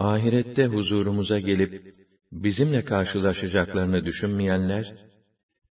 Ahirette 0.00 0.66
huzurumuza 0.66 1.38
gelip 1.38 1.94
bizimle 2.32 2.84
karşılaşacaklarını 2.84 4.04
düşünmeyenler, 4.04 4.94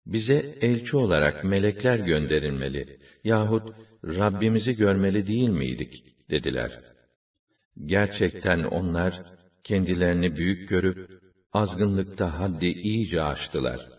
bize 0.06 0.56
elçi 0.60 0.96
olarak 0.96 1.44
melekler 1.44 1.98
gönderilmeli 1.98 2.98
yahut 3.24 3.72
Rabbimizi 4.04 4.76
görmeli 4.76 5.26
değil 5.26 5.48
miydik 5.48 6.04
dediler. 6.30 6.80
Gerçekten 7.84 8.64
onlar 8.64 9.22
kendilerini 9.64 10.36
büyük 10.36 10.68
görüp 10.68 11.10
azgınlıkta 11.52 12.40
haddi 12.40 12.66
iyice 12.66 13.22
aştılar. 13.22 13.94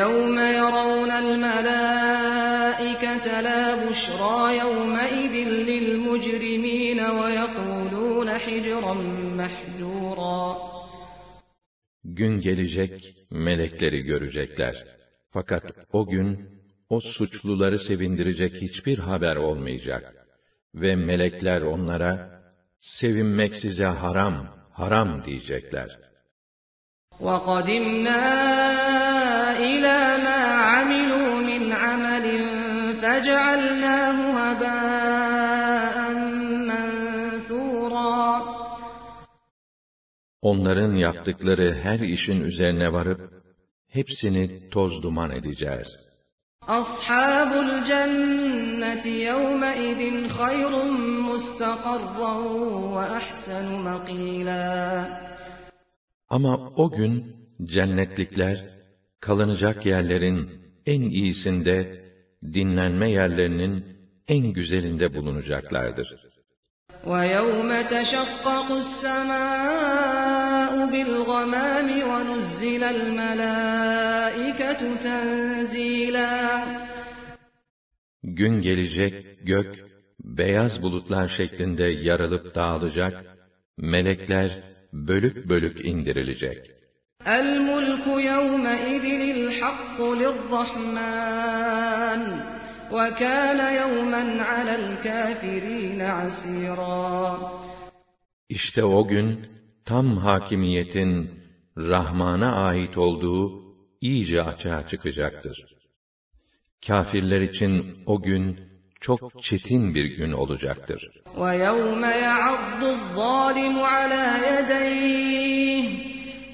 يوم 0.00 0.36
يرون 0.60 1.10
الملائكة 1.24 3.26
لا 3.48 3.64
بشرى 3.84 4.42
يومئذ 4.62 5.34
للمجرمين 5.70 7.00
ويقولون 7.18 7.67
حجرا 8.38 8.94
محجورا 9.38 10.74
Gün 12.04 12.40
gelecek, 12.40 13.14
melekleri 13.30 14.00
görecekler. 14.02 14.84
Fakat 15.30 15.64
o 15.92 16.06
gün, 16.06 16.48
o 16.88 17.00
suçluları 17.00 17.78
sevindirecek 17.78 18.54
hiçbir 18.54 18.98
haber 18.98 19.36
olmayacak. 19.36 20.14
Ve 20.74 20.96
melekler 20.96 21.60
onlara, 21.60 22.42
sevinmek 22.80 23.54
size 23.54 23.84
haram, 23.84 24.48
haram 24.72 25.24
diyecekler. 25.24 26.04
وقدمنا 27.20 28.22
إلى 29.58 29.98
ما 30.26 30.40
عملوا 30.72 31.30
من 31.50 31.72
عمل 31.72 32.26
فجعلناه 33.02 34.27
Onların 40.42 40.94
yaptıkları 40.94 41.74
her 41.74 41.98
işin 41.98 42.40
üzerine 42.40 42.92
varıp, 42.92 43.20
hepsini 43.88 44.70
toz 44.70 45.02
duman 45.02 45.30
edeceğiz. 45.30 45.88
أصحاب 46.68 47.50
الجنة 47.66 49.06
يومئذ 49.30 50.28
خير 50.28 50.72
مستقرا 51.28 52.34
وأحسن 52.94 53.66
مقيلا 53.88 54.64
Ama 56.28 56.72
o 56.76 56.90
gün 56.90 57.36
cennetlikler 57.64 58.64
kalınacak 59.20 59.86
yerlerin 59.86 60.50
en 60.86 61.02
iyisinde, 61.02 62.04
dinlenme 62.42 63.10
yerlerinin 63.10 63.84
en 64.28 64.52
güzelinde 64.52 65.14
bulunacaklardır. 65.14 66.27
ويوم 67.06 67.82
تشقق 67.82 68.72
السماء 68.72 70.86
بالغمام 70.92 71.88
ونزل 72.10 72.84
الملائكة 72.84 74.80
تنزيلا 74.96 76.64
Gün 78.22 78.62
gelecek 78.62 79.46
gök 79.46 79.84
beyaz 80.20 80.82
bulutlar 80.82 81.28
şeklinde 81.28 81.84
yarılıp 81.84 82.54
dağılacak, 82.54 83.24
melekler 83.78 84.50
bölük 84.92 85.48
bölük 85.48 85.84
indirilecek. 85.84 86.74
الملك 87.40 88.06
يومئذ 88.32 89.06
الحق 89.36 89.98
للرحمن 90.22 92.20
وكان 92.92 93.60
يوما 93.80 94.42
على 94.42 94.74
الكافرين 94.74 96.00
عسيرا 96.00 97.38
İşte 98.48 98.84
o 98.84 99.08
gün 99.08 99.46
tam 99.84 100.16
hakimiyetin 100.16 101.30
Rahman'a 101.78 102.52
ait 102.52 102.98
olduğu 102.98 103.62
iyice 104.00 104.42
açığa 104.42 104.88
çıkacaktır. 104.88 105.64
Kafirler 106.86 107.40
için 107.40 107.98
o 108.06 108.22
gün 108.22 108.60
çok 109.00 109.42
çetin 109.42 109.94
bir 109.94 110.04
gün 110.04 110.32
olacaktır. 110.32 111.10
ويوم 111.36 112.02
يعض 112.04 112.82
الظالم 112.96 113.76
على 113.94 114.24
يديه 114.48 115.86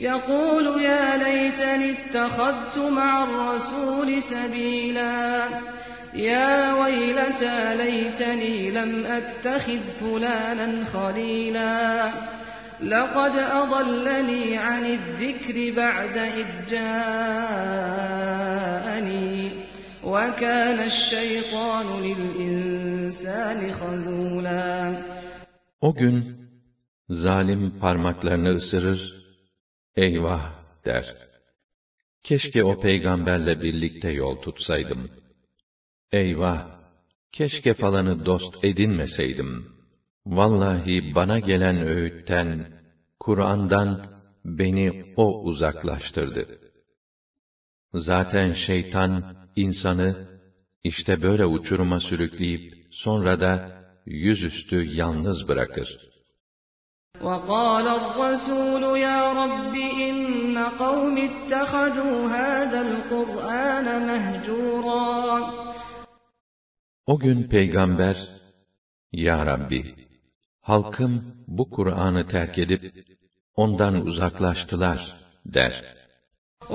يقول 0.00 0.66
يا 0.82 1.16
ليتني 1.25 1.88
اتخذت 1.92 2.76
مع 2.78 3.10
الرسول 3.25 4.22
سبيلا 4.22 5.48
يا 6.14 6.75
ويلتى 6.75 7.76
ليتني 7.76 8.70
لم 8.70 9.06
أتخذ 9.06 9.81
فلانا 10.00 10.84
خليلا 10.84 12.10
لقد 12.82 13.36
أضلني 13.36 14.58
عن 14.58 14.86
الذكر 14.86 15.72
بعد 15.76 16.19
إذ 16.19 16.47
جاءني 16.70 18.00
وَكَانَ 20.04 20.78
الشَّيْطَانُ 20.92 21.88
لِلْإِنسَانِ 22.06 23.60
خَذُولًا 23.72 25.03
O 25.81 25.94
gün 25.94 26.36
zalim 27.08 27.78
parmaklarını 27.81 28.54
ısırır, 28.54 29.14
eyvah 29.97 30.53
der. 30.84 31.16
Keşke 32.22 32.64
o 32.64 32.81
peygamberle 32.81 33.62
birlikte 33.62 34.10
yol 34.10 34.36
tutsaydım. 34.42 35.10
Eyvah, 36.14 36.66
keşke 37.32 37.75
falanı 37.75 38.26
dost 38.26 38.64
edinmeseydim. 38.64 39.66
Vallahi 40.26 41.14
bana 41.14 41.38
gelen 41.38 41.76
öğütten, 41.76 42.81
Kur'an'dan 43.20 44.06
beni 44.44 45.14
o 45.16 45.42
uzaklaştırdı. 45.42 46.58
Zaten 47.94 48.53
şeytan, 48.53 49.36
insanı 49.56 50.28
işte 50.84 51.22
böyle 51.22 51.47
uçuruma 51.47 52.00
sürükleyip 52.00 52.86
sonra 52.91 53.41
da 53.41 53.81
yüzüstü 54.06 54.97
yalnız 54.97 55.48
bırakır. 55.48 56.10
وقال 57.28 57.86
الرسول 58.00 58.82
يا 59.08 59.20
رب 59.42 59.75
إن 60.06 60.58
قوم 60.82 61.14
اتخذوا 61.31 62.19
هذا 62.38 62.81
القرآن 62.88 63.86
مهجورا 64.08 65.63
O 67.06 67.19
gün 67.19 67.42
peygamber, 67.42 68.28
Ya 69.12 69.47
Rabbi, 69.47 69.94
halkım 70.60 71.34
bu 71.47 71.70
Kur'an'ı 71.70 72.28
terk 72.28 72.58
edip, 72.58 72.94
ondan 73.54 74.06
uzaklaştılar, 74.06 75.16
der. 75.47 76.00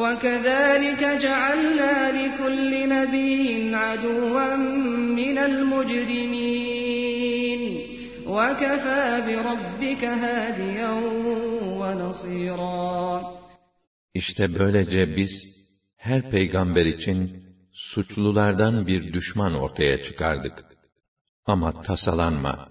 وكذلك 0.01 1.01
جعلنا 1.25 1.94
لكل 2.19 2.72
نبي 2.95 3.75
عدوا 3.75 4.56
من 5.19 5.38
المجرمين 5.50 7.61
وكفى 8.28 9.03
بربك 9.28 10.03
هاديا 10.03 10.91
ونصيرا 11.79 13.21
İşte 14.13 14.59
böylece 14.59 15.15
biz, 15.18 15.31
her 15.97 16.30
peygamber 16.30 16.86
için 16.86 17.44
suçlulardan 17.80 18.88
bir 18.88 19.13
düşman 19.13 19.53
ortaya 19.53 20.03
çıkardık. 20.03 20.65
Ama 21.45 21.81
tasalanma, 21.81 22.69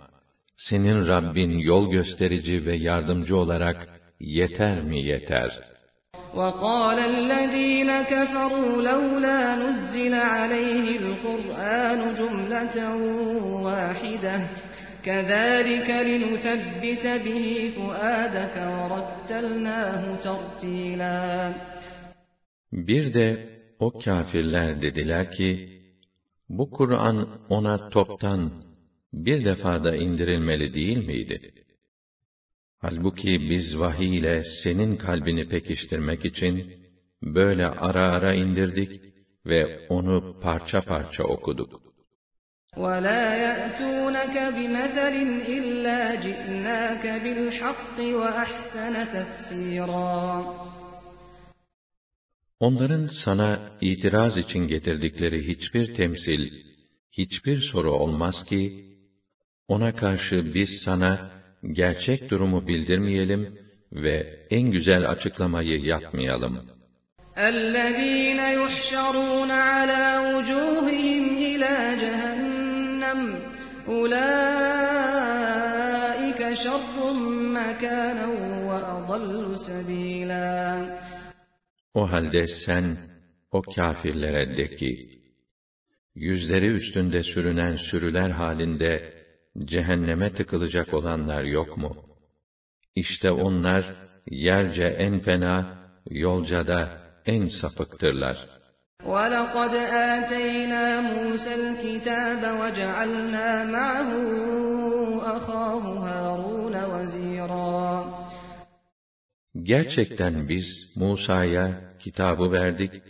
senin 0.56 1.06
Rabbin 1.06 1.50
yol 1.50 1.90
gösterici 1.90 2.64
ve 2.66 2.76
yardımcı 2.76 3.36
olarak 3.36 4.00
yeter 4.20 4.82
mi 4.82 5.00
yeter?' 5.00 5.74
وقال 6.34 6.98
الذين 6.98 7.90
كفروا 8.02 8.82
لولا 8.82 9.56
نزل 9.56 10.14
عليه 10.14 10.86
القرآن 10.98 12.00
جملة 12.14 12.76
واحدة 13.66 14.36
كذلك 15.04 15.90
لنثبت 15.90 17.06
به 17.24 17.72
فؤادك 17.76 18.56
ورتلناه 18.90 20.16
ترتيلا 20.16 21.52
Bir 22.72 23.14
de 23.14 23.47
o 23.78 23.98
kâfirler 23.98 24.82
dediler 24.82 25.30
ki, 25.30 25.50
bu 26.48 26.70
Kur'an 26.70 27.28
ona 27.48 27.88
toptan 27.88 28.52
bir 29.12 29.44
defada 29.44 29.96
indirilmeli 29.96 30.74
değil 30.74 31.06
miydi? 31.06 31.52
Halbuki 32.78 33.50
biz 33.50 33.78
vahiy 33.78 34.18
ile 34.18 34.42
senin 34.62 34.96
kalbini 34.96 35.48
pekiştirmek 35.48 36.24
için 36.24 36.72
böyle 37.22 37.66
ara 37.66 38.02
ara 38.02 38.34
indirdik 38.34 39.00
ve 39.46 39.86
onu 39.88 40.40
parça 40.42 40.80
parça 40.80 41.24
okuduk. 41.24 41.84
وَلَا 42.76 43.24
يَأْتُونَكَ 43.46 44.36
بِمَثَلٍ 44.56 45.16
إِلَّا 45.56 46.00
جِئْنَاكَ 46.24 47.04
بِالْحَقِّ 47.24 47.96
وَأَحْسَنَ 48.20 48.94
تَفْسِيرًا 49.14 50.44
Onların 52.60 53.06
sana 53.24 53.78
itiraz 53.80 54.36
için 54.36 54.68
getirdikleri 54.68 55.48
hiçbir 55.48 55.94
temsil, 55.94 56.50
hiçbir 57.12 57.58
soru 57.72 57.92
olmaz 57.92 58.44
ki, 58.48 58.84
ona 59.68 59.96
karşı 59.96 60.54
biz 60.54 60.68
sana 60.84 61.30
gerçek 61.72 62.30
durumu 62.30 62.66
bildirmeyelim 62.66 63.58
ve 63.92 64.46
en 64.50 64.70
güzel 64.70 65.10
açıklamayı 65.10 65.80
yapmayalım. 65.80 66.74
اَلَّذ۪ينَ 67.36 68.40
يُحْشَرُونَ 68.60 69.50
عَلَى 69.70 70.04
وُجُوهِهِمْ 70.30 71.24
اِلَى 71.50 71.74
جَهَنَّمْ 72.02 73.20
اُولَٰئِكَ 73.94 75.34
شَرٌّ 76.64 76.94
مَكَانًا 77.58 78.26
وَأَضَلُّ 78.68 79.44
سَب۪يلًا 79.66 81.07
O 81.94 82.10
halde 82.12 82.46
sen 82.66 82.98
o 83.52 83.62
kâfirlere 83.62 84.56
de 84.56 84.76
ki, 84.76 85.20
yüzleri 86.14 86.66
üstünde 86.66 87.22
sürünen 87.22 87.76
sürüler 87.76 88.30
halinde 88.30 89.14
cehenneme 89.64 90.30
tıkılacak 90.30 90.94
olanlar 90.94 91.42
yok 91.42 91.76
mu? 91.76 91.96
İşte 92.94 93.30
onlar 93.30 93.94
yerce 94.30 94.84
en 94.84 95.20
fena, 95.20 95.78
yolca 96.10 96.66
da 96.66 97.04
en 97.26 97.46
sapıktırlar. 97.60 98.36
وَلَقَدْ 99.02 99.74
آتَيْنَا 100.14 100.84
مُوسَى 101.10 101.52
الْكِتَابَ 101.62 102.42
وَجَعَلْنَا 102.60 103.48
مَعَهُ 103.74 104.10
أَخَاهُ 105.36 105.84
هَارُونَ 106.06 106.74
وَزِيرًا 106.92 108.07
Gerçekten 109.62 110.48
biz 110.48 110.66
Musa'ya 110.96 111.94
kitabı 111.98 112.52
verdik 112.52 113.02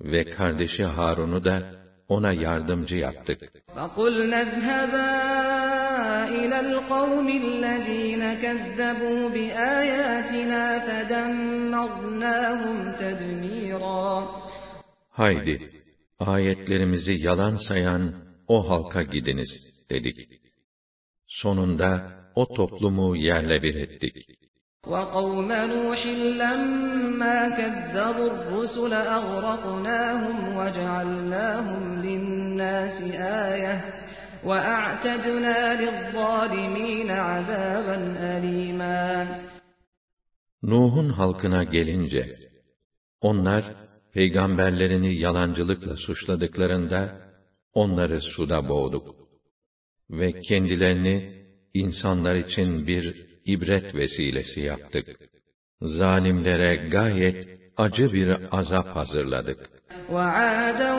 ve 0.00 0.30
kardeşi 0.30 0.84
Harun'u 0.84 1.44
da 1.44 1.80
ona 2.08 2.32
yardımcı 2.32 2.96
yaptık. 2.96 3.40
فَقُلْنَا 3.76 4.38
اذْهَبَا 4.46 5.10
إِلَى 6.40 6.58
الْقَوْمِ 6.66 7.28
الَّذ۪ينَ 7.44 8.22
كَذَّبُوا 8.44 9.22
بِآيَاتِنَا 9.36 10.64
فَدَمَّرْنَاهُمْ 10.86 12.78
تَدْمِيرًا 13.02 14.26
Haydi, 15.10 15.70
ayetlerimizi 16.18 17.12
yalan 17.12 17.56
sayan 17.68 18.02
o 18.48 18.70
halka 18.70 19.02
gidiniz, 19.02 19.50
dedik. 19.90 20.18
Sonunda 21.26 21.90
o 22.34 22.54
toplumu 22.54 23.16
yerle 23.16 23.62
bir 23.62 23.74
ettik. 23.74 24.16
وَقَوْمَ 24.86 25.50
نُوحٍ 25.52 26.00
لَمَّا 26.42 27.38
كَذَّبُوا 27.58 28.30
الرُّسُلَ 28.34 28.92
أَغْرَقْنَاهُمْ 29.18 30.36
وَجَعَلْنَاهُمْ 30.58 31.82
لِلنَّاسِ 32.06 32.98
آيَةً 33.48 33.76
وَأَعْتَدْنَا 34.48 35.58
لِلظَّالِمِينَ 35.82 37.10
عَذَابًا 37.10 37.98
أَلِيمًا 38.34 39.26
Nuh'un 40.62 41.08
halkına 41.08 41.64
gelince, 41.64 42.38
onlar 43.20 43.64
peygamberlerini 44.12 45.14
yalancılıkla 45.14 45.96
suçladıklarında 45.96 47.20
onları 47.74 48.20
suda 48.20 48.68
boğduk 48.68 49.16
ve 50.10 50.40
kendilerini 50.40 51.44
insanlar 51.74 52.34
için 52.34 52.86
bir 52.86 53.30
ibret 53.44 53.94
vesilesi 53.94 54.60
yaptık. 54.60 55.06
Zalimlere 55.82 56.88
gayet 56.88 57.48
acı 57.76 58.12
bir 58.12 58.58
azap 58.58 58.86
hazırladık. 58.96 59.70
وَعَادًا 60.16 60.92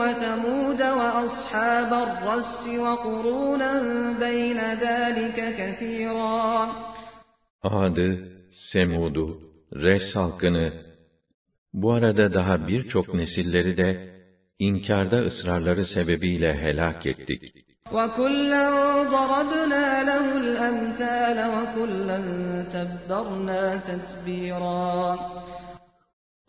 وَثَمُودَ 0.00 0.80
وَأَصْحَابَ 1.00 1.90
الرَّسِّ 2.06 2.62
وَقُرُونًا 2.84 3.74
بَيْنَ 4.24 4.58
ذَٰلِكَ 4.84 5.38
كَثِيرًا 5.60 6.68
Ad'ı, 7.62 8.28
Semud'u, 8.50 9.40
Res 9.74 10.14
halkını, 10.14 10.72
bu 11.72 11.92
arada 11.92 12.34
daha 12.34 12.68
birçok 12.68 13.14
nesilleri 13.14 13.76
de 13.76 14.18
inkarda 14.58 15.16
ısrarları 15.16 15.86
sebebiyle 15.86 16.54
helak 16.54 17.06
ettik. 17.06 17.61
وَكُلًّا 17.96 18.66
ضَرَبْنَا 19.14 19.86
لَهُ 20.10 20.26
الْأَمْثَالَ 20.44 21.38
وَكُلًّا 21.56 22.18
تَبَّرْنَا 22.74 23.62
تَتْبِيرًا 23.88 25.18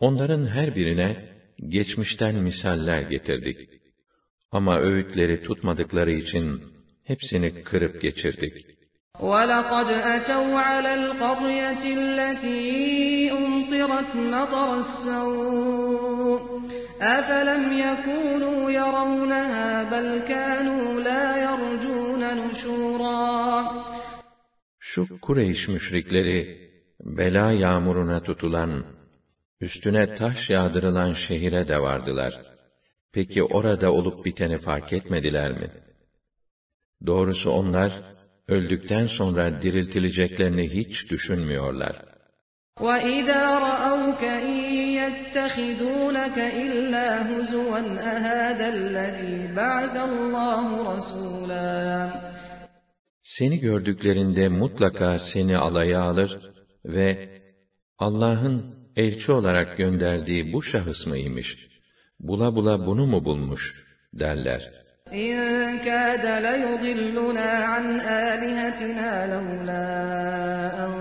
Onların 0.00 0.46
her 0.46 0.74
birine 0.76 1.28
geçmişten 1.68 2.34
misaller 2.34 3.02
getirdik. 3.02 3.58
Ama 4.52 4.80
öğütleri 4.80 5.42
tutmadıkları 5.42 6.10
için 6.10 6.62
hepsini 7.04 7.62
kırıp 7.62 8.02
geçirdik. 8.02 8.73
وَلَقَدْ 9.20 9.88
أَتَوْا 10.16 10.58
عَلَى 10.68 10.94
الْقَرْيَةِ 10.94 11.84
الَّتِي 11.98 13.32
أُمْطِرَتْ 13.32 14.10
مَطَرَ 14.16 14.68
السَّوْءِ 14.84 16.40
أَفَلَمْ 17.16 17.62
يَكُونُوا 17.86 18.60
يَرَوْنَهَا 18.80 19.68
بَلْ 19.92 20.08
كَانُوا 20.30 21.00
لَا 21.08 21.24
يَرْجُونَ 21.46 22.22
نُشُورًا 22.40 23.20
Şu 24.78 25.20
Kureyş 25.20 25.68
müşrikleri, 25.68 26.70
bela 27.00 27.52
yağmuruna 27.52 28.22
tutulan, 28.22 28.84
üstüne 29.60 30.14
taş 30.14 30.50
yağdırılan 30.50 31.12
şehire 31.12 31.68
de 31.68 31.78
vardılar. 31.78 32.34
Peki 33.12 33.42
orada 33.42 33.92
olup 33.92 34.24
biteni 34.24 34.58
fark 34.58 34.92
etmediler 34.92 35.52
mi? 35.52 35.70
Doğrusu 37.06 37.50
onlar, 37.50 37.92
öldükten 38.48 39.06
sonra 39.06 39.62
diriltileceklerini 39.62 40.68
hiç 40.68 41.10
düşünmüyorlar. 41.10 41.96
وَإِذَا 42.86 43.42
رَأَوْكَ 43.68 44.22
إِن 44.48 44.56
يَتَّخِذُونَكَ 45.00 46.38
إِلَّا 46.64 47.08
هُزُوًا 47.30 47.82
أَهَذَا 48.14 48.66
الَّذِي 48.76 49.36
بَعَثَ 49.58 49.94
اللّٰهُ 50.10 50.66
رَسُولًا 50.92 52.10
Seni 53.22 53.60
gördüklerinde 53.60 54.48
mutlaka 54.48 55.18
seni 55.18 55.56
alaya 55.58 56.00
alır 56.02 56.38
ve 56.84 57.28
Allah'ın 57.98 58.74
elçi 58.96 59.32
olarak 59.32 59.78
gönderdiği 59.78 60.52
bu 60.52 60.62
şahıs 60.62 61.06
mıymış? 61.06 61.56
Bula 62.20 62.54
bula 62.54 62.86
bunu 62.86 63.06
mu 63.06 63.24
bulmuş? 63.24 63.90
derler. 64.12 64.72
إِن 65.12 65.32
كَادَ 65.78 66.24
لَيُضِلُّنَا 66.46 67.50
عَنْ 67.72 67.86
آلِهَتِنَا 68.00 69.10
لَوْلَا 69.34 69.86
أَن 70.84 70.92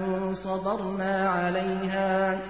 صَبَرْنَا 0.46 1.30
عَلَيْهَا 1.30 2.42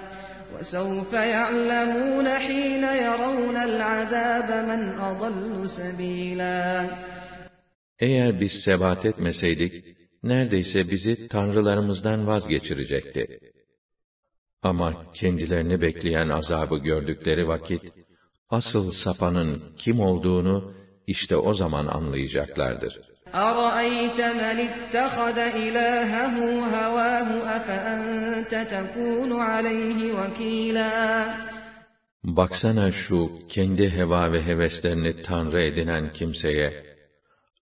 وَسَوْفَ 0.53 1.11
يَعْلَمُونَ 1.13 2.27
حِينَ 2.45 2.83
يَرَوْنَ 3.05 3.57
الْعَذَابَ 3.69 4.49
مَنْ 4.69 4.81
أَضَلُّ 5.09 5.69
سَبِيلًا 5.79 6.89
Eğer 7.99 8.39
biz 8.39 8.51
sebat 8.65 9.05
etmeseydik, 9.05 9.85
neredeyse 10.23 10.91
bizi 10.91 11.27
tanrılarımızdan 11.27 12.27
vazgeçirecekti. 12.27 13.39
Ama 14.61 15.11
kendilerini 15.13 15.81
bekleyen 15.81 16.29
azabı 16.29 16.77
gördükleri 16.77 17.47
vakit, 17.47 17.81
asıl 18.49 18.91
sapanın 18.91 19.75
kim 19.77 19.99
olduğunu 19.99 20.73
işte 21.07 21.35
o 21.37 21.53
zaman 21.53 21.87
anlayacaklardır. 21.87 22.93
أَرَأَيْتَ 23.33 24.19
مَنِ 24.41 24.57
اتَّخَذَ 24.67 25.37
إِلَٰهَهُ 25.65 26.35
هَوَاهُ 26.75 27.29
أَفَأَنتَ 27.57 28.53
تَكُونُ 28.73 29.31
عَلَيْهِ 29.31 29.99
وَكِيلًا 30.19 30.89
Baksana 32.23 32.91
şu 32.91 33.29
kendi 33.49 33.89
heva 33.89 34.31
ve 34.31 34.45
heveslerini 34.45 35.21
tanrı 35.21 35.61
edinen 35.61 36.13
kimseye, 36.13 36.83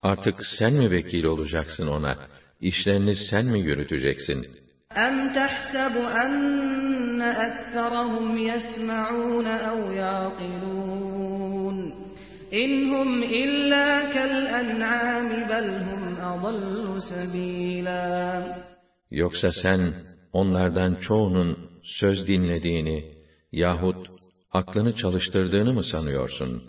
artık 0.03 0.47
sen 0.59 0.75
mi 0.75 0.91
vekil 0.91 1.25
olacaksın 1.25 1.87
ona, 1.87 2.17
işlerini 2.61 3.15
sen 3.17 3.47
mi 3.47 3.61
yürüteceksin? 3.61 4.47
أَمْ 4.97 5.33
تَحْسَبُ 5.39 5.95
أَنَّ 6.25 7.21
أَكْثَرَهُمْ 7.47 8.39
يَسْمَعُونَ 8.51 9.47
أَوْ 9.71 9.93
يَعْقِلُونَ 9.93 11.12
İnhum 12.54 13.24
illa 13.24 14.12
kel 14.14 14.46
en'ami 14.60 15.50
bel 15.50 15.70
hum 15.88 16.04
adallu 16.32 17.02
sabila. 17.02 18.04
Yoksa 19.12 19.52
sen 19.64 19.82
onlardan 20.34 20.96
çoğunun 20.96 21.58
söz 21.84 22.28
dinlediğini 22.28 22.98
yahut 23.52 24.08
aklını 24.52 24.96
çalıştırdığını 24.96 25.74
mı 25.74 25.84
sanıyorsun? 25.84 26.64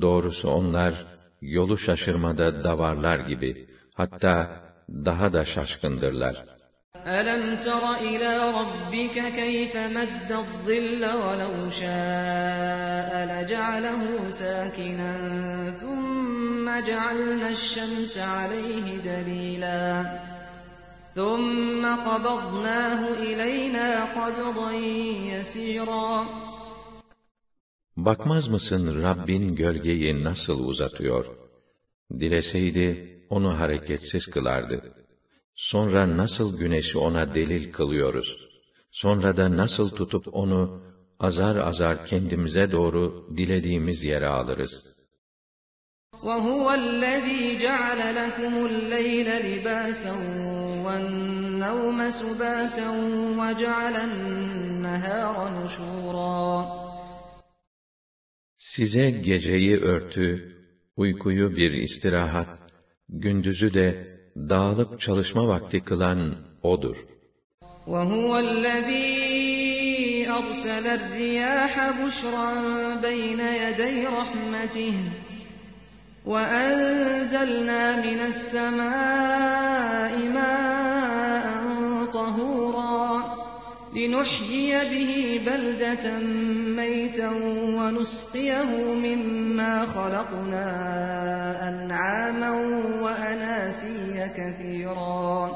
Doğrusu 0.00 0.48
onlar 0.48 1.06
yolu 1.40 1.78
şaşırmada 1.78 2.64
davarlar 2.64 3.18
gibi 3.18 3.66
hatta 3.94 4.62
daha 4.88 5.32
da 5.32 5.44
şaşkındırlar.'' 5.44 6.59
أَلَمْ 7.06 7.56
تَرَ 7.56 7.94
إِلَى 7.94 8.32
رَبِّكَ 8.60 9.16
كَيْفَ 9.40 9.76
مَدَّ 9.76 10.32
الظِّلَّ 10.32 11.04
وَلَوْ 11.04 11.70
شَاءَ 11.70 13.10
لَجَعَلَهُ 13.32 14.30
سَاكِنًا 14.30 15.12
ثُمَّ 15.80 16.66
جَعَلْنَا 16.86 17.48
الشَّمْسَ 17.48 18.18
عَلَيْهِ 18.18 18.86
دَلِيلًا 19.10 19.84
ثُمَّ 21.14 21.82
قَبَضْنَاهُ 21.86 23.00
إِلَيْنَا 23.12 23.88
قَبْضًا 24.18 24.70
يَسِيرًا 25.32 26.26
Bakmaz 27.96 28.48
mısın 28.48 29.02
Rabbin 29.02 29.54
gölgeyi 29.54 30.24
nasıl 30.24 30.58
uzatıyor? 30.64 31.26
Dileseydi 32.20 33.18
onu 33.30 33.58
hareketsiz 33.58 34.26
kılardı.'' 34.26 34.99
Sonra 35.59 36.17
nasıl 36.17 36.57
güneşi 36.57 36.97
ona 36.97 37.35
delil 37.35 37.71
kılıyoruz? 37.71 38.37
Sonra 38.91 39.37
da 39.37 39.57
nasıl 39.57 39.89
tutup 39.89 40.25
onu 40.33 40.83
azar 41.19 41.55
azar 41.55 42.05
kendimize 42.05 42.71
doğru 42.71 43.27
dilediğimiz 43.37 44.03
yere 44.03 44.27
alırız. 44.27 44.95
وَهُوَ 46.23 46.65
الَّذ۪ي 46.83 47.41
جَعَلَ 47.65 47.99
لَكُمُ 48.19 48.53
اللَّيْلَ 48.69 49.29
لِبَاسًا 49.47 50.13
وَالنَّوْمَ 50.85 51.99
سُبَاتًا 52.21 52.89
وَجَعَلَ 53.39 53.95
النَّهَارَ 54.09 55.35
نُشُورًا 55.57 56.65
Size 58.57 59.09
geceyi 59.11 59.77
örtü, 59.77 60.55
uykuyu 60.95 61.55
bir 61.55 61.71
istirahat, 61.71 62.59
gündüzü 63.09 63.73
de 63.73 64.08
dağılıp 64.36 65.00
çalışma 65.00 65.48
vakti 65.48 65.84
kılan 65.84 66.34
O'dur. 66.62 66.96
وَهُوَ 67.86 68.30
الَّذ۪ي 68.46 69.30
أَرْسَلَ 70.38 70.86
الرِّيَاحَ 70.98 71.74
بُشْرًا 72.00 72.50
بَيْنَ 73.06 73.40
يَدَيْ 73.64 73.96
رَحْمَتِهِ 74.18 74.96
وَأَنْزَلْنَا 76.32 77.82
مِنَ 78.06 78.20
السَّمَاءِ 78.32 80.14
مَاءً 80.38 80.89
لِنُحْيِيَ 83.97 84.71
بِهِ 84.93 85.11
بَلْدَةً 85.49 86.05
مَيْتًا 86.81 87.29
وَنُسْقِيَهُ 87.77 88.69
مِمَّا 89.05 89.85
خَلَقْنَا 89.95 90.67
أَنْعَامًا 91.69 92.51
وَأَنَاسِيَّ 93.03 94.17
كَثِيرًا 94.37 95.49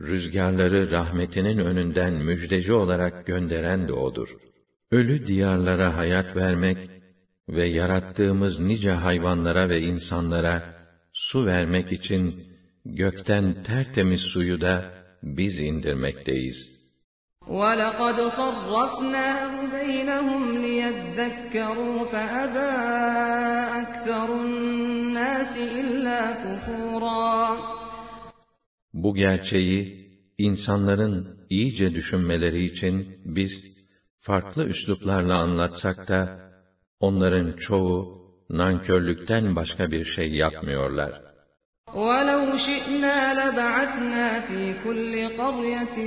Rüzgarları 0.00 0.90
rahmetinin 0.90 1.58
önünden 1.58 2.12
müjdeci 2.12 2.72
olarak 2.72 3.26
gönderen 3.26 3.88
de 3.88 3.92
O'dur. 3.92 4.28
Ölü 4.90 5.26
diyarlara 5.26 5.96
hayat 5.96 6.36
vermek 6.36 6.78
ve 7.48 7.64
yarattığımız 7.64 8.60
nice 8.60 8.90
hayvanlara 8.90 9.68
ve 9.68 9.80
insanlara 9.80 10.74
su 11.12 11.46
vermek 11.46 11.92
için 11.92 12.44
gökten 12.84 13.62
tertemiz 13.62 14.20
suyu 14.20 14.60
da 14.60 14.90
biz 15.22 15.58
indirmekteyiz. 15.58 16.73
وَلَقَدْ 17.50 18.18
صَرَّفْنَاهُ 18.40 19.52
بَيْنَهُمْ 19.76 20.42
لِيَذَّكَّرُوا 20.64 21.98
فَأَبَى 22.12 22.70
أَكْثَرُ 23.82 24.28
النَّاسِ 24.42 25.52
إِلَّا 25.80 26.20
كُفُورًا 26.44 27.58
Bu 28.94 29.14
gerçeği 29.14 30.10
insanların 30.38 31.46
iyice 31.50 31.94
düşünmeleri 31.94 32.64
için 32.64 33.20
biz 33.24 33.52
farklı 34.18 34.64
üsluplarla 34.64 35.38
anlatsak 35.38 36.08
da 36.08 36.40
onların 37.00 37.52
çoğu 37.52 38.20
nankörlükten 38.50 39.56
başka 39.56 39.90
bir 39.90 40.04
şey 40.04 40.34
yapmıyorlar. 40.34 41.22
وَلَوْ 41.94 42.56
شِئْنَا 42.56 43.18
لَبَعَثْنَا 43.40 44.40
فِي 44.40 44.74
كُلِّ 44.84 45.14
قَرْيَةٍ 45.40 45.98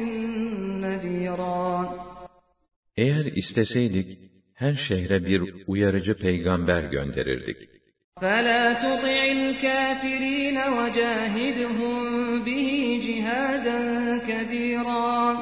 نَذ۪يرًا 0.83 1.85
Eğer 2.97 3.25
isteseydik, 3.25 4.19
her 4.55 4.73
şehre 4.73 5.25
bir 5.25 5.41
uyarıcı 5.67 6.17
peygamber 6.17 6.83
gönderirdik. 6.83 7.57
فَلَا 8.21 8.73
تُطِعِ 8.83 9.21
الْكَافِرِينَ 9.37 10.57
وَجَاهِدْهُمْ 10.77 11.95
بِهِ 12.45 12.69
جِهَادًا 13.05 13.79
كَب۪يرًا 14.27 15.37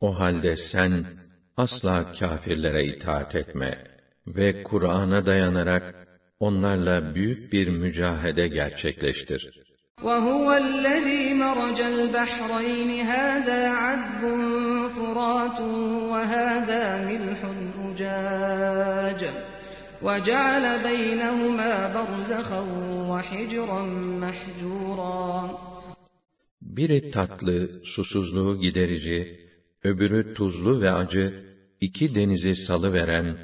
O 0.00 0.20
halde 0.20 0.56
sen 0.56 1.04
asla 1.56 2.12
kâfirlere 2.12 2.84
itaat 2.84 3.34
etme 3.34 3.78
ve 4.26 4.62
Kur'an'a 4.62 5.26
dayanarak 5.26 6.05
onlarla 6.40 7.14
büyük 7.14 7.52
bir 7.52 7.68
mücahede 7.68 8.48
gerçekleştir. 8.48 9.42
وَهُوَ 10.08 10.46
الَّذ۪ي 10.64 11.22
مَرَجَ 11.44 11.78
الْبَحْرَيْنِ 11.94 12.90
هَذَا 13.12 13.60
عَذْبٌ 13.82 14.22
فُرَاتٌ 14.96 15.58
وَهَذَا 16.12 16.84
مِلْحٌ 17.10 17.40
أُجَاجٌ 17.88 19.20
وَجَعَلَ 20.06 20.64
بَيْنَهُمَا 20.88 21.72
بَرْزَخًا 21.96 22.62
وَحِجْرًا 23.10 23.82
مَحْجُورًا 24.24 25.50
Biri 26.62 27.10
tatlı, 27.10 27.84
susuzluğu 27.84 28.60
giderici, 28.60 29.40
öbürü 29.84 30.34
tuzlu 30.34 30.80
ve 30.80 30.90
acı, 30.92 31.44
iki 31.80 32.14
denizi 32.14 32.56
salıveren, 32.56 33.36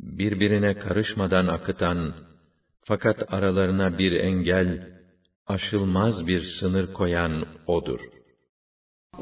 birbirine 0.00 0.78
karışmadan 0.78 1.46
akıtan, 1.46 2.14
fakat 2.84 3.32
aralarına 3.32 3.98
bir 3.98 4.12
engel, 4.12 4.70
aşılmaz 5.46 6.26
bir 6.26 6.42
sınır 6.60 6.92
koyan 6.92 7.46
O'dur. 7.66 8.00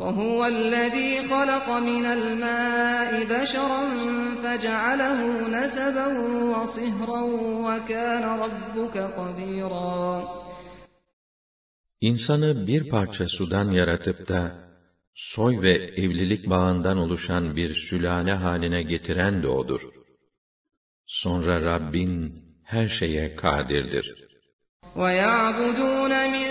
وَهُوَ 0.02 0.40
الَّذ۪ي 0.56 1.10
خَلَقَ 1.32 1.68
مِنَ 1.90 2.04
الْمَاءِ 2.18 3.10
بَشَرًا 3.32 3.82
فَجَعَلَهُ 4.42 5.20
نَسَبًا 5.56 6.06
وَصِهْرًا 6.54 7.22
وَكَانَ 7.66 8.24
رَبُّكَ 8.44 8.96
قَد۪يرًا 9.18 10.24
İnsanı 12.00 12.66
bir 12.66 12.88
parça 12.88 13.26
sudan 13.28 13.70
yaratıp 13.70 14.28
da, 14.28 14.52
soy 15.14 15.62
ve 15.62 15.72
evlilik 15.72 16.50
bağından 16.50 16.98
oluşan 16.98 17.56
bir 17.56 17.74
sülale 17.74 18.32
haline 18.32 18.82
getiren 18.82 19.42
de 19.42 19.48
O'dur. 19.48 19.80
Sonra 21.08 21.60
Rabbin 21.70 22.42
her 22.64 22.88
şeye 22.88 23.36
kadirdir. 23.36 24.06
وَيَعْبُدُونَ 25.00 26.12
مِن 26.34 26.48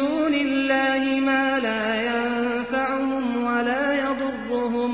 دُونِ 0.00 0.34
اللّٰهِ 0.46 1.04
مَا 1.30 1.46
لَا 1.66 1.84
يَنْفَعُهُمْ 2.10 3.24
وَلَا 3.48 3.84
يَضُرُّهُمْ 4.04 4.92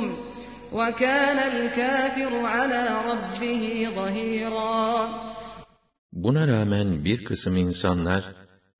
وَكَانَ 0.79 1.39
الْكَافِرُ 1.53 2.33
عَلَى 2.55 2.83
رَبِّهِ 3.11 3.65
ظَهِيرًا 3.99 5.09
Buna 6.13 6.49
rağmen 6.49 7.05
bir 7.05 7.25
kısım 7.25 7.57
insanlar, 7.57 8.25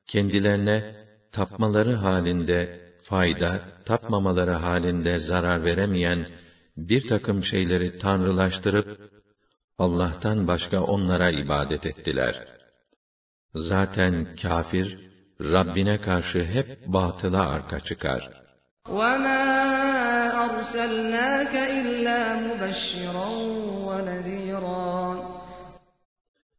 kendilerine 0.07 0.95
tapmaları 1.33 1.95
halinde 1.95 2.81
fayda, 3.03 3.61
tapmamaları 3.85 4.51
halinde 4.51 5.19
zarar 5.19 5.65
veremeyen 5.65 6.27
bir 6.77 7.09
takım 7.09 7.45
şeyleri 7.45 7.99
tanrılaştırıp, 7.99 8.99
Allah'tan 9.79 10.49
başka 10.49 10.83
onlara 10.83 11.31
ibadet 11.31 11.87
ettiler. 11.87 12.35
Zaten 13.55 14.37
kafir, 14.43 14.99
Rabbine 15.41 16.01
karşı 16.01 16.45
hep 16.45 16.87
batıla 16.87 17.49
arka 17.49 17.81
çıkar. 17.81 18.43
وَمَا 18.87 19.45
أَرْسَلْنَاكَ 20.45 21.55
إِلَّا 21.81 22.21
مُبَشِّرًا 22.47 23.29
وَنَذ۪يرًا 23.89 25.33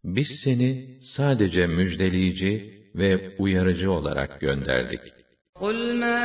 Biz 0.04 0.28
seni 0.44 1.00
sadece 1.02 1.68
müjdeleyici 1.68 2.54
ve 2.96 3.36
uyarıcı 3.38 3.92
olarak 3.92 4.42
gönderdik. 4.42 5.02
قُلْ 5.56 5.78
مَا 6.04 6.22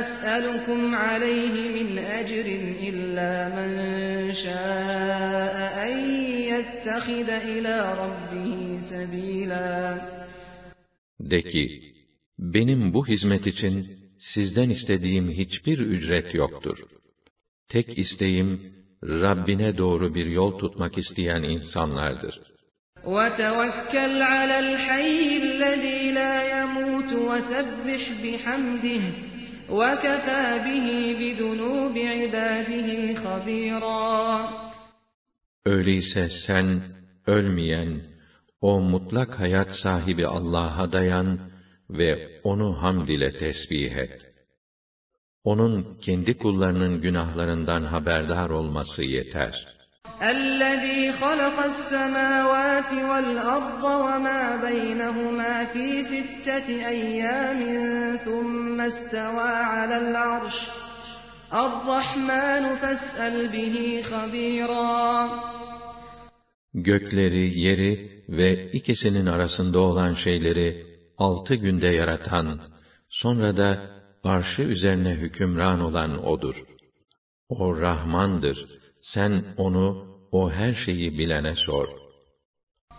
أَسْأَلُكُمْ 0.00 0.80
عَلَيْهِ 0.94 1.54
مِنْ 1.76 1.88
أَجْرٍ 2.18 2.46
إِلَّا 2.88 3.32
مَنْ 3.56 3.70
شَاءَ 4.44 5.29
أَنْ 5.29 5.29
يَتَّخِذَ 6.90 7.28
إِلَى 7.54 7.76
رَبِّهِ 8.02 8.78
سَب۪يلًا 8.90 10.00
De 11.20 11.42
ki, 11.42 11.64
benim 12.38 12.94
bu 12.94 13.06
hizmet 13.06 13.46
için 13.46 13.74
sizden 14.18 14.70
istediğim 14.70 15.30
hiçbir 15.30 15.78
ücret 15.78 16.34
yoktur. 16.34 16.78
Tek 17.68 17.98
isteğim, 17.98 18.72
Rabbine 19.02 19.78
doğru 19.78 20.14
bir 20.14 20.26
yol 20.26 20.58
tutmak 20.58 20.98
isteyen 20.98 21.42
insanlardır. 21.42 22.40
وَتَوَكَّلْ 23.04 24.12
عَلَى 24.34 24.56
الْحَيِّ 24.66 25.28
الَّذ۪ي 25.44 26.00
لَا 26.18 26.34
يَمُوتُ 26.56 27.10
وَسَبِّحْ 27.28 28.02
بِحَمْدِهِ 28.22 29.02
وَكَفَى 29.78 30.44
بِهِ 30.66 30.86
بِذُنُوبِ 31.20 31.96
عِبَادِهِ 32.16 32.88
خَب۪يرًا 33.22 34.66
Öyleyse 35.64 36.28
sen, 36.46 36.82
ölmeyen, 37.26 38.02
o 38.60 38.80
mutlak 38.80 39.40
hayat 39.40 39.70
sahibi 39.82 40.26
Allah'a 40.26 40.92
dayan 40.92 41.38
ve 41.90 42.40
onu 42.44 42.82
hamd 42.82 43.08
ile 43.08 43.36
tesbih 43.36 43.96
et. 43.96 44.26
Onun 45.44 45.98
kendi 46.00 46.38
kullarının 46.38 47.00
günahlarından 47.00 47.82
haberdar 47.82 48.50
olması 48.50 49.02
yeter. 49.02 49.76
اَلَّذ۪ي 50.20 51.12
خَلَقَ 51.20 51.58
السَّمَاوَاتِ 51.72 52.90
وَالْأَرْضَ 53.10 53.84
وَمَا 54.06 54.42
بَيْنَهُمَا 54.66 55.54
ف۪ي 55.72 55.88
سِتَّةِ 56.12 56.68
اَيَّامٍ 56.94 57.60
ثُمَّ 58.26 58.80
اسْتَوَى 58.80 59.52
عَلَى 59.74 59.96
الْعَرْشِ 60.04 60.58
الرَّحْمَانُ 61.52 62.64
فَاسْأَلْ 62.80 63.34
بِهِ 63.54 64.02
خَب۪يرًا 64.10 65.28
Gökleri, 66.74 67.58
yeri 67.58 68.22
ve 68.28 68.72
ikisinin 68.72 69.26
arasında 69.26 69.78
olan 69.78 70.14
şeyleri 70.14 70.86
altı 71.18 71.54
günde 71.54 71.86
yaratan, 71.86 72.60
sonra 73.08 73.56
da 73.56 73.78
arşı 74.24 74.62
üzerine 74.62 75.10
hükümran 75.10 75.80
olan 75.80 76.26
O'dur. 76.26 76.56
O 77.48 77.80
Rahmandır. 77.80 78.66
Sen 79.00 79.44
onu, 79.56 80.06
o 80.32 80.50
her 80.50 80.74
şeyi 80.74 81.18
bilene 81.18 81.54
sor. 81.54 81.88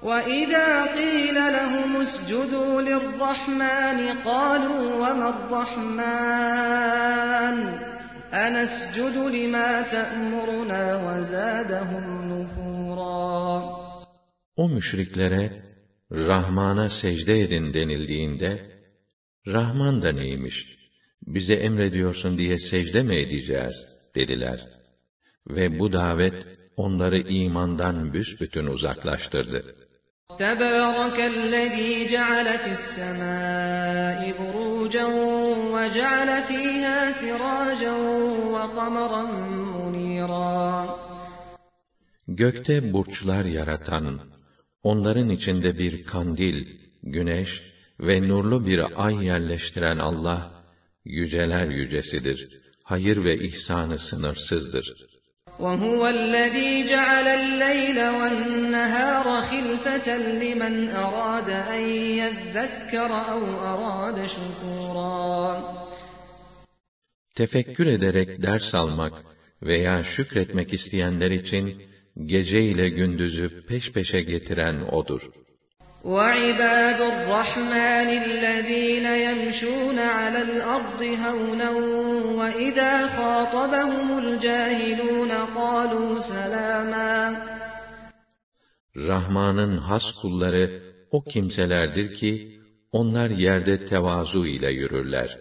وَإِذَا 0.03 0.69
قِيلَ 0.99 1.37
لَهُمُ 1.57 1.91
اسْجُدُوا 2.07 2.81
لِلرَّحْمَنِ 2.89 3.99
قَالُوا 4.29 4.85
وَمَا 5.01 5.27
الرَّحْمَنُ 5.35 6.37
أَنَسْجُدُ 8.33 9.15
لِمَا 9.37 9.71
تَأْمُرُنَا 9.93 10.83
وَزَادَهُمْ 11.05 12.05
نُفُورًا 12.31 13.77
O 14.55 14.69
müşriklere, 14.69 15.63
Rahman'a 16.11 16.89
secde 16.89 17.41
edin 17.41 17.73
denildiğinde, 17.73 18.71
Rahman 19.47 20.01
da 20.01 20.11
neymiş, 20.11 20.55
bize 21.27 21.53
emrediyorsun 21.53 22.37
diye 22.37 22.57
secde 22.71 23.03
mi 23.03 23.21
edeceğiz, 23.21 23.75
dediler. 24.15 24.59
Ve 25.47 25.79
bu 25.79 25.93
davet, 25.93 26.47
onları 26.77 27.17
imandan 27.17 28.13
büsbütün 28.13 28.65
uzaklaştırdı. 28.65 29.87
تبارك 30.39 31.19
الذي 31.19 32.07
جعل 32.13 32.47
في 32.57 32.71
السماء 32.79 34.19
بروجا 34.39 35.07
وجعل 35.81 36.29
فيها 36.49 36.99
سراجا 37.21 37.95
وقمرا 38.53 39.23
منيرا 39.75 40.97
Gökte 42.27 42.93
burçlar 42.93 43.45
yaratan, 43.45 44.19
onların 44.83 45.29
içinde 45.29 45.77
bir 45.77 46.03
kandil, 46.03 46.67
güneş 47.03 47.49
ve 47.99 48.27
nurlu 48.27 48.67
bir 48.67 49.05
ay 49.05 49.25
yerleştiren 49.25 49.97
Allah, 49.97 50.63
yüceler 51.05 51.67
yücesidir. 51.67 52.49
Hayır 52.83 53.23
ve 53.23 53.39
ihsanı 53.39 53.99
sınırsızdır. 53.99 55.10
وهو 55.59 56.07
الذي 56.07 56.87
جعل 56.89 57.27
الليل 57.27 57.99
والنهار 57.99 59.41
خلفة 59.41 60.17
لمن 60.17 60.89
أراد 60.89 61.49
أن 61.49 61.89
يذكر 62.21 63.11
أو 63.31 63.41
أراد 63.71 64.25
شكورا 64.25 65.77
Tefekkür 67.35 67.85
ederek 67.85 68.43
ders 68.43 68.75
almak 68.75 69.13
veya 69.61 70.03
şükretmek 70.03 70.73
isteyenler 70.73 71.31
için 71.31 71.81
gece 72.25 72.61
ile 72.61 72.89
gündüzü 72.89 73.65
peş 73.67 73.91
peşe 73.93 74.21
getiren 74.21 74.81
O'dur. 74.91 75.21
وعباد 76.07 77.01
الرحمن 77.01 78.09
الذين 78.23 79.05
يمشون 79.05 79.99
على 79.99 80.41
الأرض 80.41 81.01
هونا 81.03 81.69
وإذا 82.39 83.07
خاطبهم 83.07 84.17
الجاهلون 84.17 85.31
قالوا 85.31 86.19
سلاما 86.19 87.47
Rahman'ın 88.95 89.77
has 89.77 90.03
kulları 90.21 90.83
o 91.11 91.23
kimselerdir 91.23 92.15
ki, 92.15 92.59
onlar 92.91 93.29
yerde 93.29 93.85
tevazu 93.85 94.45
ile 94.45 94.71
yürürler. 94.71 95.37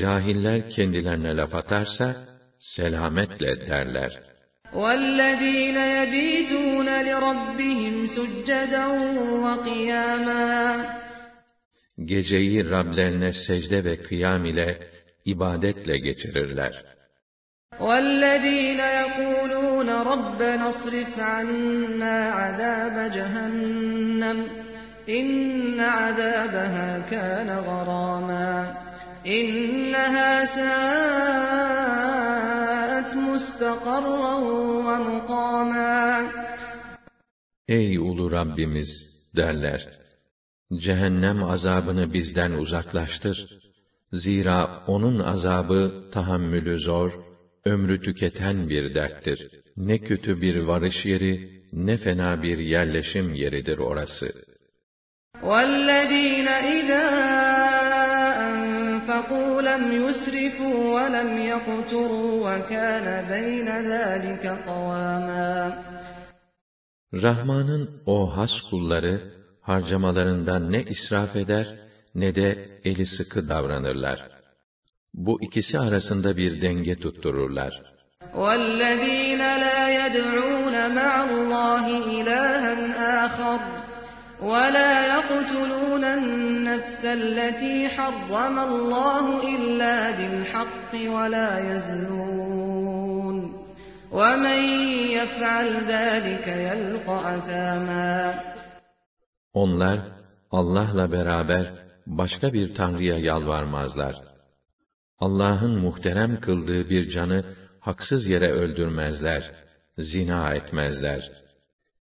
Cahiller 0.00 0.70
kendilerine 0.70 1.36
laf 1.36 1.54
atarsa, 1.54 2.16
selametle 2.58 3.66
derler. 3.66 4.22
وَالَّذ۪ينَ 4.73 5.77
يَب۪يتُونَ 5.77 6.87
لِرَبِّهِمْ 7.07 8.07
سُجَّدًا 8.07 8.85
وَقِيَامًا 9.45 10.99
Geceyi 12.05 12.69
Rablerine 12.69 13.31
secde 13.47 13.83
ve 13.83 14.01
kıyam 14.01 14.45
ile, 14.45 14.77
ibadetle 15.25 15.97
geçirirler. 15.97 16.83
وَالَّذ۪ينَ 17.79 18.79
يَقُولُونَ 19.01 19.89
رَبَّنَا 19.89 20.69
اصْرِفْ 20.69 21.19
عَنَّا 21.19 22.17
عَذَابَ 22.39 23.11
جَهَنَّمَ 23.11 24.39
اِنَّ 25.09 25.79
عَذَابَهَا 25.79 26.89
كَانَ 27.11 27.49
غَرَامًا 27.49 28.77
اِنَّهَا 29.27 30.45
سَاءَتْ 30.45 32.08
مُسْتَقَرًّا 33.38 34.34
وَمُقَامًا 34.86 36.28
Ey 37.68 37.98
ulu 37.98 38.30
Rabbimiz 38.30 38.88
derler. 39.36 39.88
Cehennem 40.72 41.44
azabını 41.44 42.12
bizden 42.12 42.50
uzaklaştır. 42.52 43.58
Zira 44.12 44.84
onun 44.86 45.18
azabı 45.18 46.10
tahammülü 46.12 46.78
zor, 46.78 47.12
ömrü 47.64 48.00
tüketen 48.02 48.68
bir 48.68 48.94
derttir. 48.94 49.50
Ne 49.76 49.98
kötü 49.98 50.40
bir 50.40 50.56
varış 50.56 51.06
yeri, 51.06 51.62
ne 51.72 51.96
fena 51.96 52.42
bir 52.42 52.58
yerleşim 52.58 53.34
yeridir 53.34 53.78
orası. 53.78 54.26
وَالَّذ۪ينَ 55.42 56.48
اِذَا 56.48 57.47
أَنفَقُوا 59.18 59.62
لَمْ 59.70 59.82
يُسْرِفُوا 60.04 60.76
وَلَمْ 60.96 61.30
يَقْتُرُوا 61.52 62.32
وَكَانَ 62.46 63.06
بَيْنَ 63.34 63.68
ذَٰلِكَ 63.92 64.44
قَوَامًا 64.68 65.72
Rahman'ın 67.14 67.90
o 68.06 68.36
has 68.36 68.50
kulları, 68.70 69.20
harcamalarından 69.60 70.72
ne 70.72 70.82
israf 70.82 71.36
eder, 71.36 71.66
ne 72.14 72.34
de 72.34 72.68
eli 72.84 73.06
sıkı 73.06 73.48
davranırlar. 73.48 74.18
Bu 75.14 75.42
ikisi 75.42 75.78
arasında 75.78 76.36
bir 76.36 76.60
denge 76.60 76.94
tuttururlar. 76.96 77.82
وَالَّذ۪ينَ 78.34 79.42
لَا 79.64 79.80
يَدْعُونَ 80.00 80.76
مَعَ 80.98 81.12
اللّٰهِ 81.30 81.86
إِلَٰهًا 82.18 82.74
آخَرَ 83.24 83.77
وَلَا 84.40 84.92
يَقْتُلُونَ 85.14 86.04
النَّفْسَ 86.04 87.04
الَّتِي 87.04 87.88
حَرَّمَ 87.88 88.56
اللّٰهُ 88.58 89.26
إِلَّا 89.54 89.96
بِالْحَقِّ 90.18 90.92
وَلَا 91.16 91.50
يَزْنُونَ 91.70 93.36
وَمَنْ 94.18 94.60
يَفْعَلْ 95.18 95.68
ذَٰلِكَ 95.92 96.46
يَلْقَ 96.70 97.08
أَثَامًا 97.08 98.34
Onlar, 99.52 99.98
Allah'la 100.50 101.12
beraber 101.12 101.72
başka 102.06 102.52
bir 102.52 102.74
tanrıya 102.74 103.18
yalvarmazlar. 103.18 104.14
Allah'ın 105.18 105.78
muhterem 105.78 106.40
kıldığı 106.40 106.90
bir 106.90 107.10
canı 107.10 107.44
haksız 107.80 108.26
yere 108.26 108.52
öldürmezler, 108.52 109.50
zina 109.98 110.54
etmezler. 110.54 111.30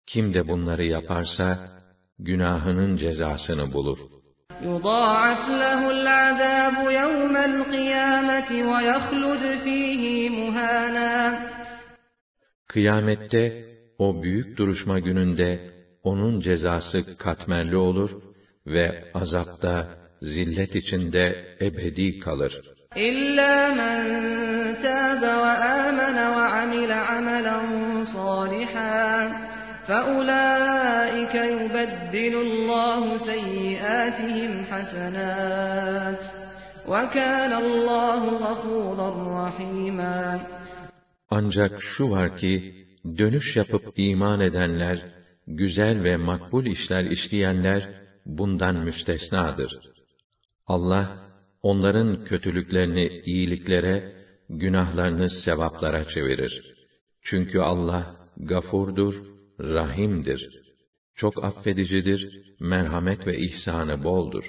Kim 0.06 0.34
de 0.34 0.48
bunları 0.48 0.84
yaparsa, 0.84 1.71
günahının 2.18 2.96
cezasını 2.96 3.72
bulur. 3.72 3.98
يُضَاعَفْ 4.62 5.42
لَهُ 5.62 5.80
الْعَذَابُ 5.96 6.76
يَوْمَ 7.02 7.34
الْقِيَامَةِ 7.50 8.50
وَيَخْلُدْ 8.70 9.42
ف۪يهِ 9.64 10.02
مُهَانًا 10.38 11.38
Kıyamette, 12.68 13.64
o 13.98 14.22
büyük 14.22 14.58
duruşma 14.58 14.98
gününde, 14.98 15.70
onun 16.02 16.40
cezası 16.40 17.16
katmerli 17.18 17.76
olur 17.76 18.10
ve 18.66 19.04
azapta 19.14 19.88
zillet 20.20 20.74
içinde 20.74 21.56
ebedi 21.60 22.18
kalır. 22.18 22.78
إلا 22.96 23.70
من 23.80 23.98
تاب 24.82 25.22
وآمن 25.22 26.18
وعمل 26.36 26.92
عملا 26.92 27.58
صالحا 28.04 29.28
فأولئك 29.88 31.34
يبدل 31.34 32.34
الله 32.46 33.16
سيئاتهم 33.16 34.52
حسنات 34.70 36.24
وكان 36.88 37.52
الله 37.64 38.22
غفورا 38.44 39.08
رحيما 39.38 40.40
Ancak 41.30 41.82
şu 41.82 42.10
var 42.10 42.38
ki, 42.38 42.74
dönüş 43.18 43.56
yapıp 43.56 43.92
iman 43.96 44.40
edenler, 44.40 44.98
güzel 45.46 46.04
ve 46.04 46.16
makbul 46.16 46.66
işler 46.66 47.04
işleyenler, 47.04 47.88
bundan 48.26 48.76
müstesnadır. 48.76 49.72
Allah, 50.66 51.18
onların 51.62 52.24
kötülüklerini 52.24 53.06
iyiliklere, 53.24 54.12
günahlarını 54.48 55.30
sevaplara 55.30 56.08
çevirir. 56.08 56.74
Çünkü 57.22 57.58
Allah, 57.58 58.16
gafurdur, 58.36 59.14
rahimdir. 59.60 60.40
Çok 61.14 61.44
affedicidir, 61.44 62.20
merhamet 62.60 63.26
ve 63.26 63.38
ihsanı 63.38 64.04
boldur. 64.04 64.44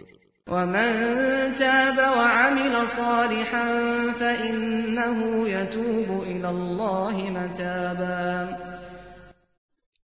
وَمَنْ 0.55 0.91
تَابَ 1.63 1.97
وَعَمِلَ 2.19 2.75
صَالِحًا 2.99 3.67
فَإِنَّهُ 4.19 5.19
يَتُوبُ 5.55 6.09
إِلَى 6.31 6.49
اللّٰهِ 6.57 7.15
مَتَابًا 7.37 8.47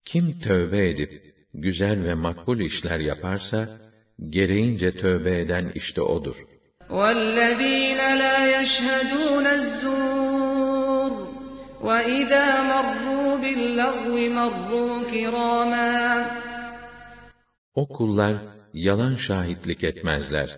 Kim 0.05 0.39
tövbe 0.39 0.89
edip, 0.89 1.11
güzel 1.53 2.03
ve 2.03 2.13
makbul 2.13 2.59
işler 2.59 2.99
yaparsa, 2.99 3.69
gereğince 4.29 4.91
tövbe 4.91 5.39
eden 5.39 5.71
işte 5.75 6.01
odur. 6.01 6.35
وَالَّذ۪ينَ 6.89 7.99
لَا 8.21 8.37
يَشْهَدُونَ 8.55 9.45
الزُّورِ 9.57 10.22
وَإِذَا 11.83 12.47
مَرُّوا 12.73 13.29
بِاللَّغْوِ 13.43 14.15
مَرُّوا 14.39 14.93
كِرَامًا 15.11 16.25
O 17.75 17.87
kullar 17.87 18.35
yalan 18.73 19.15
şahitlik 19.15 19.83
etmezler. 19.83 20.57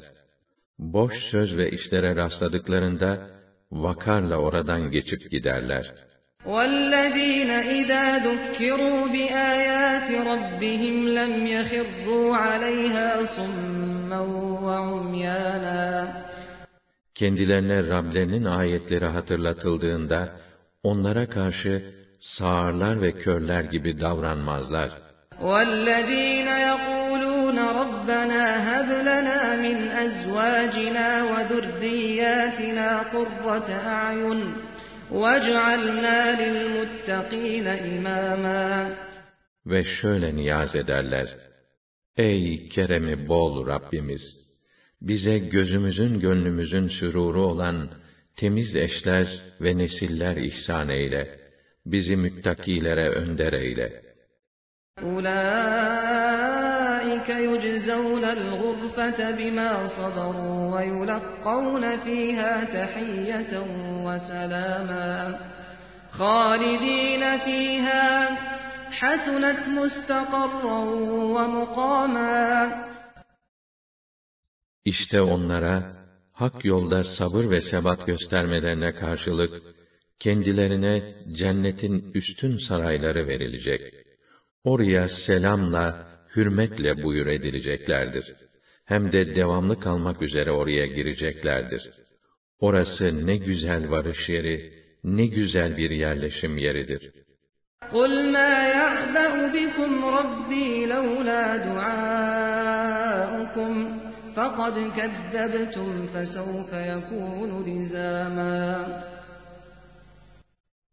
Boş 0.79 1.13
söz 1.31 1.57
ve 1.57 1.69
işlere 1.69 2.15
rastladıklarında 2.15 3.29
vakarla 3.71 4.37
oradan 4.37 4.91
geçip 4.91 5.31
giderler. 5.31 5.93
وَالَّذ۪ينَ 6.45 7.51
اِذَا 7.77 8.05
ذُكِّرُوا 8.27 9.01
بِآيَاتِ 9.13 10.09
رَبِّهِمْ 10.31 10.97
لَمْ 11.17 11.33
يَخِرُّوا 11.55 12.27
عَلَيْهَا 12.45 13.09
صُمًّا 13.37 14.21
وَعُمْيَانًا 14.65 16.07
Kendilerine 17.15 17.87
Rablerinin 17.87 18.45
ayetleri 18.45 19.05
hatırlatıldığında, 19.05 20.29
onlara 20.85 21.29
karşı 21.29 21.93
sağırlar 22.19 23.01
ve 23.01 23.11
körler 23.11 23.63
gibi 23.63 23.99
davranmazlar. 23.99 24.91
وَالَّذ۪ينَ 25.49 26.49
يَقُولُونَ 26.69 27.57
رَبَّنَا 27.81 28.43
هَبْ 28.69 28.89
لَنَا 29.09 29.41
مِنْ 29.65 29.77
أَزْوَاجِنَا 30.05 31.09
وَذُرِّيَّاتِنَا 31.31 32.89
قُرَّةَ 33.13 33.69
أَعْيُنٍ 33.97 34.41
وَاجْعَلْنَا 35.21 36.17
لِلْمُتَّقِينَ 36.41 37.67
إِمَامًا 37.67 38.89
Ve 39.65 39.83
şöyle 39.83 40.35
niyaz 40.35 40.75
ederler. 40.75 41.27
Ey 42.17 42.69
keremi 42.69 43.27
bol 43.27 43.67
Rabbimiz! 43.67 44.21
Bize 45.01 45.39
gözümüzün 45.39 46.19
gönlümüzün 46.19 46.87
süruru 46.87 47.45
olan 47.45 47.89
temiz 48.35 48.75
eşler 48.75 49.27
ve 49.61 49.77
nesiller 49.77 50.37
ihsan 50.37 50.89
eyle. 50.89 51.39
Bizi 51.85 52.15
müttakilere 52.15 53.09
önder 53.09 53.53
eyle. 53.53 54.11
أُولَٰئِكَ 55.09 56.21
يُجْزَوْنَ 57.49 58.23
الْغُرْفَةَ 58.37 59.19
بِمَا 59.39 59.71
صَبَرُوا 59.97 60.61
وَيُلَقَّوْنَ 60.73 61.83
فِيهَا 62.05 62.53
تَحِيَّةً 62.77 63.53
وَسَلَامًا 64.05 65.15
خَالِدِينَ 66.19 67.23
فِيهَا 67.45 68.05
حَسُنَتْ 68.99 69.61
مُسْتَقَرًّا 69.79 70.79
وَمُقَامًا 71.35 72.41
İşte 74.85 75.21
onlara, 75.21 76.01
hak 76.35 76.65
yolda 76.65 77.03
sabır 77.03 77.49
ve 77.49 77.61
sebat 77.61 78.07
göstermelerine 78.07 78.95
karşılık, 78.95 79.63
kendilerine 80.19 81.15
cennetin 81.31 82.11
üstün 82.13 82.57
sarayları 82.57 83.27
verilecek. 83.27 83.81
Oraya 84.63 85.09
selamla, 85.09 86.07
hürmetle 86.35 87.03
buyur 87.03 87.27
edileceklerdir. 87.27 88.35
Hem 88.85 89.11
de 89.11 89.35
devamlı 89.35 89.79
kalmak 89.79 90.21
üzere 90.21 90.51
oraya 90.51 90.85
gireceklerdir. 90.85 91.91
Orası 92.59 93.27
ne 93.27 93.37
güzel 93.37 93.89
varış 93.89 94.29
yeri, 94.29 94.73
ne 95.03 95.25
güzel 95.25 95.77
bir 95.77 95.89
yerleşim 95.89 96.57
yeridir. 96.57 97.11
قُلْ 97.91 98.11
مَا 98.35 98.53
يَعْبَأُ 98.79 99.31
بِكُمْ 99.55 99.91
رَبِّي 100.17 100.69
لَوْلَا 100.93 101.43
دُعَاؤُكُمْ 101.67 102.61
فَقَدْ 104.35 104.75
كَذَّبْتُمْ 104.97 106.07
فَسَوْفَ 106.13 106.71
يَكُونُ 106.91 107.51
لِزَامًا 107.67 109.03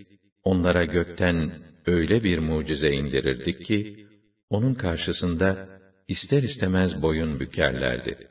onlara 0.45 0.85
gökten 0.85 1.53
öyle 1.87 2.25
bir 2.25 2.39
mucize 2.39 2.91
indirirdik 2.91 3.65
ki, 3.65 4.07
onun 4.51 4.75
karşısında 4.75 5.69
ister 6.09 6.43
istemez 6.43 7.03
boyun 7.03 7.41
bükerlerdi. 7.41 8.29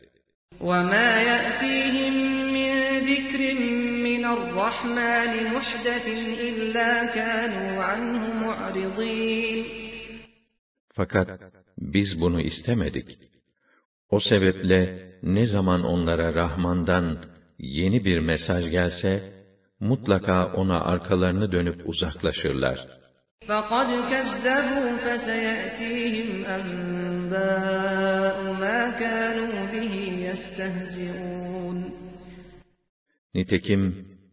وَمَا 0.61 1.21
يَأْتِيهِمْ 1.21 1.87
مِنْ 2.07 2.11
ذِكْرٍ 2.11 2.20
مِّنَ 2.20 2.20
الرَّحْمَنِ 4.31 5.31
مُحْدَثٍ 5.55 6.07
إِلَّا 6.47 6.91
كَانُوا 7.17 7.83
عَنْهُ 7.83 8.23
مُعْرِضِينَ 8.45 9.65
Fakat 10.97 11.29
biz 11.77 12.21
bunu 12.21 12.41
istemedik. 12.41 13.19
O 14.09 14.19
sebeple 14.19 15.11
ne 15.23 15.45
zaman 15.45 15.83
onlara 15.83 16.33
Rahman'dan 16.33 17.17
yeni 17.59 18.05
bir 18.05 18.19
mesaj 18.19 18.71
gelse, 18.71 19.33
mutlaka 19.79 20.53
ona 20.53 20.81
arkalarını 20.81 21.51
dönüp 21.51 21.89
uzaklaşırlar. 21.89 22.97
فَقَدْ 23.47 23.89
كَذَّبُوا 24.11 24.89
فَسَيَأْتِيهِمْ 25.05 26.29
أَنْبَاءُ 26.57 28.37
مَا 28.63 28.79
كَانُوا 29.01 29.55
بِهِ 29.73 29.93
يَسْتَهْزِئُونَ 30.27 31.77
Nitekim 33.35 33.81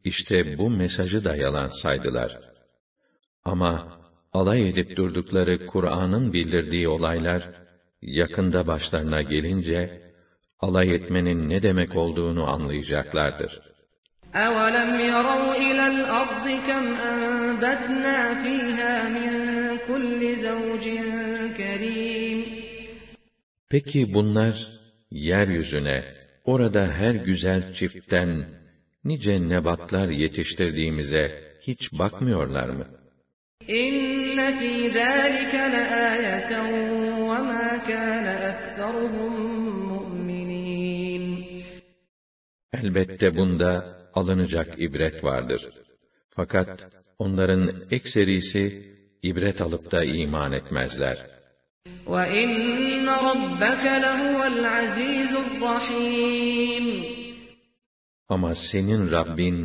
işte 0.04 0.58
bu 0.58 0.70
mesajı 0.70 1.24
da 1.24 1.36
yalan 1.36 1.70
saydılar. 1.82 2.38
Ama 3.44 3.98
alay 4.32 4.68
edip 4.68 4.96
durdukları 4.96 5.66
Kur'an'ın 5.66 6.32
bildirdiği 6.32 6.88
olaylar 6.88 7.50
yakında 8.02 8.66
başlarına 8.66 9.22
gelince 9.22 10.02
alay 10.60 10.94
etmenin 10.94 11.48
ne 11.48 11.62
demek 11.62 11.96
olduğunu 11.96 12.50
anlayacaklardır. 12.50 13.74
أَوَلَمْ 14.34 14.90
يَرَوْا 15.12 15.50
إِلَى 15.66 15.84
الْأَرْضِ 15.94 16.46
كَمْ 16.68 16.84
أَنبَتْنَا 17.10 18.18
فِيهَا 18.42 18.94
مِنْ 19.16 19.30
كُلِّ 19.88 20.20
زَوْجٍ 20.46 20.86
كَرِيمٍ 21.58 22.44
Peki 23.70 24.14
bunlar 24.14 24.54
yeryüzüne, 25.10 26.04
orada 26.44 26.86
her 26.86 27.14
güzel 27.14 27.74
çiftten 27.74 28.46
nice 29.03 29.49
nebatlar 29.49 30.09
yetiştirdiğimize 30.09 31.23
hiç 31.61 31.93
bakmıyorlar 31.93 32.69
mı? 32.69 32.85
İnne 33.67 34.59
fî 34.59 34.89
zâlike 34.89 35.71
leâyeten 35.71 36.73
ve 36.73 37.09
mâ 37.27 37.83
kâne. 37.87 38.39
Elbette 42.73 43.35
bunda 43.35 43.71
alınacak 44.13 44.81
ibret 44.81 45.23
vardır. 45.23 45.61
Fakat 46.29 46.87
onların 47.19 47.71
ekserisi 47.91 48.95
ibret 49.23 49.61
alıp 49.61 49.91
da 49.91 50.03
iman 50.03 50.51
etmezler. 50.51 51.17
وَإِنَّ 52.05 53.07
رَبَّكَ 53.29 53.85
لَهُوَ 54.05 54.39
الْعَزِيزُ 54.53 55.31
الرَّحِيمُ 55.45 57.18
Ama 58.28 58.54
senin 58.70 59.10
Rabbin 59.10 59.58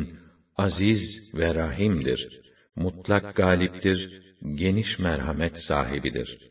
aziz 0.56 1.00
ve 1.34 1.54
rahimdir. 1.54 2.40
Mutlak 2.76 3.36
galiptir, 3.36 4.22
geniş 4.54 4.98
merhamet 4.98 5.56
sahibidir. 5.68 6.50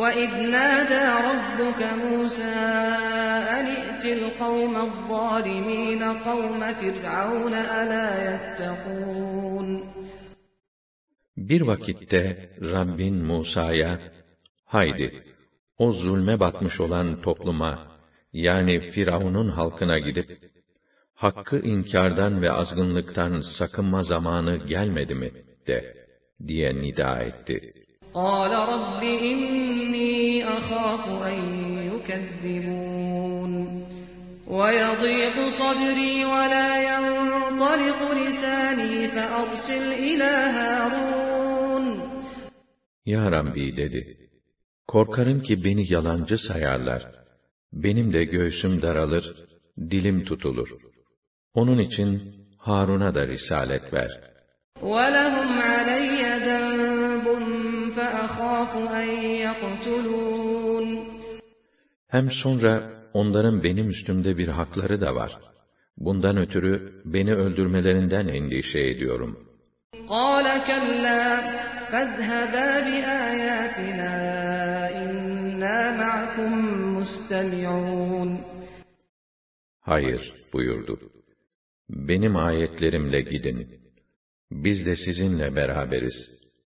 وَإِذْ 0.00 0.32
نَادَى 0.56 1.04
رَبُّكَ 1.30 1.80
مُوسَىٰ 2.02 2.64
أَنِ 3.56 3.66
ائْتِ 3.80 4.04
الْقَوْمَ 4.18 4.74
الظَّالِمِينَ 4.88 6.02
قَوْمَ 6.28 6.60
فِرْعَوْنَ 6.80 7.54
أَلَا 7.80 8.08
يَتَّقُونَ 8.30 9.68
Bir 11.36 11.60
vakitte 11.60 12.50
Rabbin 12.60 13.14
Musa'ya, 13.14 14.00
haydi, 14.64 15.24
o 15.78 15.92
zulme 15.92 16.40
batmış 16.40 16.80
olan 16.80 17.22
topluma, 17.22 17.72
yani 18.32 18.80
Firavun'un 18.80 19.48
halkına 19.48 19.98
gidip, 19.98 20.47
hakkı 21.18 21.58
inkardan 21.58 22.42
ve 22.42 22.50
azgınlıktan 22.52 23.40
sakınma 23.58 24.02
zamanı 24.02 24.56
gelmedi 24.56 25.14
mi, 25.14 25.30
de, 25.66 25.94
diye 26.48 26.74
nida 26.74 27.18
etti. 27.28 27.74
قَالَ 28.14 28.52
رَبِّ 28.74 29.02
إِنِّي 29.30 30.44
أَخَافُ 30.56 31.04
أَن 31.30 31.40
يُكَذِّبُونِ 31.90 33.52
وَيَضِيقُ 34.58 35.36
صَدْرِي 35.60 36.14
وَلَا 36.32 36.68
يَنطَلِقُ 36.90 38.00
لِسَانِي 38.20 38.92
فَأَرْسِلْ 39.14 39.84
إِلَىٰ 40.10 40.34
هَارُونَ 40.56 41.86
Ya 43.06 43.30
Rabbi 43.32 43.76
dedi, 43.76 44.16
korkarım 44.88 45.40
ki 45.42 45.64
beni 45.64 45.92
yalancı 45.92 46.38
sayarlar. 46.38 47.02
Benim 47.72 48.12
de 48.12 48.24
göğsüm 48.24 48.82
daralır, 48.82 49.36
dilim 49.90 50.24
tutulur. 50.24 50.68
Onun 51.54 51.78
için 51.78 52.34
Harun'a 52.58 53.14
da 53.14 53.28
risalet 53.28 53.92
ver. 53.92 54.10
وَلَهُمْ 54.82 55.48
عَلَيَّ 55.72 56.20
ذَنبٌ 56.46 57.26
فَأَخَافُ 57.96 58.72
أَن 59.00 59.08
يَقْتُلُونِ 59.46 60.86
Hem 62.08 62.30
sonra 62.30 62.72
onların 63.12 63.62
benim 63.62 63.88
üstümde 63.90 64.38
bir 64.38 64.48
hakları 64.48 65.00
da 65.00 65.14
var. 65.14 65.32
Bundan 65.96 66.36
ötürü 66.36 67.02
beni 67.04 67.34
öldürmelerinden 67.34 68.28
endişe 68.28 68.80
ediyorum. 68.80 69.48
قَالَ 70.08 70.46
كَلَّا 70.70 71.22
فَاذْهَبَا 71.92 72.68
بِآيَاتِنَا 72.86 74.12
إِنَّا 75.02 75.78
مَعَكُمْ 76.00 76.52
مُسْتَمِعُونَ 76.96 78.30
Hayır 79.80 80.32
buyurdu. 80.52 80.98
Benim 81.90 82.36
ayetlerimle 82.36 83.20
gidin. 83.20 83.58
Biz 84.50 84.86
de 84.86 84.96
sizinle 84.96 85.56
beraberiz. 85.56 86.14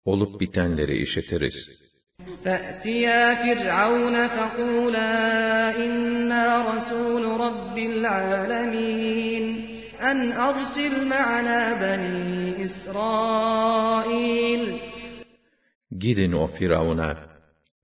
Olup 0.04 0.40
bitenleri 0.40 0.96
işitiriz. 1.02 1.84
فَأْتِيَا 2.44 3.24
فِرْعَوْنَ 3.42 4.16
فَقُولَا 4.36 5.12
إِنَّا 5.84 6.44
رَسُولُ 6.70 7.24
رَبِّ 7.44 7.76
الْعَالَمِينَ 7.92 9.46
أَنْ 10.10 10.18
أَرْسِلْ 10.48 10.94
مَعَنَا 11.14 11.60
بَنِي 11.82 12.64
إِسْرَائِيلَ 12.66 14.62
Gidin 15.98 16.32
o 16.32 16.46
Firavun'a. 16.46 17.16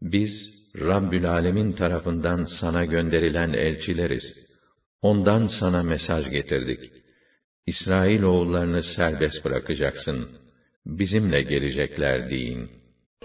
Biz 0.02 0.32
Rabbül 0.76 1.30
Alemin 1.30 1.72
tarafından 1.72 2.44
sana 2.60 2.84
gönderilen 2.84 3.52
elçileriz. 3.52 4.24
Ondan 5.02 5.46
sana 5.46 5.82
mesaj 5.82 6.30
getirdik. 6.30 6.93
İsrail 7.66 8.22
oğullarını 8.22 8.82
serbest 8.82 9.44
bırakacaksın. 9.44 10.28
Bizimle 10.86 11.42
gelecekler 11.42 12.30
deyin. 12.30 12.70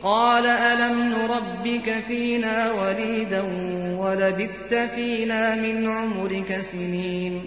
قَالَ 0.01 0.45
أَلَمْ 0.71 0.95
نُرَبِّكَ 1.13 1.87
فِينَا 2.09 2.57
وَلِيدًا 2.79 3.41
وَلَبِثْتَ 4.01 4.71
فِينَا 4.95 5.41
مِنْ 5.63 5.77
عُمُرِكَ 5.95 6.51
سِنِينَ 6.71 7.41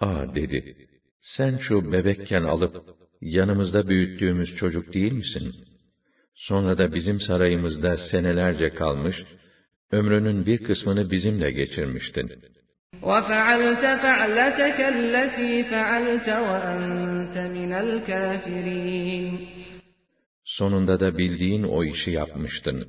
Aa 0.00 0.34
dedi, 0.34 0.76
sen 1.20 1.58
şu 1.58 1.92
bebekken 1.92 2.42
alıp 2.42 2.76
yanımızda 3.20 3.88
büyüttüğümüz 3.88 4.56
çocuk 4.56 4.94
değil 4.94 5.12
misin? 5.12 5.54
Sonra 6.34 6.78
da 6.78 6.94
bizim 6.94 7.20
sarayımızda 7.20 7.96
senelerce 7.96 8.74
kalmış, 8.74 9.16
ömrünün 9.90 10.46
bir 10.46 10.58
kısmını 10.58 11.10
bizimle 11.10 11.50
geçirmiştin. 11.50 12.32
وَفَعَلْتَ 13.02 13.84
فَعْلَتَكَ 14.04 14.80
الَّتِي 14.94 15.62
فَعَلْتَ 15.70 16.28
وَأَنْتَ 16.28 17.36
مِنَ 17.56 17.72
الْكَافِرِينَ 17.84 19.38
Sonunda 20.44 21.00
da 21.00 21.18
bildiğin 21.18 21.62
o 21.62 21.84
işi 21.84 22.10
yapmıştın. 22.10 22.88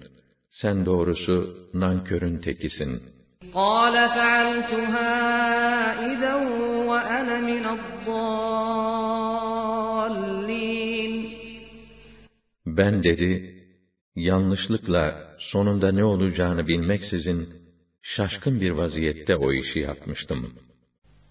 Sen 0.50 0.86
doğrusu 0.86 1.58
nankörün 1.74 2.38
tekisin. 2.38 3.02
قَالَ 3.54 3.96
فَعَلْتُهَا 4.18 5.12
إِذًا 6.12 6.36
وَأَنَا 6.90 7.38
مِنَ 7.50 7.66
الضَّالِّينَ 7.78 8.48
Ben 12.66 13.04
dedi, 13.04 13.64
yanlışlıkla 14.16 15.36
sonunda 15.40 15.92
ne 15.92 16.04
olacağını 16.04 16.68
bilmeksizin, 16.68 17.61
şaşkın 18.02 18.62
bir 18.62 18.72
vaziyette 18.72 19.36
o 19.36 19.54
işi 19.54 19.80
yapmıştım. 19.80 20.54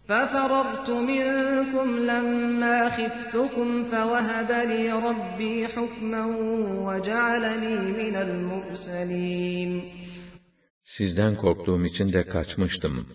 فَفَرَرْتُ 0.09 0.89
مِنْكُمْ 1.11 1.89
لَمَّا 2.11 2.79
خِفْتُكُمْ 2.97 3.69
فَوَهَبَ 3.91 4.51
لِي 4.71 4.83
رَبِّي 5.07 5.57
حُكْمًا 5.75 6.25
وَجَعَلَنِي 6.87 7.77
مِنَ 7.99 8.15
الْمُرْسَلِينَ 8.27 9.83
Sizden 10.83 11.35
korktuğum 11.37 11.85
için 11.85 12.13
de 12.13 12.25
kaçmıştım. 12.25 13.07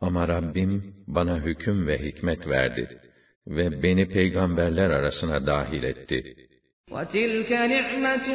Ama 0.00 0.28
Rabbim 0.28 0.94
bana 1.06 1.40
hüküm 1.40 1.86
ve 1.86 1.98
hikmet 1.98 2.46
verdi 2.46 3.00
ve 3.46 3.82
beni 3.82 4.08
peygamberler 4.08 4.90
arasına 4.90 5.46
dahil 5.46 5.82
etti. 5.82 6.36
وَتِلْكَ 6.90 7.52
نِعْمَةٌ 7.52 8.28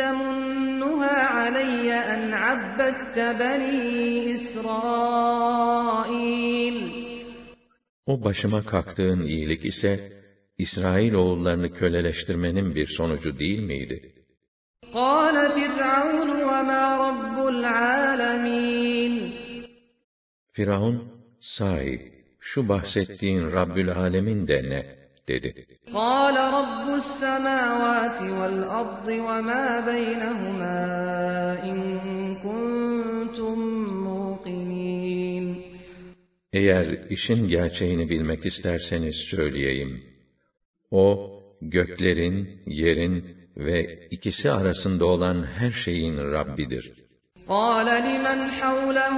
تَمُنُّهَا 0.00 1.16
عَلَيَّ 1.36 1.88
أَنْ 2.12 2.22
عَبَّدتَّ 2.44 3.16
بَنِي 3.40 3.76
إِسْرَائِيلَ 4.36 5.72
O 8.06 8.24
başıma 8.24 8.64
kalktığın 8.64 9.20
iyilik 9.20 9.64
ise, 9.64 10.12
İsrail 10.58 11.12
oğullarını 11.12 11.72
köleleştirmenin 11.72 12.74
bir 12.74 12.86
sonucu 12.86 13.38
değil 13.38 13.60
miydi? 13.60 14.12
قَالَ 14.92 15.36
فِرْعَوْنُ 15.56 16.30
وَمَا 16.50 16.84
رَبُّ 17.06 17.36
الْعَالَمِينَ 17.54 19.14
Firavun, 20.52 21.12
sahi, 21.40 22.12
şu 22.40 22.68
bahsettiğin 22.68 23.52
Rabbül 23.52 23.90
Alemin 23.92 24.48
de 24.48 24.62
ne? 24.62 25.02
dedi. 25.28 25.66
قال 25.92 26.36
رب 26.58 26.86
السماوات 27.02 28.18
والأرض 28.38 29.08
وما 29.28 29.66
بينهما 29.90 30.80
إن 31.70 31.78
كنتم 32.46 33.58
موقنين 34.08 35.46
Eğer 36.52 36.86
işin 37.10 37.48
gerçeğini 37.48 38.08
bilmek 38.08 38.46
isterseniz 38.46 39.16
söyleyeyim. 39.30 40.02
O, 40.90 41.30
göklerin, 41.60 42.62
yerin 42.66 43.36
ve 43.56 44.08
ikisi 44.10 44.50
arasında 44.50 45.06
olan 45.06 45.46
her 45.46 45.70
şeyin 45.70 46.16
Rabbidir. 46.16 47.02
قال 47.48 47.86
لمن 47.86 48.40
حوله 48.60 49.16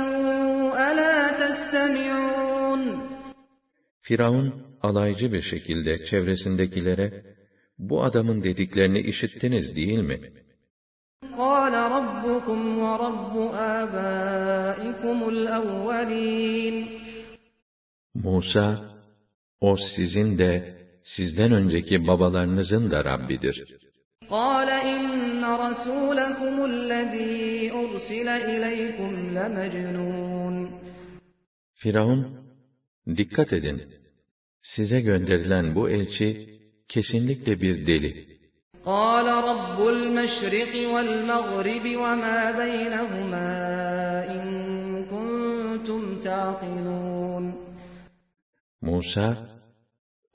ألا 0.90 1.16
تستمعون 1.40 2.82
Firavun, 4.06 4.52
alaycı 4.82 5.32
bir 5.32 5.42
şekilde 5.42 6.04
çevresindekilere, 6.04 7.08
bu 7.78 8.04
adamın 8.04 8.42
dediklerini 8.42 9.00
işittiniz 9.00 9.76
değil 9.76 9.98
mi? 9.98 10.18
قال 11.44 11.74
ربكم 11.98 12.60
ورب 12.84 13.34
آبائكم 13.80 15.18
الأولين 15.34 16.76
Musa, 18.14 18.68
o 19.60 19.76
sizin 19.76 20.38
de, 20.38 20.76
sizden 21.02 21.52
önceki 21.52 22.06
babalarınızın 22.06 22.90
da 22.90 23.04
Rabbidir. 23.04 23.56
قال 24.30 24.68
إن 24.92 25.44
رسولكم 25.66 26.54
الذي 26.72 27.72
أرسل 27.80 28.28
إليكم 28.28 29.10
لمجنون 29.36 30.54
Firavun, 31.74 32.20
dikkat 33.16 33.52
edin, 33.52 33.82
size 34.62 35.00
gönderilen 35.00 35.74
bu 35.74 35.90
elçi, 35.90 36.60
kesinlikle 36.88 37.60
bir 37.60 37.86
deli. 37.86 38.34
قال 38.94 39.26
رب 39.50 39.78
المشرق 39.94 40.72
والمغرب 40.94 41.84
وما 42.02 42.40
بينهما 42.62 43.50
إن 44.36 44.44
كنتم 45.12 46.20
تعقلون 46.20 47.44
Musa, 48.82 49.28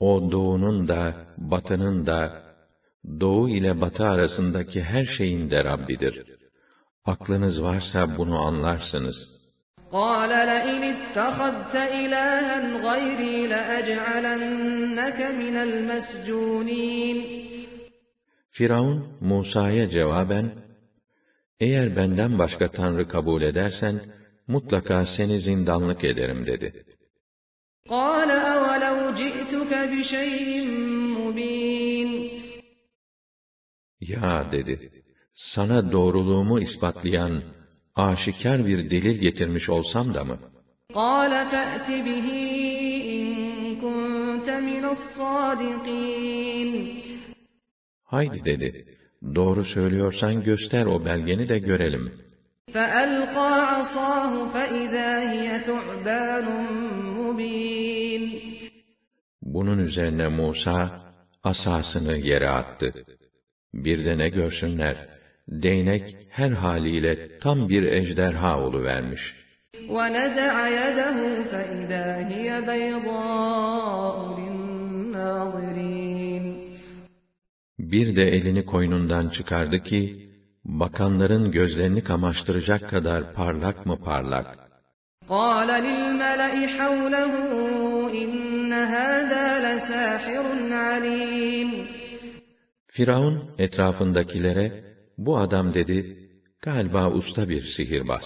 o 0.00 0.32
doğunun 0.32 0.88
da, 0.88 1.14
batının 1.38 2.06
da, 2.06 2.42
doğu 3.20 3.48
ile 3.48 3.80
batı 3.80 4.04
arasındaki 4.06 4.82
her 4.82 5.04
şeyin 5.04 5.50
de 5.50 5.64
Rabbidir. 5.64 6.26
Aklınız 7.04 7.62
varsa 7.62 8.16
bunu 8.18 8.38
anlarsınız. 8.38 9.16
قال 9.92 10.30
لئن 10.30 10.82
اتخذت 10.94 11.74
إلها 11.76 12.56
غيري 12.86 13.46
لأجعلنك 13.46 15.20
من 15.20 15.56
المسجونين 15.56 17.40
Firavun, 18.52 18.98
Musa'ya 19.20 19.90
cevaben, 19.90 20.52
eğer 21.60 21.96
benden 21.96 22.38
başka 22.38 22.70
tanrı 22.70 23.08
kabul 23.08 23.42
edersen, 23.42 24.00
mutlaka 24.48 25.06
seni 25.16 25.40
zindanlık 25.40 26.04
ederim 26.04 26.46
dedi. 26.46 26.84
قال 27.88 28.30
أولو 28.30 28.96
جئتك 29.20 29.72
بشيء 29.92 30.50
مبين 31.18 32.10
Ya 34.00 34.52
dedi, 34.52 34.90
sana 35.32 35.92
doğruluğumu 35.92 36.60
ispatlayan, 36.60 37.42
aşikar 37.96 38.66
bir 38.66 38.90
delil 38.90 39.18
getirmiş 39.20 39.68
olsam 39.68 40.14
da 40.14 40.24
mı? 40.24 40.38
قال 40.94 41.32
فأت 41.52 41.88
به 42.06 42.26
إن 43.16 43.26
كنت 43.84 44.48
من 44.68 44.84
الصادقين 44.94 46.70
Haydi 48.04 48.44
dedi, 48.44 48.84
doğru 49.34 49.64
söylüyorsan 49.64 50.42
göster 50.42 50.86
o 50.86 51.04
belgeni 51.04 51.48
de 51.48 51.58
görelim. 51.58 52.12
فألقى 52.74 53.52
عصاه 53.74 54.32
فإذا 54.54 55.10
هي 55.32 55.46
ثعبان 55.68 56.46
مبين 57.18 58.22
Bunun 59.42 59.78
üzerine 59.78 60.28
Musa, 60.28 61.00
asasını 61.42 62.16
yere 62.16 62.48
attı. 62.48 62.92
Bir 63.74 64.04
de 64.04 64.18
ne 64.18 64.28
görsünler, 64.28 65.08
değnek 65.48 66.16
her 66.30 66.50
haliyle 66.50 67.38
tam 67.38 67.68
bir 67.68 67.82
ejderha 67.82 68.82
vermiş. 68.82 69.40
ونزع 69.88 70.54
يده 70.80 71.18
فإذا 71.52 72.06
هي 72.32 72.48
بيضاء 72.70 74.16
للناظرين 74.40 76.00
Bir 77.78 78.16
de 78.16 78.22
elini 78.22 78.64
koynundan 78.66 79.28
çıkardı 79.28 79.82
ki, 79.82 80.30
bakanların 80.64 81.50
gözlerini 81.50 82.04
kamaştıracak 82.04 82.90
kadar 82.90 83.34
parlak 83.34 83.86
mı 83.86 83.96
parlak. 84.04 84.60
قال 85.28 85.68
للملأ 85.86 86.54
حوله 86.76 87.32
إن 88.22 88.72
هذا 88.96 89.46
لساحر 89.66 90.46
عليم 90.86 91.70
Firavun 92.86 93.50
etrafındakilere, 93.58 94.84
bu 95.18 95.38
adam 95.38 95.74
dedi, 95.74 96.28
galiba 96.62 97.10
usta 97.10 97.48
bir 97.48 97.62
sihirbaz. 97.76 98.24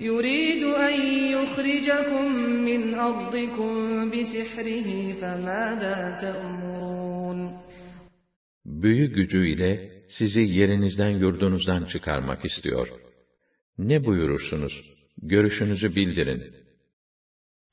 يريد 0.00 0.62
أن 0.64 0.96
يخرجكم 1.36 2.26
من 2.68 2.94
أرضكم 2.94 3.72
بسحره 4.10 4.88
فماذا 5.20 6.18
تأمرون 6.20 7.62
Büyü 8.66 9.06
gücüyle 9.06 9.90
sizi 10.08 10.40
yerinizden 10.40 11.10
yurdunuzdan 11.10 11.84
çıkarmak 11.84 12.44
istiyor. 12.44 12.88
Ne 13.78 14.04
buyurursunuz? 14.04 14.82
Görüşünüzü 15.22 15.94
bildirin. 15.96 16.62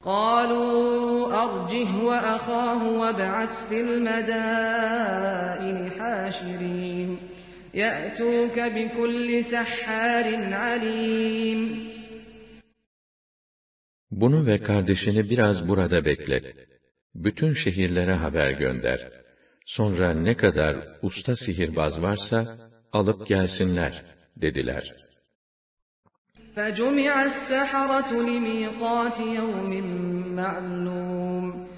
قالوا 0.04 1.34
أرجه 1.44 1.90
وأخاه 2.10 2.82
وابعث 3.00 3.54
في 3.70 3.78
المدائن 3.82 5.78
حاشرين 5.98 7.10
يأتوك 7.74 8.60
بكل 8.60 9.44
سحار 9.44 10.26
عليم 10.54 11.90
Bunu 14.12 14.46
ve 14.46 14.60
kardeşini 14.60 15.30
biraz 15.30 15.68
burada 15.68 16.06
beklet. 16.06 16.46
Bütün 17.16 17.54
şehirlere 17.54 18.14
haber 18.14 18.52
gönder. 18.52 19.12
Sonra 19.66 20.14
ne 20.14 20.38
kadar 20.38 20.78
usta 21.02 21.36
sihirbaz 21.36 22.02
varsa 22.02 22.58
alıp 22.92 23.28
gelsinler 23.28 24.04
dediler. 24.38 24.96
فجمع 26.56 27.14
السحرة 27.32 28.12
لميقات 28.30 29.20
يوم 29.20 29.72
معلوم 30.36 31.70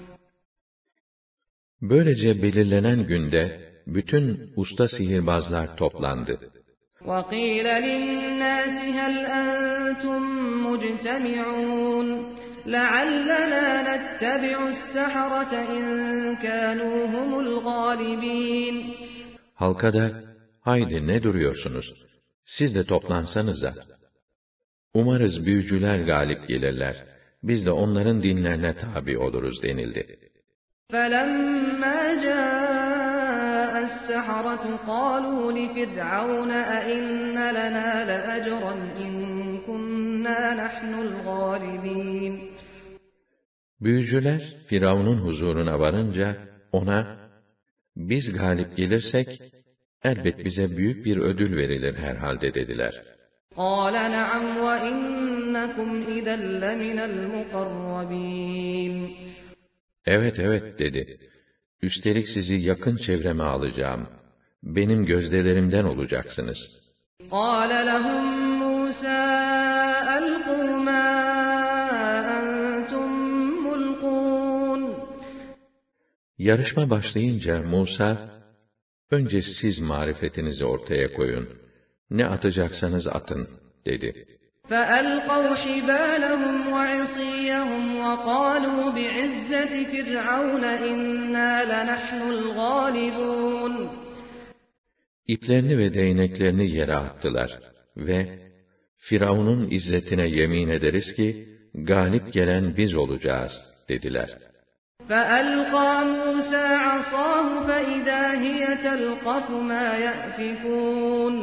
Böylece 1.82 2.42
belirlenen 2.42 3.06
günde 3.06 3.65
bütün 3.86 4.52
usta 4.56 4.88
sihirbazlar 4.88 5.76
toplandı. 5.76 6.34
وقيل 7.10 7.66
للناس 7.88 8.76
هل 8.98 9.14
أنتم 9.42 10.22
مجتمعون 10.66 12.08
لعلنا 12.66 13.56
نتبع 13.90 14.56
السحرة 14.74 15.52
إن 15.76 15.84
كانوا 16.46 16.98
هم 17.14 17.30
الغالبين 17.44 18.94
Halka 19.54 19.92
da, 19.94 20.06
haydi 20.60 21.06
ne 21.06 21.22
duruyorsunuz? 21.22 21.94
Siz 22.44 22.74
de 22.74 22.84
toplansanıza. 22.84 23.74
Umarız 24.94 25.46
büyücüler 25.46 25.98
galip 26.00 26.48
gelirler. 26.48 26.96
Biz 27.42 27.66
de 27.66 27.70
onların 27.70 28.22
dinlerine 28.22 28.76
tabi 28.76 29.18
oluruz 29.18 29.62
denildi. 29.62 30.18
فلما 30.92 32.00
جاء 32.26 32.55
السحرة 33.86 34.76
قالوا 34.86 35.52
لفرعون 35.52 36.50
أئن 36.50 37.34
لنا 37.58 38.04
لأجرا 38.04 38.72
إن 39.02 39.12
كنا 39.66 40.54
نحن 40.54 40.94
الغالبين 40.94 42.52
Büyücüler 43.80 44.42
Firavun'un 44.66 45.18
huzuruna 45.18 45.78
varınca 45.78 46.36
ona 46.72 47.16
biz 47.96 48.32
galip 48.32 48.76
gelirsek 48.76 49.28
elbet 50.04 50.44
bize 50.44 50.76
büyük 50.76 51.06
bir 51.06 51.16
ödül 51.16 51.56
verilir 51.56 51.94
herhalde 51.94 52.54
dediler. 52.54 53.12
قال 53.56 53.92
نعم 53.92 54.44
وإنكم 54.66 56.02
إذا 56.02 56.36
لمن 56.36 56.98
المقربين 57.10 58.94
Evet 60.06 60.38
evet 60.38 60.78
dedi. 60.78 61.18
Üstelik 61.81 62.29
sizi 62.29 62.55
yakın 62.55 62.97
çevreme 62.97 63.43
alacağım. 63.43 64.07
Benim 64.63 65.05
gözdelerimden 65.05 65.83
olacaksınız. 65.83 66.57
Yarışma 76.37 76.89
başlayınca 76.89 77.61
Musa, 77.61 78.29
önce 79.11 79.41
siz 79.41 79.79
marifetinizi 79.79 80.65
ortaya 80.65 81.13
koyun. 81.13 81.49
Ne 82.09 82.25
atacaksanız 82.25 83.07
atın, 83.07 83.47
dedi. 83.85 84.36
فَأَلْقَوْا 84.70 85.54
حِبَالَهُمْ 85.64 86.56
وَعِصِيَّهُمْ 86.74 87.82
وَقَالُوا 88.04 88.84
بِعِزَّةِ 88.96 89.74
فِرْعَوْنَ 89.92 90.64
إِنَّا 90.64 91.52
لَنَحْنُ 91.72 92.20
الْغَالِبُونَ 92.34 93.88
İplerini 95.26 95.78
ve 95.78 95.94
değneklerini 95.94 96.70
yere 96.70 96.94
attılar 96.96 97.50
ve 97.96 98.38
Firavun'un 98.96 99.70
izzetine 99.70 100.28
yemin 100.28 100.68
ederiz 100.68 101.14
ki, 101.16 101.44
galip 101.74 102.32
gelen 102.32 102.76
biz 102.76 102.94
olacağız, 102.94 103.52
dediler. 103.88 104.30
فَأَلْقَى 105.08 105.92
مُوسَى 106.14 106.66
عَصَاهُ 106.88 107.46
فَإِذَا 107.68 108.22
هِيَ 108.44 108.60
تَلْقَفُ 108.86 109.46
مَا 109.70 109.86
يَأْفِكُونَ 110.06 111.34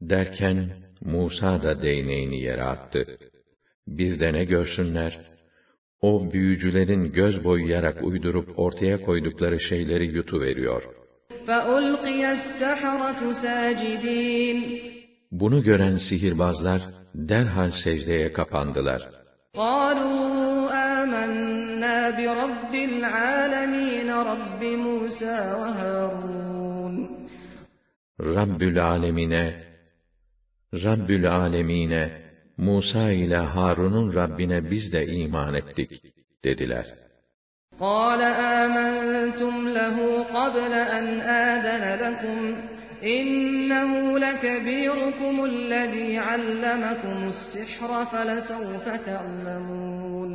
Derken 0.00 0.58
Musa 1.06 1.62
da 1.62 1.82
değneğini 1.82 2.40
yere 2.40 2.62
attı. 2.62 3.06
Bir 3.88 4.20
de 4.20 4.32
ne 4.32 4.44
görsünler? 4.44 5.20
O 6.00 6.32
büyücülerin 6.32 7.12
göz 7.12 7.44
boyayarak 7.44 8.02
uydurup 8.02 8.58
ortaya 8.58 9.00
koydukları 9.00 9.60
şeyleri 9.60 10.06
yutuveriyor. 10.06 10.82
فَأُلْقِيَ 11.46 12.22
السَّحَرَةُ 12.36 13.20
سَاجِدِينَ 13.44 14.58
Bunu 15.30 15.62
gören 15.62 15.96
sihirbazlar 16.08 16.82
derhal 17.14 17.70
secdeye 17.84 18.32
kapandılar. 18.32 19.02
قَالُوا 19.54 20.70
آمَنَّا 21.00 21.98
بِرَبِّ 22.18 22.72
الْعَالَمِينَ 22.90 24.10
رَبِّ 24.30 24.62
مُوسَى 24.84 25.36
وَهَارُونَ 25.60 26.94
Rabbül 28.20 28.84
Alemine, 28.84 29.65
Rabbül 30.74 31.26
Alemine, 31.26 32.02
Musa 32.56 33.10
ile 33.10 33.36
Harun'un 33.36 34.14
Rabbine 34.14 34.70
biz 34.70 34.92
de 34.92 35.06
iman 35.06 35.54
ettik, 35.54 35.90
dediler. 36.44 36.86
قَالَ 37.80 38.20
آمَنْتُمْ 38.62 39.54
لَهُ 39.78 39.96
قَبْلَ 40.38 40.72
أَنْ 40.98 41.06
آذَنَ 41.20 41.84
لَكُمْ 42.04 42.38
إِنَّهُ 43.16 44.18
لَكَبِيرُكُمُ 44.18 45.44
الَّذِي 45.44 46.18
عَلَّمَكُمُ 46.18 47.18
السِّحْرَ 47.34 47.90
فَلَسَوْفَ 48.12 48.86
تَعْلَمُونَ 49.06 50.30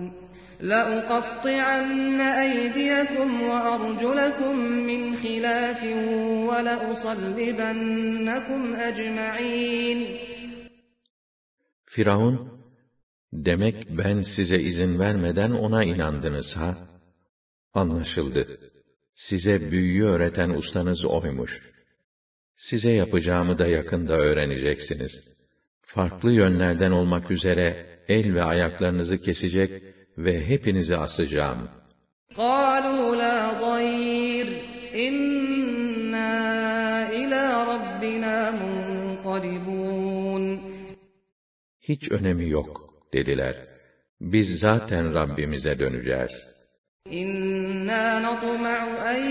لَأُقَطِّعَنَّ 0.61 2.19
أَيْدِيَكُمْ 2.21 3.29
وَأَرْجُلَكُم 3.49 4.55
مِّنْ 4.89 5.01
خِلَافٍ 5.23 5.81
وَلَأُصَلِّبَنَّكُمْ 6.49 7.81
أَجْمَعِينَ 8.75 9.99
Firavun, 11.85 12.61
demek 13.33 13.75
ben 13.97 14.21
size 14.21 14.55
izin 14.55 14.99
vermeden 14.99 15.51
ona 15.51 15.83
inandınız 15.83 16.55
ha? 16.55 16.77
Anlaşıldı. 17.73 18.59
Size 19.15 19.71
büyüyü 19.71 20.05
öğreten 20.05 20.49
ustanız 20.49 21.05
oymuş. 21.05 21.61
Size 22.55 22.91
yapacağımı 22.91 23.59
da 23.59 23.67
yakında 23.67 24.13
öğreneceksiniz. 24.13 25.11
Farklı 25.81 26.31
yönlerden 26.31 26.91
olmak 26.91 27.31
üzere 27.31 27.85
el 28.07 28.33
ve 28.33 28.43
ayaklarınızı 28.43 29.17
kesecek 29.17 29.90
ve 30.17 30.45
hepinizi 30.49 30.97
asacağım. 30.97 31.69
قَالُوا 32.35 33.15
لَا 33.23 33.37
ضَيْرَ 33.65 34.47
إِنَّا 35.05 36.33
إِلَى 37.19 37.43
رَبِّنَا 37.71 38.37
مُنقَلِبُونَ 38.61 40.43
Hiç 41.81 42.11
önemi 42.11 42.49
yok, 42.49 42.93
dediler. 43.13 43.55
Biz 44.21 44.59
zaten 44.59 45.13
Rabbimize 45.13 45.79
döneceğiz. 45.79 46.31
إِنَّا 47.11 48.05
نَطْمَعُ 48.27 48.79
أَن 49.11 49.21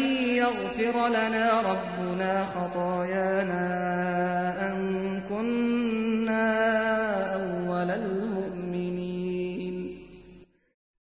يَغْفِرَ 0.43 0.97
لَنَا 1.17 1.47
رَبُّنَا 1.71 2.45
خَطَايَانَا 2.55 3.90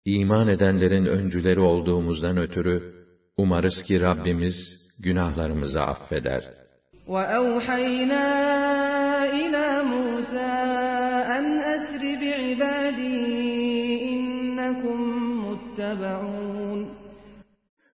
İman 0.04 0.48
edenlerin 0.48 1.04
öncüleri 1.04 1.60
olduğumuzdan 1.60 2.36
ötürü, 2.36 2.94
umarız 3.36 3.82
ki 3.82 4.00
Rabbimiz 4.00 4.54
günahlarımızı 4.98 5.80
affeder. 5.80 6.44
وَأَوْحَيْنَا 7.06 8.26
إِلَى 9.40 9.68
مُوسَىٰ 9.92 10.54
أَنْ 11.36 11.44
أَسْرِ 11.74 12.02
بِعِبَادِي 12.22 13.16
إِنَّكُمْ 14.14 14.98
مُتَّبَعُونَ 15.44 16.86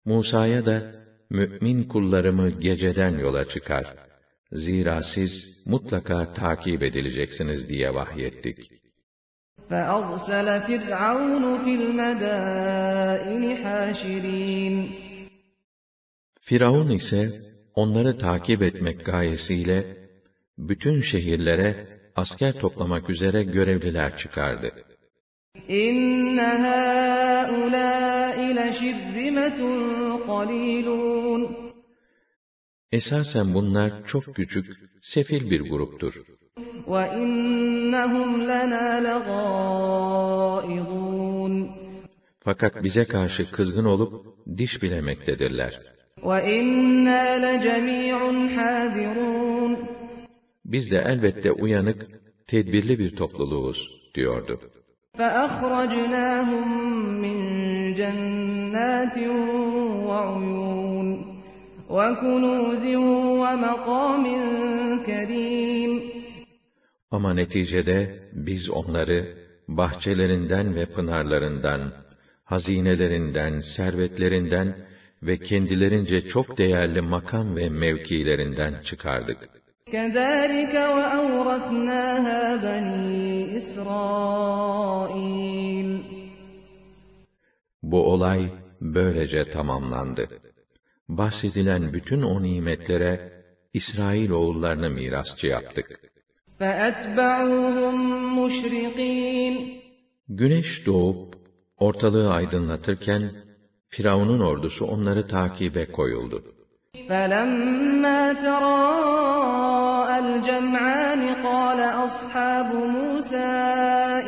Musa'ya 0.05 0.67
da, 0.67 0.93
mümin 1.31 1.85
kullarımı 1.85 2.51
geceden 2.51 3.19
yola 3.19 3.49
çıkar. 3.49 3.95
Zira 4.53 5.01
siz 5.15 5.31
mutlaka 5.67 6.33
takip 6.33 6.83
edileceksiniz 6.83 7.69
diye 7.69 7.95
vahyettik. 7.95 8.82
فَأَرْسَلَ 9.71 10.49
فِرْعَوْنُ 10.67 11.45
فِي 11.65 11.73
الْمَدَائِنِ 11.81 13.45
حَاشِرِينَ 13.63 14.89
Firavun 16.41 16.91
ise, 16.91 17.41
onları 17.75 18.19
takip 18.19 18.63
etmek 18.63 19.07
gayesiyle, 19.07 19.97
bütün 20.59 21.03
şehirlere 21.03 21.87
asker 22.17 22.53
toplamak 22.61 23.11
üzere 23.11 23.43
görevliler 23.43 24.17
çıkardı. 24.17 24.73
إِنَّ 25.69 26.39
هَٰؤُلَاءِ 26.65 28.37
لَشِرْذِمَةٌ 28.59 29.59
قَلِيلُونَ 30.27 31.69
Esasen 32.93 33.55
bunlar 33.55 34.07
çok 34.07 34.35
küçük, 34.35 34.67
sefil 35.03 35.51
bir 35.51 35.61
gruptur. 35.61 36.15
وَإِنَّهُمْ 36.87 38.43
لَنَا 38.43 39.01
لَغَائِظُونَ 39.09 40.49
Fakat 42.41 42.85
bize 42.85 43.05
karşı 43.05 43.51
kızgın 43.51 43.85
olup 43.85 44.13
diş 44.57 44.83
bilemektedirler. 44.83 45.81
وَإِنَّا 46.23 47.23
لَجَمِيعٌ 47.45 48.49
حَاذِرُونَ 48.57 49.77
Biz 50.65 50.91
de 50.91 50.97
elbette 51.07 51.53
uyanık, 51.53 52.07
tedbirli 52.47 52.99
bir 52.99 53.17
topluluğuz, 53.17 53.79
diyordu. 54.15 54.61
فَأَخْرَجْنَاهُمْ 55.19 56.69
مِنْ 57.25 57.39
جَنَّاتٍ 58.01 59.17
وَعُيُونٍ 60.09 61.09
وَكُنُوزٍ 61.97 62.85
وَمَقَامٍ 63.43 64.25
كَرِيمٍ 65.07 66.12
Ama 67.13 67.35
neticede 67.35 68.23
biz 68.33 68.71
onları 68.71 69.35
bahçelerinden 69.69 70.75
ve 70.75 70.87
pınarlarından, 70.87 71.93
hazinelerinden, 72.45 73.61
servetlerinden 73.77 74.77
ve 75.23 75.39
kendilerince 75.39 76.29
çok 76.29 76.59
değerli 76.59 77.01
makam 77.01 77.57
ve 77.57 77.69
mevkilerinden 77.69 78.75
çıkardık. 78.85 79.39
كَذَٰلِكَ 79.93 80.75
وَأَوْرَثْنَاهَا 80.97 82.43
بَنِي 82.63 83.57
إِسْرَائِيلَ 83.59 85.09
Bu 87.83 88.13
olay 88.13 88.53
böylece 88.81 89.51
tamamlandı. 89.51 90.29
Bahsedilen 91.09 91.93
bütün 91.93 92.23
o 92.23 92.43
nimetlere 92.43 93.33
İsrail 93.73 94.31
oğullarını 94.31 94.91
mirasçı 94.91 95.47
yaptık. 95.47 96.01
فَأَتْبَعُوهُمْ 96.61 97.97
مُشْرِقِينَ 98.39 99.55
Güneş 100.29 100.87
doğup 100.87 101.35
ortalığı 101.79 102.31
aydınlatırken 102.31 103.33
Firavun'un 103.89 104.41
ordusu 104.41 104.85
onları 104.85 105.27
takibe 105.27 105.87
koyuldu. 105.87 106.43
فَلَمَّا 107.09 108.21
تَرَاءَى 108.45 110.17
الْجَمْعَانِ 110.27 111.23
قَالَ 111.47 111.81
أَصْحَابُ 112.07 112.71
مُوسَىٰ 112.97 113.53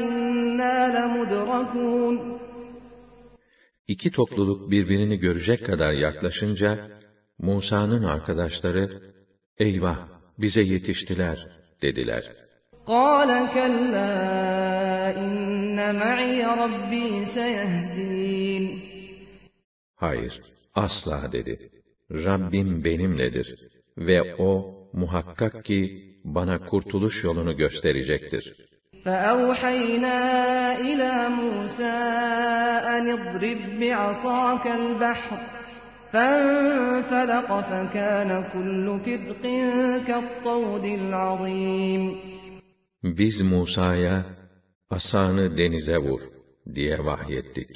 إِنَّا 0.06 0.76
لَمُدْرَكُونَ 0.96 2.40
İki 3.88 4.10
topluluk 4.10 4.70
birbirini 4.70 5.16
görecek 5.18 5.66
kadar 5.66 5.92
yaklaşınca, 5.92 6.88
Musa'nın 7.38 8.04
arkadaşları, 8.04 9.02
eyvah 9.58 9.98
bize 10.38 10.62
yetiştiler, 10.62 11.38
dediler. 11.82 12.24
قَالَ 12.86 13.30
كَلَّا 13.56 14.12
إِنَّ 15.24 15.78
مَعِيَ 16.02 16.40
رَبِّي 16.62 17.08
سَيَهْدِينِ 17.36 18.64
Hayır, 19.96 20.40
Asla 20.74 21.32
dedi. 21.32 21.70
Rabbim 22.10 22.84
benimledir 22.84 23.48
ve 23.98 24.34
o 24.34 24.50
muhakkak 24.92 25.64
ki 25.64 25.80
bana 26.24 26.66
kurtuluş 26.66 27.24
yolunu 27.24 27.56
gösterecektir. 27.56 28.44
فأوحينا 29.04 30.18
إلى 30.88 31.28
موسى 31.28 31.98
أن 32.94 33.04
اضرب 33.18 33.80
بعصاك 33.80 34.66
البحر 34.66 35.38
فانفلق 36.14 37.48
فكان 37.60 38.30
كل 38.52 38.86
فرق 39.04 39.42
كالطود 40.06 40.84
العظيم 40.84 42.30
Biz 43.02 43.40
Musa'ya 43.40 44.24
asanı 44.90 45.58
denize 45.58 45.96
vur 45.96 46.20
diye 46.74 46.98
vahyettik. 47.04 47.70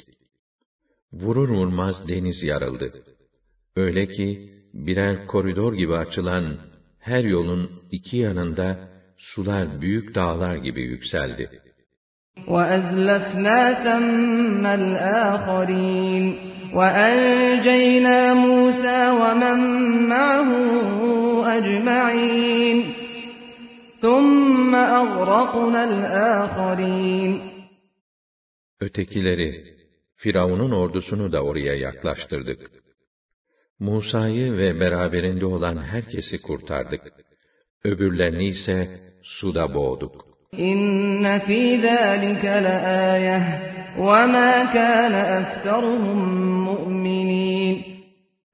Vurur 1.13 1.49
vurmaz 1.49 2.07
deniz 2.07 2.43
yarıldı. 2.43 3.03
Öyle 3.75 4.07
ki 4.07 4.53
birer 4.73 5.27
koridor 5.27 5.73
gibi 5.73 5.95
açılan 5.95 6.57
her 6.99 7.23
yolun 7.23 7.71
iki 7.91 8.17
yanında 8.17 8.89
sular 9.17 9.81
büyük 9.81 10.15
dağlar 10.15 10.55
gibi 10.55 10.81
yükseldi. 10.81 11.61
وَأَزْلَفْنَا 12.47 13.59
ثَمَّ 13.85 14.65
الْآخَرِينَ 14.65 16.23
وَأَنْجَيْنَا 16.73 18.33
مُوسَى 18.33 18.99
وَمَنْ 19.21 19.59
مَعَهُ 20.13 20.49
أَجْمَعِينَ 21.57 22.77
ثُمَّ 24.01 24.75
أَغْرَقْنَا 24.75 25.81
الْآخَرِينَ 25.91 27.31
Ötekileri, 28.81 29.75
Firavun'un 30.15 30.71
ordusunu 30.71 31.31
da 31.31 31.41
oraya 31.41 31.75
yaklaştırdık. 31.75 32.71
Musa'yı 33.79 34.57
ve 34.57 34.79
beraberinde 34.79 35.45
olan 35.45 35.77
herkesi 35.83 36.41
kurtardık. 36.41 37.01
Öbürlerini 37.83 38.45
ise 38.45 38.99
suda 39.23 39.73
boğduk. 39.73 40.28
İnne 40.51 41.39
fî 41.47 41.81
zâlike 41.81 42.63
leâyeh 42.65 43.45
ve 43.97 44.25
mâ 44.33 44.71
kâne 44.73 45.23
ekseruhum 45.39 46.21
mu'minîn. 46.67 47.75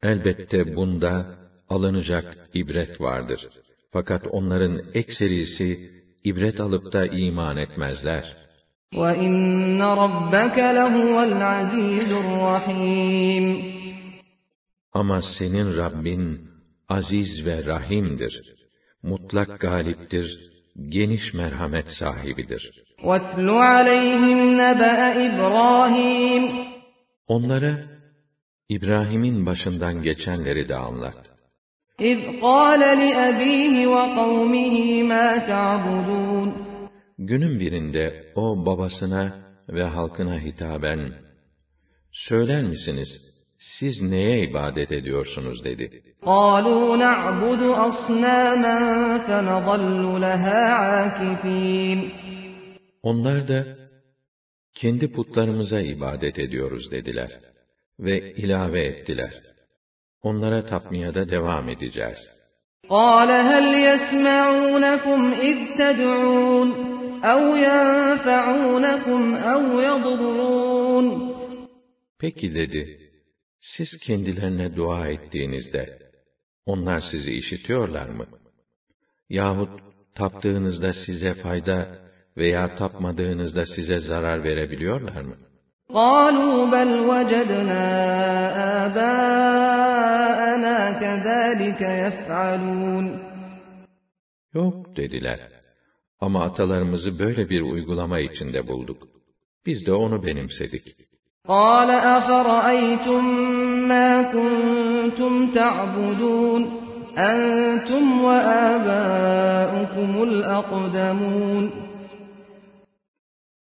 Elbette 0.04 0.76
bunda 0.76 1.26
alınacak 1.70 2.28
ibret 2.54 3.02
vardır. 3.02 3.42
Fakat 3.92 4.28
onların 4.32 4.82
ekserisi 4.94 5.92
ibret 6.24 6.60
alıp 6.60 6.94
da 6.94 7.06
iman 7.06 7.58
etmezler. 7.58 8.26
وَإِنَّ 8.94 9.80
رَبَّكَ 10.04 10.58
لَهُوَ 10.80 11.16
الْعَزِيزُ 11.30 12.12
الرَّحِيمُ 12.24 13.46
Ama 14.94 15.22
senin 15.40 15.78
Rabbin 15.78 16.50
aziz 16.90 17.46
ve 17.46 17.66
rahimdir. 17.66 18.42
Mutlak 19.04 19.60
galiptir, 19.60 20.52
geniş 20.90 21.34
merhamet 21.34 21.88
sahibidir. 22.00 22.72
وَاتْلُ 23.04 23.48
عَلَيْهِمْ 23.50 24.40
نَبَأَ 24.62 24.98
إِبْرَاهِيمَ 25.28 26.44
Onlara 27.28 27.74
İbrahim'in 28.70 29.46
başından 29.46 30.02
geçenleri 30.04 30.70
de 30.70 30.76
anlat. 30.76 31.32
إِذْ 32.00 32.20
قَالَ 32.40 32.82
لِأَبِيهِ 33.02 33.76
وَقَوْمِهِ 33.96 34.76
مَا 35.12 35.28
تَعْبُدُونَ 35.52 36.52
Günün 37.18 37.60
birinde 37.60 38.32
o 38.36 38.66
babasına 38.66 39.46
ve 39.70 39.84
halkına 39.84 40.40
hitaben, 40.40 41.14
Söyler 42.12 42.64
misiniz, 42.64 43.10
siz 43.58 44.02
neye 44.02 44.38
ibadet 44.48 44.92
ediyorsunuz 44.92 45.64
dedi. 45.64 45.86
قَالُوا 46.26 46.98
نَعْبُدُ 47.06 47.62
أَصْنَامًا 47.88 48.78
فَنَظَلُّ 49.28 50.04
لَهَا 50.26 50.62
عَاكِفِينَ 50.84 52.00
Onlar 53.04 53.48
da, 53.48 53.66
kendi 54.76 55.12
putlarımıza 55.12 55.82
ibadet 55.82 56.40
ediyoruz 56.40 56.92
dediler. 56.92 57.32
Ve 58.00 58.34
ilave 58.34 58.82
ettiler. 58.82 59.34
Onlara 60.24 60.66
tapmaya 60.66 61.14
da 61.14 61.30
devam 61.30 61.70
edeceğiz. 61.70 62.20
قَالَ 62.90 63.30
هَلْ 63.52 63.66
يَسْمَعُونَكُمْ 63.90 65.22
إِذْ 65.50 65.58
تَدْعُونَ 65.80 66.70
أَوْ 67.34 67.42
يَنفَعُونَكُمْ 67.68 69.22
أَوْ 69.54 69.64
يَضُرُّونَ 69.88 71.32
Peki 72.20 72.56
dedi, 72.56 73.05
siz 73.66 74.00
kendilerine 74.04 74.76
dua 74.76 75.08
ettiğinizde, 75.08 76.00
onlar 76.66 77.00
sizi 77.12 77.32
işitiyorlar 77.32 78.10
mı? 78.10 78.26
Yahut 79.30 79.82
taptığınızda 80.16 80.94
size 80.94 81.34
fayda 81.34 82.00
veya 82.38 82.76
tapmadığınızda 82.76 83.66
size 83.66 84.00
zarar 84.00 84.44
verebiliyorlar 84.44 85.22
mı? 85.22 85.36
قَالُوا 85.94 86.60
بَلْ 86.76 86.92
وَجَدْنَا 87.10 87.86
آبَاءَنَا 88.86 90.78
كَذَٰلِكَ 91.02 91.82
يَفْعَلُونَ 92.06 93.06
Yok 94.54 94.96
dediler. 94.96 95.40
Ama 96.20 96.44
atalarımızı 96.44 97.20
böyle 97.20 97.50
bir 97.50 97.62
uygulama 97.62 98.20
içinde 98.20 98.68
bulduk. 98.68 99.08
Biz 99.66 99.86
de 99.86 99.94
onu 99.94 100.26
benimsedik. 100.26 100.96
قَالَ 101.48 101.90
أَفَرَأَيْتُم 102.18 103.55
مَّا 103.92 104.10
كُنتُمْ 104.34 105.52
تَعْبُدُونَ 105.52 106.64
أَنتُمْ 107.18 108.06
وَآبَاؤُكُمُ 108.26 110.12
الْأَقْدَمُونَ 110.24 111.70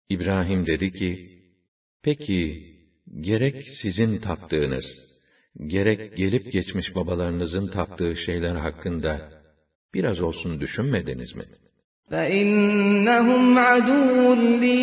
İbrahim 0.10 0.66
dedi 0.66 0.92
ki, 0.92 1.30
Peki, 2.04 2.64
gerek 3.22 3.64
sizin 3.82 4.18
taptığınız, 4.18 4.86
gerek 5.68 6.18
gelip 6.18 6.52
geçmiş 6.52 6.96
babalarınızın 6.96 7.68
taptığı 7.68 8.16
şeyler 8.16 8.56
hakkında 8.56 9.30
biraz 9.94 10.22
olsun 10.22 10.62
düşünmediniz 10.62 11.36
mi? 11.36 11.46
فَإِنَّهُمْ 12.12 13.60
عَدُوٌّ 13.70 14.36
لِّي 14.62 14.80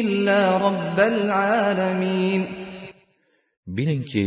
إِلَّا 0.00 0.40
رَبَّ 0.66 0.98
الْعَالَمِينَ 1.14 2.42
Bilin 3.66 4.02
ki, 4.02 4.24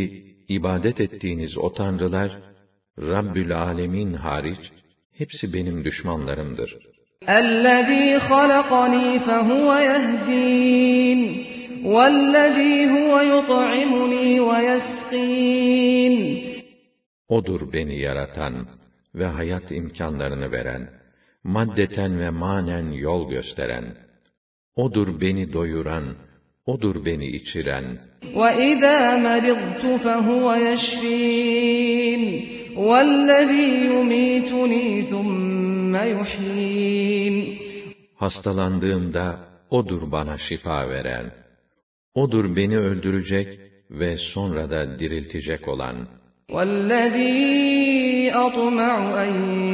ibadet 0.48 1.00
ettiğiniz 1.00 1.58
o 1.58 1.74
tanrılar, 1.74 2.32
Rabbül 3.00 3.58
Alemin 3.58 4.14
hariç, 4.14 4.72
hepsi 5.20 5.54
benim 5.54 5.86
düşmanlarımdır. 5.86 6.78
الَّذ۪ي 7.28 8.18
خَلَقَنِي 8.30 9.08
فَهُوَ 9.28 9.68
يَهْد۪ينَ 9.92 11.22
وَالَّذ۪ي 11.96 12.74
هُوَ 12.94 13.12
يُطْعِمُنِي 13.34 14.28
وَيَسْق۪ينَ 14.50 16.16
O'dur 17.28 17.74
beni 17.74 18.00
yaratan 18.00 18.68
ve 19.16 19.26
hayat 19.26 19.72
imkanlarını 19.72 20.52
veren, 20.52 20.90
maddeten 21.44 22.20
ve 22.20 22.30
manen 22.30 22.92
yol 22.92 23.30
gösteren. 23.30 23.98
O'dur 24.76 25.22
beni 25.22 25.54
doyuran, 25.54 26.16
O'dur 26.66 27.06
beni 27.06 27.28
içiren. 27.28 28.00
وَإِذَا 28.35 29.17
مَرِضْتُ 29.17 29.85
فَهُوَ 30.05 30.55
يَشْفِينِ 30.55 32.23
وَالَّذ۪ي 32.77 33.69
يُمِيتُنِي 33.93 35.03
ثُمَّ 35.11 35.97
يُحْيِينِ 35.97 37.59
Hastalandığımda 38.17 39.39
O'dur 39.71 40.13
bana 40.13 40.39
şifa 40.39 40.89
veren. 40.89 41.33
O'dur 42.15 42.57
beni 42.57 42.79
öldürecek 42.79 43.61
ve 43.91 44.17
sonra 44.17 44.71
da 44.71 44.99
diriltecek 44.99 45.69
olan. 45.69 45.97
وَالَّذ۪ي 46.51 48.33
أَطْمَعُ 48.47 48.95
أَنْ 49.25 49.33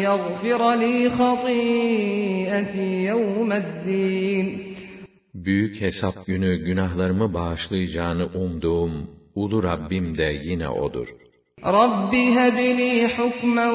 يَغْفِرَ 0.09 0.61
لِي 0.82 1.11
خَطِيئَتِي 1.18 2.86
يَوْمَ 3.11 3.53
الدِّينِ 3.53 4.74
Büyük 5.34 5.82
hesap 5.82 6.26
günü 6.26 6.57
günahlarımı 6.57 7.34
bağışlayacağını 7.34 8.26
umduğum 8.26 9.09
Ulu 9.36 9.63
Rabbim 9.63 10.17
de 10.17 10.39
yine 10.43 10.70
O'dur. 10.70 11.07
رَبِّ 11.63 12.13
هَبْ 12.38 12.57
لِي 12.80 13.07
حُكْمًا 13.07 13.70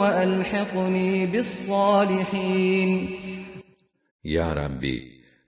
وَأَلْحِقْنِي 0.00 1.32
بِالصَّالِحِينَ 1.32 3.08
Ya 4.24 4.56
Rabbi, 4.56 5.02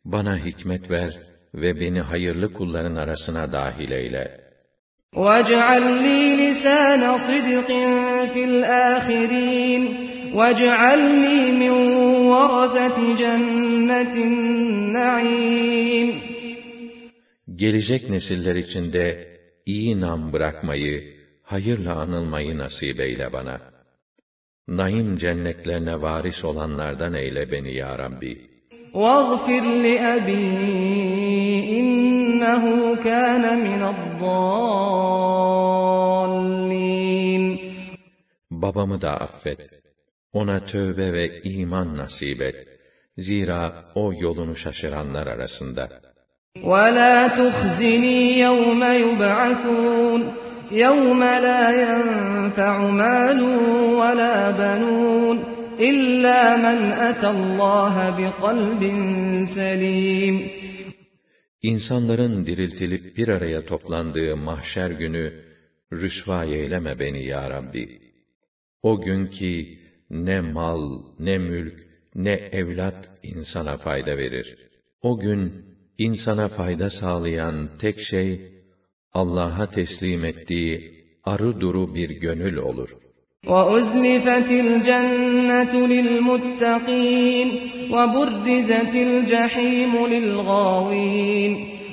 bana 0.05 0.38
hikmet 0.38 0.91
ver 0.91 1.18
ve 1.55 1.80
beni 1.80 2.01
hayırlı 2.01 2.53
kulların 2.53 2.95
arasına 2.95 3.53
dahil 3.53 3.91
eyle. 3.91 4.41
وَاجْعَلْ 5.14 5.84
لِي 6.05 6.20
لِسَانَ 6.41 7.03
صِدْقٍ 7.28 7.70
فِي 8.32 8.45
الْآخِرِينَ 8.45 9.82
وَاجْعَلْنِي 10.38 11.41
مِنْ 11.62 11.74
وَرَثَةِ 12.32 12.99
جَنَّةِ 13.22 14.14
النَّعِيمِ 14.30 16.09
Gelecek 17.57 18.11
nesiller 18.11 18.55
içinde 18.55 19.36
iyi 19.66 20.01
nam 20.01 20.32
bırakmayı, 20.32 21.14
hayırla 21.43 21.97
anılmayı 21.97 22.59
nasip 22.59 23.01
eyle 23.01 23.32
bana. 23.32 23.61
Naim 24.68 25.16
cennetlerine 25.16 26.03
varis 26.03 26.45
olanlardan 26.45 27.14
eyle 27.14 27.51
beni 27.53 27.74
ya 27.74 27.99
Rabbi. 27.99 28.51
واغفر 28.95 29.64
لأبي 29.86 30.47
إنه 31.78 32.64
كان 33.07 33.45
من 33.66 33.82
الضالين 33.95 34.41
Babamı 38.51 39.01
da 39.01 39.11
affet. 39.11 39.61
Ona 40.34 40.66
tövbe 40.66 41.12
ve 41.12 41.43
iman 41.43 41.97
nasip 41.97 42.41
et. 42.43 42.68
Zira 43.16 43.84
o 43.95 44.12
yolunu 44.12 44.57
şaşıranlar 44.57 45.26
arasında. 45.26 45.84
ولا 46.72 47.28
تخزني 47.28 48.38
يوم 48.47 48.82
يبعثون 49.05 50.20
يوم 50.72 51.20
لا 51.47 51.64
ينفع 51.82 52.74
مال 53.03 53.41
ولا 54.01 54.36
بنون 54.51 55.36
إلا 55.80 56.57
من 56.57 56.78
أتى 57.09 57.28
الله 57.36 57.95
بقلب 58.18 58.82
سليم 59.57 60.36
İnsanların 61.62 62.47
diriltilip 62.47 63.16
bir 63.16 63.28
araya 63.28 63.66
toplandığı 63.66 64.36
mahşer 64.36 64.91
günü 64.91 65.32
rüsva 65.93 66.45
eyleme 66.45 66.99
beni 66.99 67.24
ya 67.24 67.51
Rabbi. 67.51 68.01
O 68.82 69.01
gün 69.01 69.26
ki 69.26 69.78
ne 70.11 70.41
mal, 70.41 70.84
ne 71.18 71.38
mülk, 71.38 71.78
ne 72.14 72.32
evlat 72.32 73.11
insana 73.22 73.76
fayda 73.76 74.16
verir. 74.16 74.57
O 75.03 75.18
gün 75.18 75.53
insana 75.99 76.49
fayda 76.49 76.91
sağlayan 76.91 77.68
tek 77.80 78.01
şey 78.01 78.41
Allah'a 79.12 79.70
teslim 79.70 80.24
ettiği 80.24 81.01
arı 81.24 81.61
duru 81.61 81.95
bir 81.95 82.11
gönül 82.11 82.57
olur. 82.57 82.91
وأزلفت 83.47 84.51
الجنة 84.51 85.74
للمتقين 85.86 87.49
وبرزت 87.93 88.95
الجحيم 88.95 90.07
للغاوين 90.07 91.53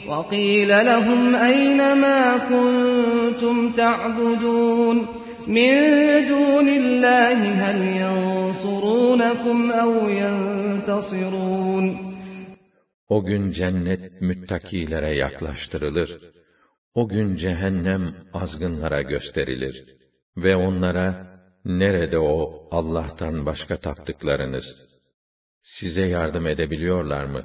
وقيل 0.10 0.68
لهم 0.86 1.36
أين 1.36 1.78
ما 1.78 2.38
كنتم 2.38 3.72
تعبدون 3.72 5.08
min 5.47 6.29
dunillahi 6.29 7.49
hel 7.63 7.83
yansurunakum 8.03 9.71
ev 9.71 9.93
yentasirun. 10.21 11.87
O 13.09 13.25
gün 13.25 13.53
cennet 13.53 14.21
müttakilere 14.21 15.17
yaklaştırılır. 15.17 16.11
O 16.95 17.09
gün 17.09 17.37
cehennem 17.37 18.15
azgınlara 18.33 19.03
gösterilir. 19.03 19.85
Ve 20.37 20.57
onlara, 20.57 21.27
nerede 21.65 22.19
o 22.19 22.69
Allah'tan 22.71 23.47
başka 23.47 23.77
taptıklarınız? 23.77 24.65
Size 25.63 26.03
yardım 26.03 26.47
edebiliyorlar 26.47 27.25
mı? 27.25 27.45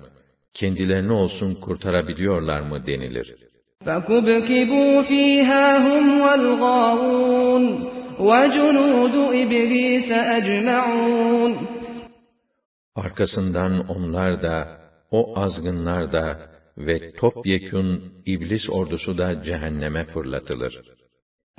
Kendilerini 0.54 1.12
olsun 1.12 1.56
kurtarabiliyorlar 1.56 2.62
mı 2.62 2.86
denilir.'' 2.88 3.57
فكبكبوا 3.87 5.03
فيها 5.03 5.79
هم 5.79 6.21
والغاوون 6.21 7.65
وجنود 8.19 9.15
إبليس 9.35 10.11
أجمعون 10.11 11.57
Arkasından 12.97 13.89
onlar 13.89 14.43
da, 14.43 14.69
o 15.11 15.41
azgınlar 15.41 16.13
da 16.13 16.39
ve 16.79 17.13
topyekün 17.13 18.03
iblis 18.27 18.71
ordusu 18.71 19.19
da 19.19 19.45
cehenneme 19.45 20.05
fırlatılır. 20.05 20.75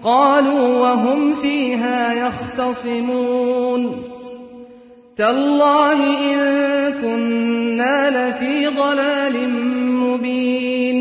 قالوا 0.03 0.67
وهم 0.83 1.21
فيها 1.41 2.13
يختصمون 2.23 3.81
تالله 5.17 5.99
إن 6.29 6.39
كنا 7.01 7.97
لفي 8.17 8.67
ضلال 8.67 9.35
مبين 10.03 10.97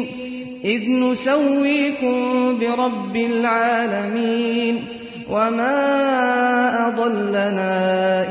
إذ 0.68 0.90
نسويكم 0.90 2.20
برب 2.60 3.16
العالمين 3.16 4.84
وما 5.30 5.78
أضلنا 6.88 7.72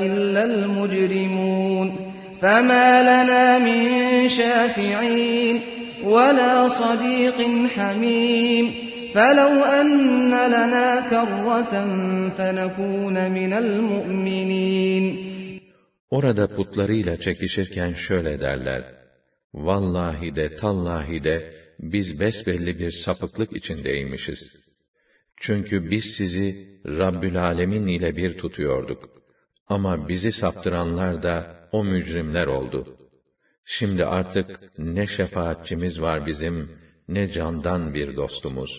إلا 0.06 0.44
المجرمون 0.44 1.96
فما 2.40 3.02
لنا 3.02 3.58
من 3.58 3.82
شافعين 4.28 5.60
ولا 6.04 6.68
صديق 6.68 7.66
حميم 7.74 8.74
فلو 9.14 9.64
أن 9.64 10.30
لنا 10.30 11.00
كرة 11.10 11.74
فنكون 12.38 13.30
من 13.30 13.52
المؤمنين 13.52 15.26
Orada 16.10 16.48
putlarıyla 16.56 17.16
çekişirken 17.20 17.92
şöyle 17.92 18.40
derler. 18.40 18.82
Vallahi 19.54 20.36
de 20.36 20.56
tallahi 20.56 21.24
de 21.24 21.50
biz 21.78 22.20
besbelli 22.20 22.78
bir 22.78 22.90
sapıklık 22.90 23.56
içindeymişiz. 23.56 24.66
Çünkü 25.40 25.90
biz 25.90 26.04
sizi 26.18 26.66
Rabbül 26.86 27.42
Alemin 27.42 27.86
ile 27.86 28.16
bir 28.16 28.38
tutuyorduk. 28.38 29.10
Ama 29.68 30.08
bizi 30.08 30.32
saptıranlar 30.32 31.22
da 31.22 31.56
o 31.72 31.84
mücrimler 31.84 32.46
oldu. 32.46 32.96
Şimdi 33.64 34.04
artık 34.04 34.78
ne 34.78 35.06
şefaatçimiz 35.06 36.00
var 36.00 36.26
bizim, 36.26 36.70
ne 37.08 37.30
candan 37.30 37.94
bir 37.94 38.16
dostumuz. 38.16 38.70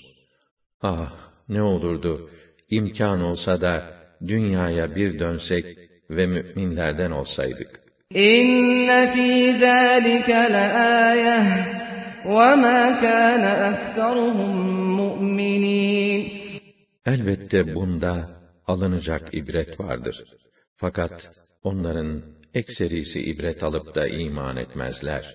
Ah, 0.81 1.13
ne 1.49 1.61
olurdu, 1.61 2.29
imkan 2.69 3.21
olsa 3.21 3.61
da 3.61 3.97
dünyaya 4.27 4.95
bir 4.95 5.19
dönsek 5.19 5.65
ve 6.09 6.25
müminlerden 6.25 7.11
olsaydık. 7.11 7.79
İnne 8.11 9.13
fî 9.13 9.59
zâlike 9.59 10.53
leâyeh 10.53 11.86
وما 12.26 13.00
كان 13.00 13.44
أكثرهم 13.72 14.56
مؤمنين 14.96 16.42
Elbette 17.06 17.74
bunda 17.74 18.30
alınacak 18.66 19.34
ibret 19.34 19.80
vardır. 19.80 20.16
Fakat 20.76 21.30
onların 21.62 22.22
ekserisi 22.54 23.20
ibret 23.20 23.62
alıp 23.62 23.94
da 23.94 24.08
iman 24.08 24.56
etmezler. 24.56 25.34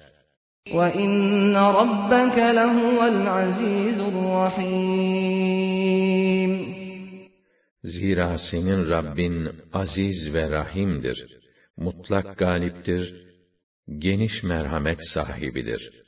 وَإِنَّ 0.68 1.56
رَبَّكَ 1.82 2.38
لَهُوَ 2.60 3.00
الْعَزِيزُ 3.14 4.00
الرَّحِيمُ 4.12 5.48
Zira 7.84 8.38
senin 8.52 8.90
Rabbin 8.90 9.50
aziz 9.74 10.34
ve 10.34 10.50
rahimdir. 10.50 11.28
Mutlak 11.78 12.38
galiptir, 12.38 13.16
geniş 13.98 14.44
merhamet 14.44 15.00
sahibidir. 15.14 16.01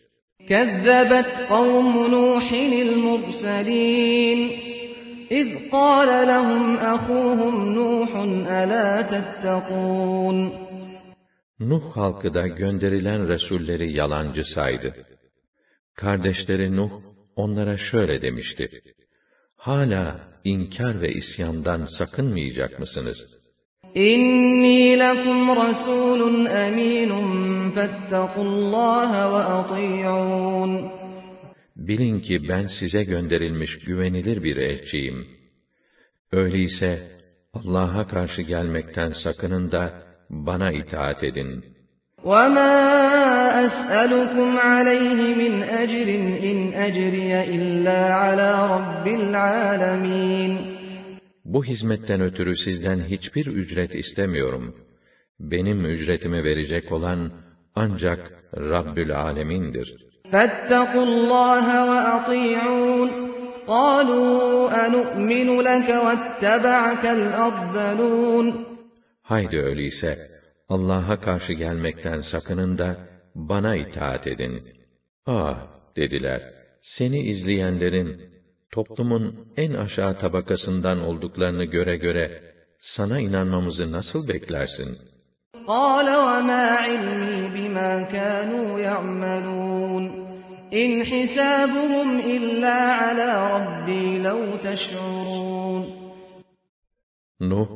كذبت 0.49 1.31
قوم 1.49 2.07
نوح 2.07 2.53
المرسلين 2.87 4.39
إذ 5.31 5.69
قال 5.71 6.27
لهم 6.27 6.77
أخوهم 6.77 7.73
نوح 7.73 8.15
ألا 8.61 9.01
تتقون 9.01 10.69
Nuh 11.59 11.95
halkı 11.95 12.33
da 12.33 12.47
gönderilen 12.47 13.27
resulleri 13.27 13.93
yalancı 13.93 14.43
saydı. 14.43 14.93
Kardeşleri 15.95 16.75
Nuh 16.75 16.91
onlara 17.35 17.77
şöyle 17.77 18.21
demişti. 18.21 18.81
Hala 19.55 20.19
inkar 20.43 21.01
ve 21.01 21.09
isyandan 21.09 21.85
sakınmayacak 21.85 22.79
mısınız? 22.79 23.17
إني 23.97 24.95
لكم 24.95 25.51
رسول 25.51 26.47
أمين 26.47 27.11
فاتقوا 27.71 28.43
الله 28.43 29.11
وأطيعون 29.33 30.99
Bilin 31.75 32.19
ki 32.19 32.49
ben 32.49 32.65
size 32.79 33.03
gönderilmiş 33.03 33.79
güvenilir 33.79 34.43
bir 34.43 34.57
elçiyim. 34.57 35.27
Öyleyse 36.31 36.99
Allah'a 37.53 38.07
karşı 38.07 38.41
gelmekten 38.41 39.11
sakının 39.23 39.71
da 39.71 39.93
bana 40.29 40.71
itaat 40.71 41.23
edin. 41.23 41.63
وما 42.23 42.75
أسألكم 43.65 44.49
عليه 44.57 45.19
من 45.41 45.53
أجر 45.63 46.07
إن 46.49 46.73
أجري 46.73 47.31
إلا 47.55 48.13
على 48.13 48.49
رب 48.75 49.05
العالمين 49.07 50.72
Bu 51.45 51.65
hizmetten 51.65 52.21
ötürü 52.21 52.55
sizden 52.55 52.99
hiçbir 52.99 53.45
ücret 53.45 53.95
istemiyorum. 53.95 54.75
Benim 55.39 55.85
ücretimi 55.85 56.43
verecek 56.43 56.91
olan 56.91 57.31
ancak 57.75 58.31
Rabbül 58.55 59.15
Alemin'dir. 59.15 60.09
فاتقوا 60.31 61.05
الله 61.09 61.67
وأطيعون 61.91 63.09
قالوا 63.67 64.85
أنؤمن 64.85 65.49
لك 65.69 65.89
واتبعك 66.05 67.03
الأرذلون 67.05 68.65
Haydi 69.23 69.57
öyleyse 69.57 70.17
Allah'a 70.69 71.19
karşı 71.19 71.53
gelmekten 71.53 72.21
sakının 72.21 72.77
da 72.77 72.97
bana 73.35 73.75
itaat 73.75 74.27
edin. 74.27 74.63
Ah 75.25 75.57
dediler, 75.95 76.41
seni 76.81 77.19
izleyenlerin 77.19 78.21
toplumun 78.73 79.47
en 79.57 79.73
aşağı 79.73 80.17
tabakasından 80.17 80.99
olduklarını 80.99 81.65
göre 81.65 81.97
göre 81.97 82.41
sana 82.79 83.19
inanmamızı 83.19 83.91
nasıl 83.91 84.27
beklersin? 84.27 84.97
قال 85.75 86.07
وما 86.27 86.65
علمي 86.83 87.39
بما 87.55 87.91
كانوا 88.15 88.69
يعملون 88.79 90.03
إن 90.73 91.03
حسابهم 91.11 92.09
إلا 92.35 92.77
على 93.01 93.29
ربي 93.55 94.05
لو 94.27 94.39
تشعرون 94.67 95.99
Nuh, 97.39 97.69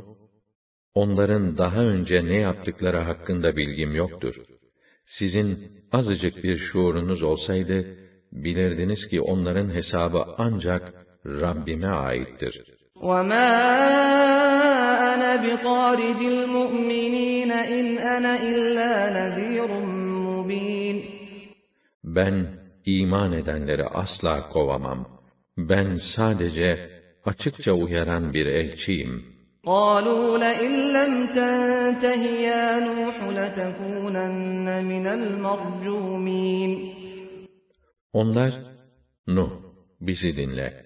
onların 0.96 1.58
daha 1.58 1.82
önce 1.84 2.26
ne 2.26 2.38
yaptıkları 2.38 2.98
hakkında 2.98 3.56
bilgim 3.56 3.96
yoktur. 3.96 4.36
Sizin 5.06 5.72
azıcık 5.92 6.44
bir 6.44 6.58
şuurunuz 6.58 7.24
olsaydı, 7.24 7.98
bilirdiniz 8.32 9.08
ki 9.08 9.22
onların 9.22 9.70
hesabı 9.70 10.24
ancak 10.38 10.94
Rabbime 11.26 11.88
aittir. 11.88 12.56
وَمَا 12.96 13.50
أَنَا 15.12 15.32
بِطَارِدِ 15.46 16.22
الْمُؤْمِنِينَ 16.36 17.52
إِنْ 17.78 17.88
أَنَا 18.16 18.34
إِلَّا 18.50 18.94
نَذِيرٌ 19.18 19.70
مُّبِينٌ 20.28 20.98
Ben 22.04 22.36
iman 22.86 23.32
edenleri 23.34 23.86
asla 23.86 24.50
kovamam. 24.50 25.08
Ben 25.58 25.96
sadece 26.16 26.90
açıkça 27.26 27.74
uyaran 27.74 28.34
bir 28.34 28.46
elçiyim. 28.46 29.34
قالوا 29.66 30.38
لئن 30.38 30.74
لم 30.98 31.28
تنته 31.28 32.24
يا 32.50 32.80
نوح 32.80 33.16
لتكونن 33.38 34.86
من 34.86 35.08
المرجومين 35.08 36.72
Onlar, 38.14 38.54
Nuh, 39.28 39.52
bizi 40.02 40.38
dinle. 40.38 40.86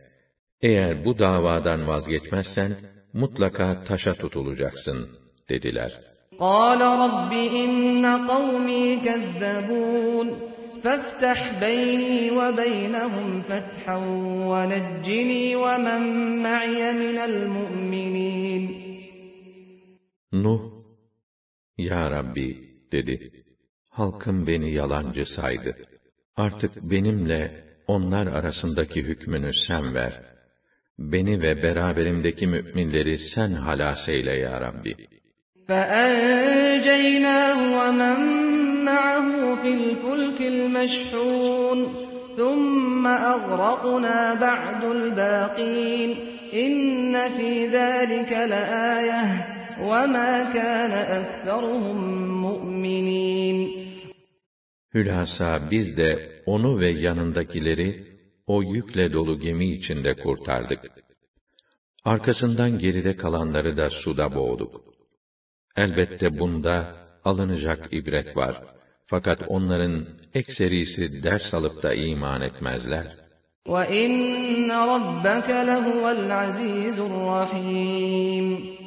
Eğer 0.61 1.05
bu 1.05 1.19
davadan 1.19 1.88
vazgeçmezsen, 1.88 2.71
mutlaka 3.13 3.84
taşa 3.84 4.13
tutulacaksın, 4.13 5.09
dediler. 5.49 5.91
قال 6.39 6.82
رب 7.03 7.32
إن 7.63 8.05
قومي 8.32 8.86
كذبون 9.05 10.28
فافتح 10.84 11.39
بيني 11.59 12.32
وبينهم 12.32 13.41
فتحا 13.41 13.97
ونجني 14.51 15.55
ومن 15.55 16.01
معي 16.43 16.82
من 17.03 17.17
المؤمنين 17.30 18.88
Nuh, 20.34 20.61
Ya 21.78 22.11
Rabbi, 22.11 22.47
dedi. 22.91 23.32
Halkım 23.89 24.47
beni 24.47 24.73
yalancı 24.73 25.25
saydı. 25.25 25.78
Artık 26.36 26.71
benimle 26.91 27.63
onlar 27.88 28.28
arasındaki 28.28 29.03
hükmünü 29.03 29.51
sen 29.67 29.95
ver. 29.95 30.13
Beni 30.99 31.41
ve 31.41 31.63
beraberimdeki 31.63 32.47
müminleri 32.47 33.17
sen 33.17 33.51
halas 33.53 34.09
eyle 34.09 34.38
ya 34.38 34.61
Rabbi. 34.61 34.95
فأنجيناه 35.67 37.59
ومن 37.80 38.17
معه 38.86 39.55
في 39.61 39.67
الفلك 39.67 40.39
المشحون 40.41 41.80
ثم 42.38 43.07
أغرقنا 43.07 44.34
بعد 44.34 44.84
الباقين 44.84 46.15
إن 46.53 47.30
في 47.38 47.67
ذلك 47.67 48.32
لآية 48.32 49.45
وما 49.82 50.43
كان 50.43 50.91
أكثرهم 50.91 51.97
مؤمنين 52.41 53.80
Hülasa 54.93 55.71
biz 55.71 55.97
de 55.97 56.41
onu 56.45 56.80
ve 56.80 56.89
yanındakileri 56.89 58.17
o 58.47 58.63
yükle 58.63 59.13
dolu 59.13 59.39
gemi 59.39 59.73
içinde 59.73 60.13
kurtardık. 60.13 60.80
Arkasından 62.05 62.80
geride 62.80 63.15
kalanları 63.15 63.78
da 63.78 63.89
suda 63.89 64.36
boğduk. 64.36 64.82
Elbette 65.75 66.39
bunda 66.39 66.95
alınacak 67.23 67.93
ibret 67.93 68.38
var. 68.38 68.63
Fakat 69.05 69.39
onların 69.47 70.05
ekserisi 70.34 71.23
ders 71.23 71.53
alıp 71.53 71.84
da 71.84 71.93
iman 71.93 72.41
etmezler. 72.41 73.07
وَإِنَّ 73.65 74.69
رَبَّكَ 74.93 75.49
لَهُوَ 75.69 76.03
الْعَزِيزُ 76.17 76.97
الرَّحِيمُ 77.09 78.78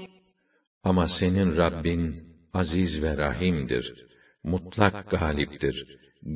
Ama 0.84 1.08
senin 1.20 1.56
Rabbin 1.56 2.24
aziz 2.52 3.02
ve 3.02 3.16
rahimdir. 3.16 4.10
Mutlak 4.53 5.11
galiptir. 5.11 5.75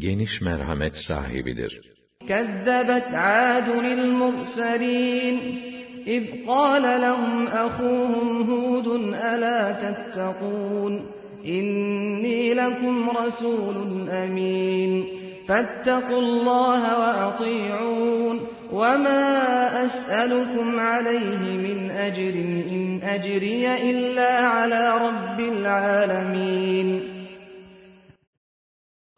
Geniş 0.04 0.42
merhamet 0.42 0.96
sahibidir. 1.08 1.74
كذبت 2.30 3.10
عاد 3.14 3.70
المرسلين 3.70 5.36
إذ 6.08 6.24
قال 6.48 6.84
لهم 7.06 7.48
أخوهم 7.48 8.30
هود 8.50 8.88
ألا 9.32 9.62
تتقون 9.84 10.94
إني 11.46 12.54
لكم 12.54 13.10
رسول 13.10 13.78
أمين 14.10 14.92
فاتقوا 15.48 16.20
الله 16.20 17.00
وأطيعون 17.00 18.40
وما 18.72 19.26
أسألكم 19.86 20.80
عليه 20.80 21.58
من 21.66 21.92
أجر 21.92 22.34
إن 22.76 23.02
أجري 23.04 23.90
إلا 23.90 24.32
على 24.56 24.84
رب 24.98 25.40
العالمين 25.40 27.19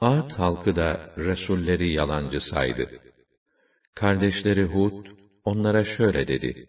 Ad 0.01 0.31
halkı 0.31 0.75
da 0.75 1.13
Resulleri 1.17 1.93
yalancı 1.93 2.41
saydı. 2.41 2.89
Kardeşleri 3.95 4.63
Hud, 4.63 5.05
onlara 5.43 5.83
şöyle 5.83 6.27
dedi. 6.27 6.65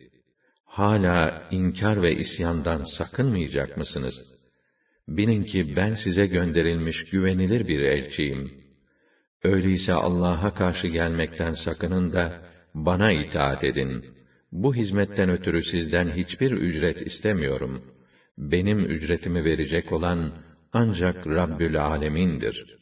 Hala 0.65 1.49
inkar 1.51 2.03
ve 2.03 2.17
isyandan 2.17 2.85
sakınmayacak 2.99 3.77
mısınız? 3.77 4.15
Bilin 5.09 5.45
ki 5.45 5.77
ben 5.77 5.95
size 5.95 6.27
gönderilmiş 6.27 7.05
güvenilir 7.05 7.69
bir 7.69 7.81
elçiyim. 7.81 8.53
Öyleyse 9.45 9.93
Allah'a 9.93 10.55
karşı 10.55 10.89
gelmekten 10.89 11.55
sakının 11.55 12.13
da 12.13 12.43
bana 12.75 13.13
itaat 13.13 13.65
edin. 13.65 14.05
Bu 14.53 14.75
hizmetten 14.75 15.31
ötürü 15.31 15.63
sizden 15.63 16.11
hiçbir 16.11 16.53
ücret 16.53 17.07
istemiyorum. 17.07 17.83
Benim 18.39 18.79
ücretimi 18.79 19.45
verecek 19.45 19.93
olan 19.93 20.33
ancak 20.73 21.27
Rabbül 21.27 21.85
Alemin'dir.'' 21.85 22.82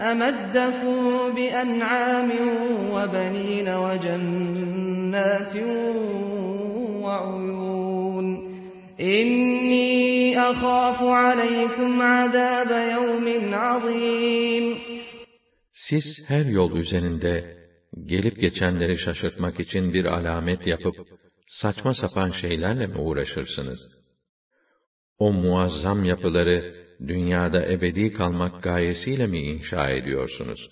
أمدكم 0.00 1.34
بأنعام 1.34 2.30
وبنين 2.92 3.68
وجنات 3.68 5.56
وعيون 7.04 8.26
إني 9.00 10.38
أخاف 10.38 11.02
عليكم 11.02 12.02
عذاب 12.02 12.70
يوم 12.96 13.54
عظيم 13.54 14.76
Siz 15.72 16.04
her 16.28 16.46
yol 16.46 16.76
üzerinde 16.76 17.56
gelip 18.06 18.40
geçenleri 18.40 18.98
şaşırtmak 18.98 19.60
için 19.60 19.92
bir 19.92 20.04
alamet 20.04 20.66
yapıp 20.66 20.94
saçma 21.46 21.94
sapan 21.94 22.30
şeylerle 22.30 22.86
mi 22.86 22.98
uğraşırsınız? 22.98 23.80
O 25.18 25.32
muazzam 25.32 26.04
yapıları 26.04 26.77
dünyada 27.07 27.65
ebedi 27.65 28.13
kalmak 28.13 28.63
gayesiyle 28.63 29.27
mi 29.27 29.39
inşa 29.39 29.89
ediyorsunuz? 29.89 30.69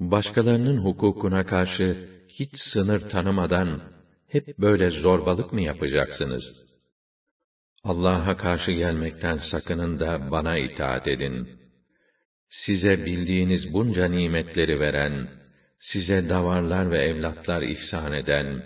Başkalarının 0.00 0.76
hukukuna 0.76 1.46
karşı 1.46 2.08
hiç 2.28 2.50
sınır 2.72 3.00
tanımadan 3.00 3.82
hep 4.28 4.58
böyle 4.58 4.90
zorbalık 4.90 5.52
mı 5.52 5.60
yapacaksınız? 5.60 6.44
Allah'a 7.84 8.36
karşı 8.36 8.72
gelmekten 8.72 9.38
sakının 9.50 10.00
da 10.00 10.30
bana 10.30 10.58
itaat 10.58 11.08
edin. 11.08 11.48
Size 12.48 13.04
bildiğiniz 13.06 13.74
bunca 13.74 14.08
nimetleri 14.08 14.80
veren, 14.80 15.28
size 15.78 16.28
davarlar 16.28 16.90
ve 16.90 16.98
evlatlar 16.98 17.62
ihsan 17.62 18.12
eden, 18.12 18.62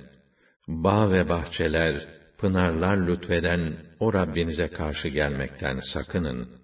bağ 0.69 1.12
ve 1.12 1.29
bahçeler, 1.29 2.07
pınarlar 2.39 2.97
lütfeden 2.97 3.77
o 4.01 4.12
Rabbinize 4.12 4.69
karşı 4.69 5.09
gelmekten 5.09 5.79
sakının 5.79 6.64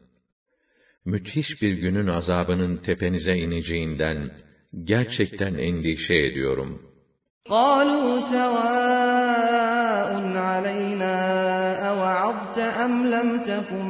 Müthiş 1.05 1.61
bir 1.61 1.73
günün 1.73 2.07
azabının 2.07 2.77
tepenize 2.77 3.35
ineceğinden 3.35 4.31
gerçekten 4.83 5.53
endişe 5.53 6.15
ediyorum. 6.15 6.71
قالوا 7.55 8.19
سواء 8.35 10.09
علينا 10.49 11.17
أوعظت 11.89 12.57
أم 12.85 12.93
لم 13.15 13.29
تكن 13.49 13.87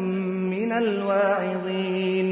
من 0.52 0.66
من 0.66 0.72
الواعظين 0.72 2.28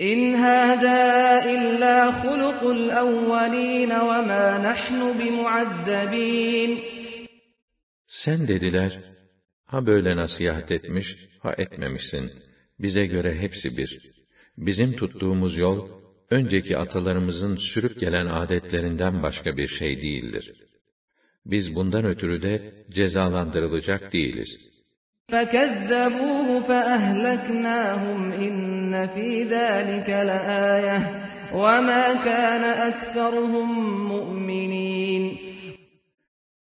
إن 0.00 0.34
هذا 0.34 1.00
إلا 1.44 1.96
خلق 2.22 2.60
الأولين 2.70 3.92
وما 3.92 4.58
نحن 4.58 5.18
بمعذبين 5.18 6.78
Sen 8.06 8.48
dediler, 8.48 9.00
ha 9.66 9.86
böyle 9.86 10.16
nasihat 10.16 10.70
etmiş, 10.70 11.06
ha 11.42 11.54
etmemişsin. 11.58 12.30
Bize 12.78 13.06
göre 13.06 13.34
hepsi 13.34 13.76
bir. 13.76 14.10
Bizim 14.58 14.92
tuttuğumuz 14.92 15.58
yol, 15.58 15.88
önceki 16.30 16.78
atalarımızın 16.78 17.56
sürüp 17.56 18.00
gelen 18.00 18.26
adetlerinden 18.26 19.22
başka 19.22 19.56
bir 19.56 19.68
şey 19.68 20.02
değildir. 20.02 20.52
Biz 21.46 21.74
bundan 21.74 22.04
ötürü 22.04 22.42
de 22.42 22.74
cezalandırılacak 22.90 24.12
değiliz. 24.12 24.70
فكذبوه 25.34 26.48
فأهلكناهم 26.60 28.32
إن 28.32 29.06
في 29.14 29.44
ذلك 29.44 30.08
لآية 30.30 30.98
وما 31.54 32.04
كان 32.28 32.64
أكثرهم 32.90 33.68
مؤمنين 34.12 35.50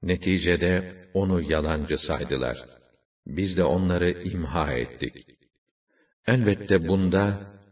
Neticede 0.03 0.93
onu 1.13 1.41
yalancı 1.51 1.97
saydılar. 1.97 2.57
Biz 3.27 3.57
de 3.57 3.63
onları 3.63 4.11
imha 4.11 4.73
ettik. 4.73 5.30
Elbette 6.27 6.87
bunda 6.87 7.23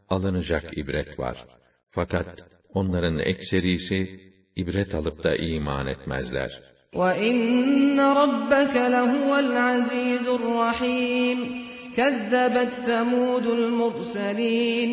alınacak 0.10 0.78
ibret 0.78 1.20
var. 1.20 1.46
Fakat 1.88 2.30
onların 2.74 3.20
ekserisi 3.20 4.20
ibret 4.56 4.96
alıp 4.96 5.24
da 5.24 5.36
iman 5.36 5.88
etmezler. 5.88 6.52
وَإِنَّ 6.94 7.98
رَبَّكَ 8.22 8.76
لَهُوَ 8.96 9.32
الْعَزِيزُ 9.46 10.26
الرَّحِيمُ 10.38 11.40
كَذَّبَتْ 11.98 12.74
ثَمُودُ 12.88 13.46
الْمُرْسَلِينَ 13.60 14.90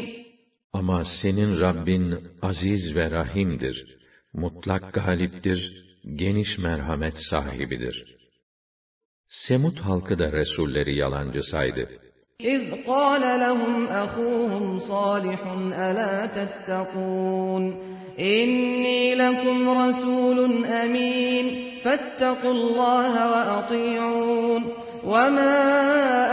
Ama 0.72 1.04
senin 1.22 1.60
Rabbin 1.60 2.18
aziz 2.42 2.96
ve 2.96 3.10
rahimdir. 3.10 3.98
Mutlak 4.32 4.92
galiptir, 4.94 5.84
geniş 6.16 6.58
merhamet 6.58 7.16
sahibidir. 7.30 8.16
Semut 9.28 9.78
halkı 9.78 10.18
da 10.18 10.32
Resulleri 10.32 10.96
yalancı 10.96 11.42
saydı. 11.42 11.88
إِذْ 12.40 12.62
قَالَ 12.86 13.20
لَهُمْ 13.20 13.86
أَخُوهُمْ 13.86 14.78
صَالِحٌ 14.78 15.46
أَلَا 15.88 16.26
تَتَّقُونَ 16.26 17.92
إِنِّي 18.18 19.14
لَكُمْ 19.14 19.68
رَسُولٌ 19.68 20.64
أَمِينٌ 20.66 21.46
فَاتَّقُوا 21.84 22.52
اللَّهَ 22.52 23.14
وَأَطِيعُونِ 23.32 24.62
وَمَا 25.04 25.56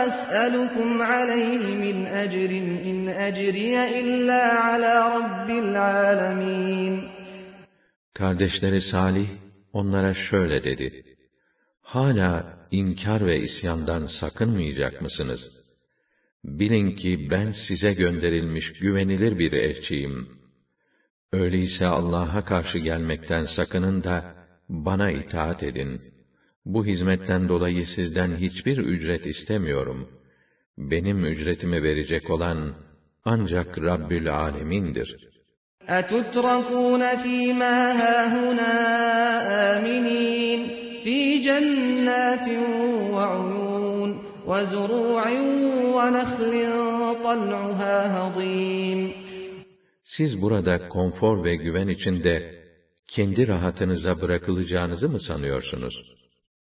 أَسْأَلُكُمْ 0.07 1.01
عَلَيْهِ 1.01 1.63
مِنْ 1.85 2.05
أَجْرٍ 2.05 2.51
إِنْ 2.89 3.09
أَجْرِيَ 3.09 3.75
إِلَّا 3.99 4.43
عَلَى 4.65 4.93
رَبِّ 5.15 5.49
الْعَالَمِينَ 5.49 7.09
Kardeşleri 8.13 8.81
Salih 8.81 9.27
onlara 9.73 10.13
şöyle 10.13 10.63
dedi. 10.63 11.03
Hala 11.81 12.57
inkar 12.71 13.25
ve 13.25 13.39
isyandan 13.39 14.05
sakınmayacak 14.05 15.01
mısınız? 15.01 15.62
Bilin 16.43 16.95
ki 16.95 17.27
ben 17.31 17.51
size 17.67 17.93
gönderilmiş 17.93 18.73
güvenilir 18.73 19.39
bir 19.39 19.53
elçiyim. 19.53 20.27
Öyleyse 21.33 21.85
Allah'a 21.85 22.45
karşı 22.45 22.79
gelmekten 22.79 23.43
sakının 23.55 24.03
da 24.03 24.35
bana 24.69 25.11
itaat 25.11 25.63
edin. 25.63 26.01
Bu 26.65 26.85
hizmetten 26.85 27.49
dolayı 27.49 27.85
sizden 27.85 28.35
hiçbir 28.35 28.77
ücret 28.77 29.25
istemiyorum. 29.25 30.09
Benim 30.77 31.25
ücretimi 31.25 31.83
verecek 31.83 32.29
olan 32.29 32.75
ancak 33.25 33.81
Rabbül 33.81 34.33
Alemin'dir.'' 34.33 35.29
أتتركون 35.89 37.17
فيما 37.23 37.91
هاهنا 37.91 38.73
آمنين 39.77 40.69
في 41.03 41.39
جنات 41.39 42.47
وعيون 43.13 43.72
وزروع 44.47 45.25
ونخل 45.95 46.53
طلعها 47.23 47.95
هضيم 48.17 49.29
Siz 50.03 50.41
burada 50.41 50.87
konfor 50.87 51.43
ve 51.43 51.55
güven 51.55 51.87
içinde 51.87 52.63
kendi 53.07 53.47
rahatınıza 53.47 54.21
bırakılacağınızı 54.21 55.09
mı 55.09 55.19
sanıyorsunuz? 55.19 55.95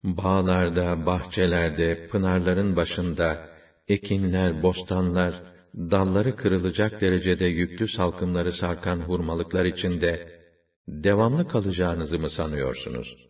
Bağlarda, 0.04 1.06
bahçelerde, 1.06 2.08
pınarların 2.08 2.76
başında, 2.76 3.50
ekinler, 3.88 4.64
bostanlar, 4.64 5.34
dalları 5.76 6.36
kırılacak 6.36 7.02
derecede 7.02 7.46
yüklü 7.46 7.88
salkımları 7.88 8.54
sarkan 8.54 9.00
hurmalıklar 9.00 9.66
içinde 9.66 10.40
devamlı 10.88 11.48
kalacağınızı 11.48 12.20
mı 12.20 12.30
sanıyorsunuz? 12.30 13.30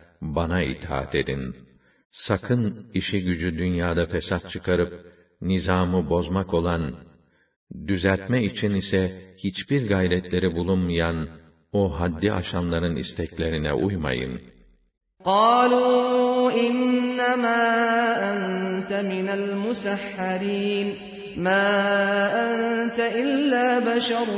bana 0.20 0.62
itaat 0.62 1.14
edin. 1.14 1.56
Sakın 2.10 2.86
işi 2.94 3.24
gücü 3.24 3.58
dünyada 3.58 4.06
fesat 4.06 4.50
çıkarıp 4.50 5.06
nizamı 5.40 6.10
bozmak 6.10 6.54
olan, 6.54 6.94
düzeltme 7.86 8.44
için 8.44 8.74
ise 8.74 9.34
hiçbir 9.38 9.88
gayretleri 9.88 10.54
bulunmayan 10.54 11.28
o 11.72 12.00
haddi 12.00 12.32
aşanların 12.32 12.96
isteklerine 12.96 13.72
uymayın. 13.72 14.40
قَالُوا 15.24 16.52
إِنَّمَا 16.66 17.62
أَنْتَ 18.30 18.90
مِنَ 19.12 19.26
الْمُسَحَّرِينَ 19.40 21.09
مَا 21.46 21.66
أَنْتَ 22.44 22.98
إِلَّا 23.22 23.66
بَشَرٌ 23.88 24.28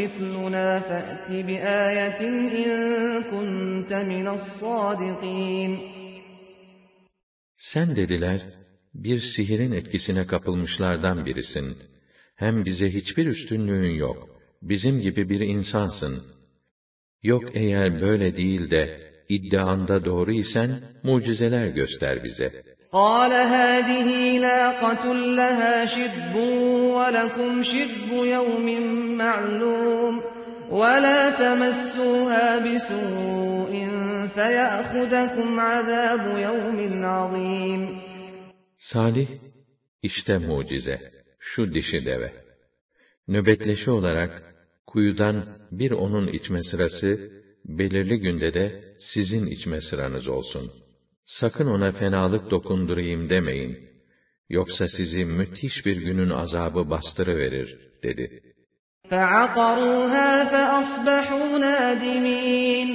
مِثْلُنَا 0.00 0.68
فَأْتِ 0.88 1.28
بِآيَةٍ 1.48 2.20
إِن 2.62 2.70
كُنْتَ 3.32 3.92
مِنَ 4.12 4.26
الصَّادِقِينَ 4.38 5.72
Sen 7.56 7.96
dediler, 7.96 8.40
bir 8.94 9.20
sihirin 9.36 9.72
etkisine 9.72 10.26
kapılmışlardan 10.26 11.26
birisin. 11.26 11.76
Hem 12.36 12.64
bize 12.64 12.90
hiçbir 12.90 13.26
üstünlüğün 13.26 13.94
yok. 13.94 14.28
Bizim 14.62 15.00
gibi 15.00 15.28
bir 15.28 15.40
insansın. 15.40 16.22
Yok 17.22 17.44
eğer 17.54 18.00
böyle 18.00 18.36
değil 18.36 18.70
de, 18.70 19.00
iddianda 19.28 20.04
doğru 20.04 20.32
isen, 20.32 20.80
mucizeler 21.02 21.66
göster 21.68 22.24
bize. 22.24 22.71
قَالَ 22.92 23.32
هَٰذِهِ 23.32 24.38
نَاقَةٌ 24.38 25.04
لَهَا 25.40 25.86
شِرْبٌ 25.94 26.34
وَلَكُمْ 26.96 27.62
شِرْبُ 27.62 28.10
يَوْمٍ 28.36 28.66
مَّعْلُومٍ 29.22 30.14
وَلَا 30.70 31.20
تَمَسُّوهَا 31.42 32.46
بِسُوءٍ 32.66 33.72
فَيَأْخُذَكُمْ 34.36 35.48
عَذَابُ 35.60 36.24
يَوْمٍ 36.46 36.78
عَظِيمٍ 37.04 37.82
Salih, 38.78 39.28
işte 40.02 40.38
mucize, 40.38 40.98
şu 41.38 41.74
dişi 41.74 42.06
deve. 42.06 42.32
Nöbetleşi 43.28 43.90
olarak, 43.90 44.54
kuyudan 44.86 45.44
bir 45.70 45.90
onun 45.90 46.28
içme 46.28 46.62
sırası, 46.62 47.30
belirli 47.64 48.20
günde 48.20 48.54
de 48.54 48.84
sizin 48.98 49.46
içme 49.46 49.80
sıranız 49.80 50.28
olsun. 50.28 50.72
Sakın 51.25 51.67
ona 51.67 51.91
fenalık 51.91 52.51
dokundurayım 52.51 53.29
demeyin. 53.29 53.77
Yoksa 54.49 54.87
sizi 54.87 55.25
müthiş 55.25 55.85
bir 55.85 55.97
günün 55.97 56.29
azabı 56.29 56.89
bastırıverir, 56.89 57.77
dedi. 58.03 58.53
فَعَقَرُوهَا 59.11 60.31
فَأَصْبَحُوا 60.53 61.49
نَادِمِينَ 61.65 62.91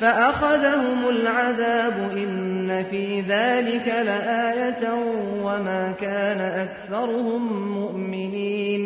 فَأَخَذَهُمُ 0.00 1.00
الْعَذَابُ 1.16 1.96
إِنَّ 2.22 2.68
فِي 2.90 3.04
ذَٰلِكَ 3.32 3.88
لَآيَةً 4.08 4.82
وَمَا 5.46 5.82
كَانَ 6.04 6.40
أَكْثَرُهُم 6.64 7.42
مُّؤْمِنِينَ 7.78 8.82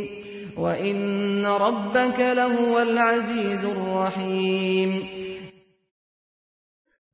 وَإِنَّ 0.62 1.46
رَبَّكَ 1.46 2.18
لَهُوَ 2.40 2.74
الْعَزِيزُ 2.88 3.62
الرَّحِيمُ 3.64 4.90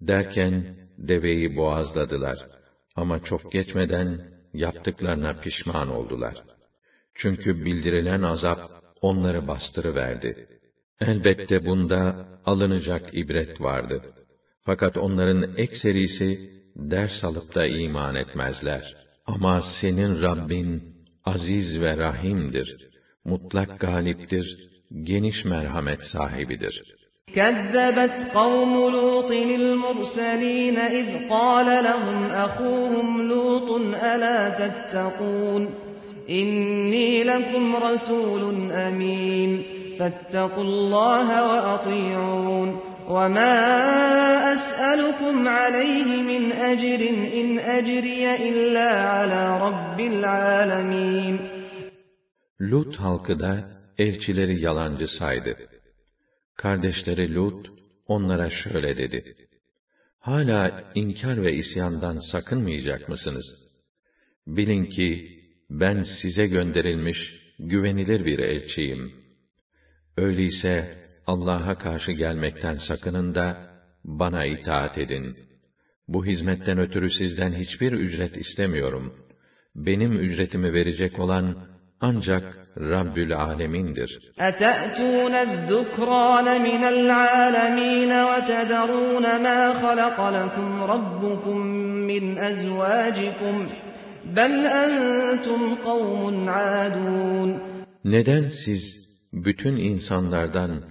Derken 0.00 0.81
deveyi 1.08 1.56
boğazladılar. 1.56 2.38
Ama 2.96 3.24
çok 3.24 3.52
geçmeden 3.52 4.08
yaptıklarına 4.54 5.32
pişman 5.40 5.88
oldular. 5.90 6.34
Çünkü 7.14 7.64
bildirilen 7.64 8.22
azap 8.22 8.70
onları 9.00 9.48
bastırıverdi. 9.48 10.48
Elbette 11.00 11.66
bunda 11.66 12.26
alınacak 12.44 13.14
ibret 13.14 13.60
vardı. 13.60 14.02
Fakat 14.64 14.96
onların 14.96 15.56
ekserisi 15.56 16.50
ders 16.76 17.24
alıp 17.24 17.54
da 17.54 17.66
iman 17.66 18.14
etmezler. 18.14 18.96
Ama 19.26 19.62
senin 19.80 20.22
Rabbin 20.22 20.82
aziz 21.24 21.80
ve 21.80 21.96
rahimdir. 21.96 22.88
Mutlak 23.24 23.80
galiptir, 23.80 24.70
geniş 25.02 25.44
merhamet 25.44 26.02
sahibidir. 26.02 26.82
كذبت 27.35 28.27
قوم 28.33 28.91
لوط 28.91 29.31
المرسلين 29.31 30.77
إذ 30.77 31.29
قال 31.29 31.83
لهم 31.83 32.25
أخوهم 32.25 33.21
لوط 33.27 33.71
ألا 34.03 34.49
تتقون 34.49 35.69
إني 36.29 37.23
لكم 37.23 37.75
رسول 37.75 38.71
أمين 38.71 39.63
فاتقوا 39.99 40.63
الله 40.63 41.47
وأطيعون 41.47 42.79
وما 43.09 43.57
أسألكم 44.53 45.47
عليه 45.47 46.05
من 46.05 46.51
أجر 46.51 47.09
إن 47.33 47.59
أجري 47.59 48.49
إلا 48.49 48.89
على 49.09 49.59
رب 49.61 49.99
العالمين 49.99 51.39
Lut 52.59 52.95
halkı 52.95 53.39
da 53.39 53.63
elçileri 53.97 54.61
yalancı 54.61 55.07
saydı. 55.07 55.57
Kardeşleri 56.62 57.34
Lut 57.34 57.72
onlara 58.06 58.50
şöyle 58.50 58.96
dedi. 58.96 59.36
Hala 60.18 60.84
inkar 60.94 61.42
ve 61.42 61.52
isyandan 61.52 62.18
sakınmayacak 62.32 63.08
mısınız? 63.08 63.66
Bilin 64.46 64.84
ki 64.84 65.40
ben 65.70 66.02
size 66.02 66.46
gönderilmiş 66.46 67.18
güvenilir 67.58 68.24
bir 68.24 68.38
elçiyim. 68.38 69.12
Öyleyse 70.16 70.98
Allah'a 71.26 71.78
karşı 71.78 72.12
gelmekten 72.12 72.74
sakının 72.74 73.34
da 73.34 73.70
bana 74.04 74.44
itaat 74.44 74.98
edin. 74.98 75.36
Bu 76.08 76.26
hizmetten 76.26 76.78
ötürü 76.78 77.10
sizden 77.10 77.52
hiçbir 77.52 77.92
ücret 77.92 78.36
istemiyorum. 78.36 79.14
Benim 79.74 80.12
ücretimi 80.12 80.72
verecek 80.72 81.18
olan 81.18 81.71
ancak 82.01 82.43
Rabbül 82.77 83.31
Alemin'dir. 83.35 84.11
أَتَأْتُونَ 84.49 85.33
الذُّكْرَانَ 85.47 86.47
مِنَ 86.69 86.83
الْعَالَمِينَ 86.95 88.11
وَتَذَرُونَ 88.29 89.25
مَا 89.45 89.61
خَلَقَ 89.81 90.17
لَكُمْ 90.37 90.69
رَبُّكُمْ 90.93 91.57
مِنْ 92.11 92.23
أَزْوَاجِكُمْ 92.49 93.55
بَلْ 94.37 94.53
أَنْتُمْ 94.83 95.61
قَوْمٌ 95.87 96.49
عَادُونَ 96.49 97.49
Neden 98.03 98.47
siz 98.65 98.81
bütün 99.33 99.77
insanlardan 99.77 100.83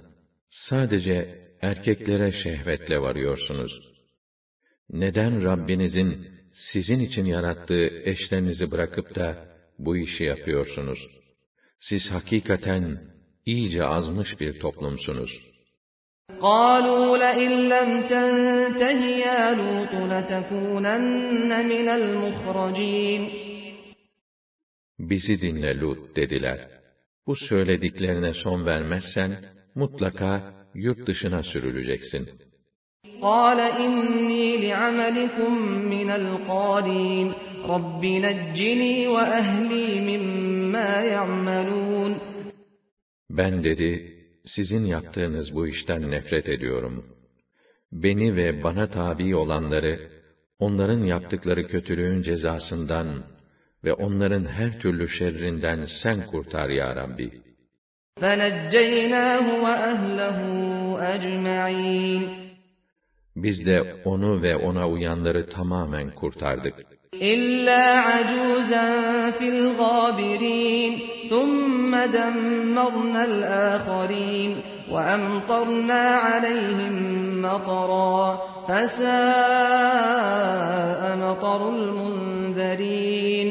sadece 0.49 1.17
erkeklere 1.63 2.33
şehvetle 2.33 2.99
varıyorsunuz? 2.99 3.73
Neden 4.91 5.45
Rabbinizin 5.45 6.29
sizin 6.53 7.01
için 7.01 7.25
yarattığı 7.25 7.89
eşlerinizi 8.05 8.71
bırakıp 8.71 9.15
da 9.15 9.50
bu 9.81 9.97
işi 9.97 10.25
yapıyorsunuz? 10.25 11.09
Siz 11.79 12.13
hakikaten 12.13 12.99
iyice 13.47 13.85
azmış 13.85 14.41
bir 14.41 14.61
toplumsunuz. 14.61 15.33
قالوا 16.41 17.19
لئن 17.25 17.53
لم 17.75 17.91
تنته 18.13 19.01
يا 19.27 19.43
لوط 19.61 19.93
لتكونن 20.13 21.51
من 21.73 21.89
المخرجين 21.89 23.23
Bizi 24.99 25.41
dinle 25.41 25.81
Lut 25.81 26.17
dediler. 26.17 26.59
Bu 27.27 27.37
söylediklerine 27.37 28.33
son 28.33 28.67
vermezsen 28.67 29.33
mutlaka 29.75 30.55
yurt 30.75 31.07
dışına 31.07 31.43
sürüleceksin. 31.43 32.29
قال 33.23 33.61
إني 33.61 34.47
لعملكم 34.57 35.53
من 35.95 36.11
القالين 36.11 37.33
رب 37.65 38.05
نجني 38.05 39.07
وأهلي 39.07 39.89
مما 40.09 40.91
يعملون 41.05 42.17
Ben 43.31 43.65
dedi, 43.65 44.17
sizin 44.45 44.87
yaptığınız 44.87 45.55
bu 45.55 45.67
işten 45.69 46.11
nefret 46.11 46.49
ediyorum. 46.49 47.05
Beni 47.93 48.37
ve 48.37 48.63
bana 48.63 48.91
tabi 48.91 49.37
olanları, 49.37 50.01
onların 50.59 51.03
yaptıkları 51.03 51.67
kötülüğün 51.67 52.23
cezasından 52.23 53.25
ve 53.85 53.93
onların 53.93 54.45
her 54.45 54.81
türlü 54.81 55.09
şerrinden 55.09 55.85
sen 56.03 56.27
kurtar 56.27 56.69
ya 56.69 56.97
Rabbi. 56.97 57.31
فنجيناه 58.21 59.45
وأهله 59.65 60.39
أجمعين 61.15 62.23
Biz 63.37 63.67
de 63.67 63.95
onu 64.05 64.43
ve 64.43 64.57
ona 64.57 64.89
uyanları 64.89 65.49
tamamen 65.49 66.11
kurtardık. 66.11 66.75
إلا 67.15 67.99
عجوزا 67.99 69.31
في 69.31 69.49
الغابرين 69.49 70.99
ثم 71.31 71.97
دمرنا 71.97 73.25
الآخرين 73.25 74.61
وأمطرنا 74.91 76.03
عليهم 76.17 76.95
مطرا 77.43 78.41
فساء 78.69 79.17
مطر 81.17 81.69
المنذرين 81.69 83.49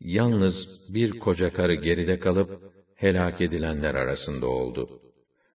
Yalnız 0.00 0.54
bir 0.88 1.18
koca 1.18 1.52
karı 1.52 1.74
geride 1.74 2.18
kalıp 2.18 2.50
helak 2.96 3.40
edilenler 3.40 3.94
arasında 3.94 4.46
oldu. 4.46 5.00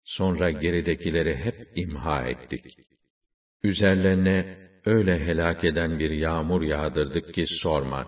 Sonra 0.04 0.52
geridekileri 0.52 1.36
hep 1.36 1.68
imha 1.76 2.22
ettik. 2.24 2.78
Üzerlerine 3.64 4.61
öyle 4.87 5.27
helak 5.27 5.65
eden 5.65 5.99
bir 5.99 6.11
yağmur 6.11 6.63
yağdırdık 6.63 7.35
ki 7.35 7.45
sorma. 7.63 8.07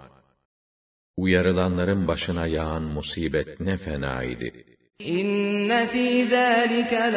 Uyarılanların 1.16 2.08
başına 2.08 2.46
yağan 2.46 2.82
musibet 2.82 3.60
ne 3.60 3.76
fena 3.76 4.22
idi. 4.22 4.64
İnne 4.98 5.86
fî 5.86 6.26
zâlike 6.30 7.12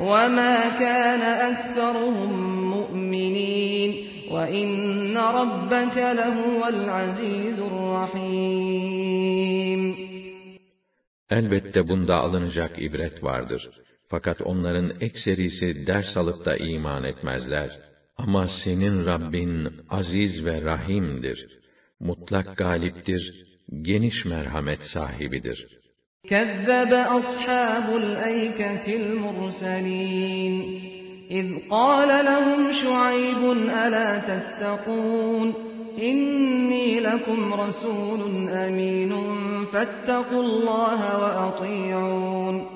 ve 0.00 0.28
mâ 0.28 0.78
kâne 0.78 1.32
ekseruhum 1.50 2.34
mu'minîn 2.72 3.92
ve 4.34 4.52
inne 4.60 5.24
rabbeke 5.38 6.16
lehuvel 6.16 6.94
azîzurrahîm. 7.00 8.64
Elbette 11.30 11.88
bunda 11.88 12.16
alınacak 12.16 12.82
ibret 12.82 13.24
vardır. 13.24 13.70
Fakat 14.08 14.42
onların 14.42 14.92
ekserisi 15.00 15.86
ders 15.86 16.16
alıp 16.16 16.44
da 16.44 16.56
iman 16.56 17.04
etmezler. 17.04 17.93
Ama 18.17 18.47
senin 18.63 19.05
Rabbin 19.05 19.69
aziz 19.89 20.45
ve 20.45 20.61
rahimdir. 20.61 21.47
Mutlak 21.99 22.57
galiptir, 22.57 23.23
geniş 23.81 24.25
merhamet 24.25 24.81
sahibidir. 24.93 25.79
كذب 26.23 26.93
أصحاب 26.93 27.87
الأيكة 28.03 28.87
المرسلين 29.01 30.53
إذ 31.31 31.47
قال 31.69 32.25
لهم 32.25 32.71
شعيب 32.83 33.51
ألا 33.51 34.09
تتقون 34.29 35.53
إني 36.01 36.99
لكم 36.99 37.53
رسول 37.53 38.49
أمين 38.49 39.11
فاتقوا 39.65 40.43
الله 40.43 40.99
وأطيعون 41.23 42.67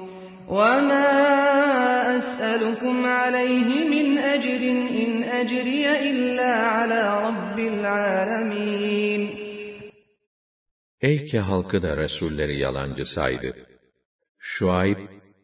وما 0.47 1.76
أسألكم 2.17 3.05
عليه 3.05 3.69
من 3.93 4.17
أجر 4.17 4.61
إن 5.03 5.23
أجري 5.23 5.85
إلا 6.09 6.51
على 6.75 7.01
رب 7.27 7.59
العالمين 7.59 9.43
Eyke 11.01 11.39
halkı 11.39 11.81
da 11.81 11.97
Resulleri 11.97 12.59
yalancı 12.59 13.05
saydı. 13.05 13.55
Şuayb 14.39 14.97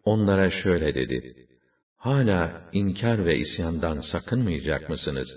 onlara 0.03 0.49
şöyle 0.49 0.95
dedi. 0.95 1.35
Hala 1.97 2.69
inkar 2.73 3.25
ve 3.25 3.37
isyandan 3.37 3.99
sakınmayacak 3.99 4.89
mısınız? 4.89 5.27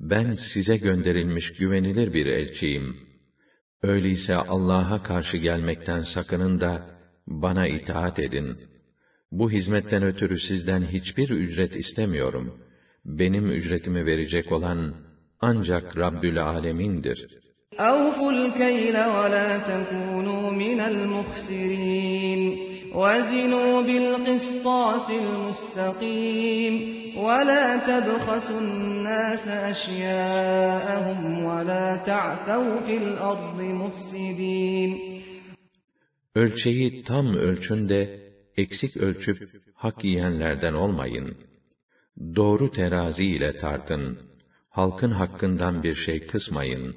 Ben 0.00 0.36
size 0.54 0.76
gönderilmiş 0.76 1.52
güvenilir 1.52 2.12
bir 2.12 2.26
elçiyim. 2.26 2.96
Öyleyse 3.82 4.34
Allah'a 4.34 5.02
karşı 5.02 5.36
gelmekten 5.36 6.02
sakının 6.14 6.60
da 6.60 6.90
bana 7.26 7.68
itaat 7.68 8.18
edin. 8.18 8.58
Bu 9.32 9.50
hizmetten 9.50 10.02
ötürü 10.02 10.40
sizden 10.40 10.82
hiçbir 10.82 11.30
ücret 11.30 11.76
istemiyorum. 11.76 12.58
Benim 13.04 13.50
ücretimi 13.50 14.06
verecek 14.06 14.52
olan 14.52 14.94
ancak 15.40 15.96
Rabbül 15.96 16.42
Alemin'dir.'' 16.42 17.48
أوفوا 17.80 18.32
الكيل 18.32 18.96
ولا 18.96 19.58
تكونوا 19.58 20.50
من 20.50 20.80
المخسرين 20.80 22.58
وزنوا 22.94 23.82
بالقسطاس 23.82 25.10
المستقيم 25.10 26.74
ولا 27.18 27.76
تبخسوا 27.76 28.60
الناس 28.60 29.48
أشياءهم 29.48 31.44
ولا 31.44 31.96
تعثوا 31.96 32.80
في 32.86 32.96
الأرض 32.96 33.60
مفسدين 33.60 34.98
Ölçeyi 36.34 37.02
tam 37.02 37.34
ölçün 37.34 37.88
de, 37.88 38.21
eksik 38.56 38.96
ölçüp, 38.96 39.38
hak 39.74 40.04
yiyenlerden 40.04 40.72
olmayın. 40.72 41.36
Doğru 42.36 42.70
terazi 42.70 43.24
ile 43.24 43.58
tartın. 43.58 44.18
Halkın 44.70 45.10
hakkından 45.10 45.82
bir 45.82 45.94
şey 45.94 46.26
kısmayın. 46.26 46.96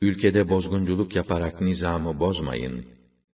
Ülkede 0.00 0.48
bozgunculuk 0.48 1.16
yaparak 1.16 1.60
nizamı 1.60 2.20
bozmayın. 2.20 2.84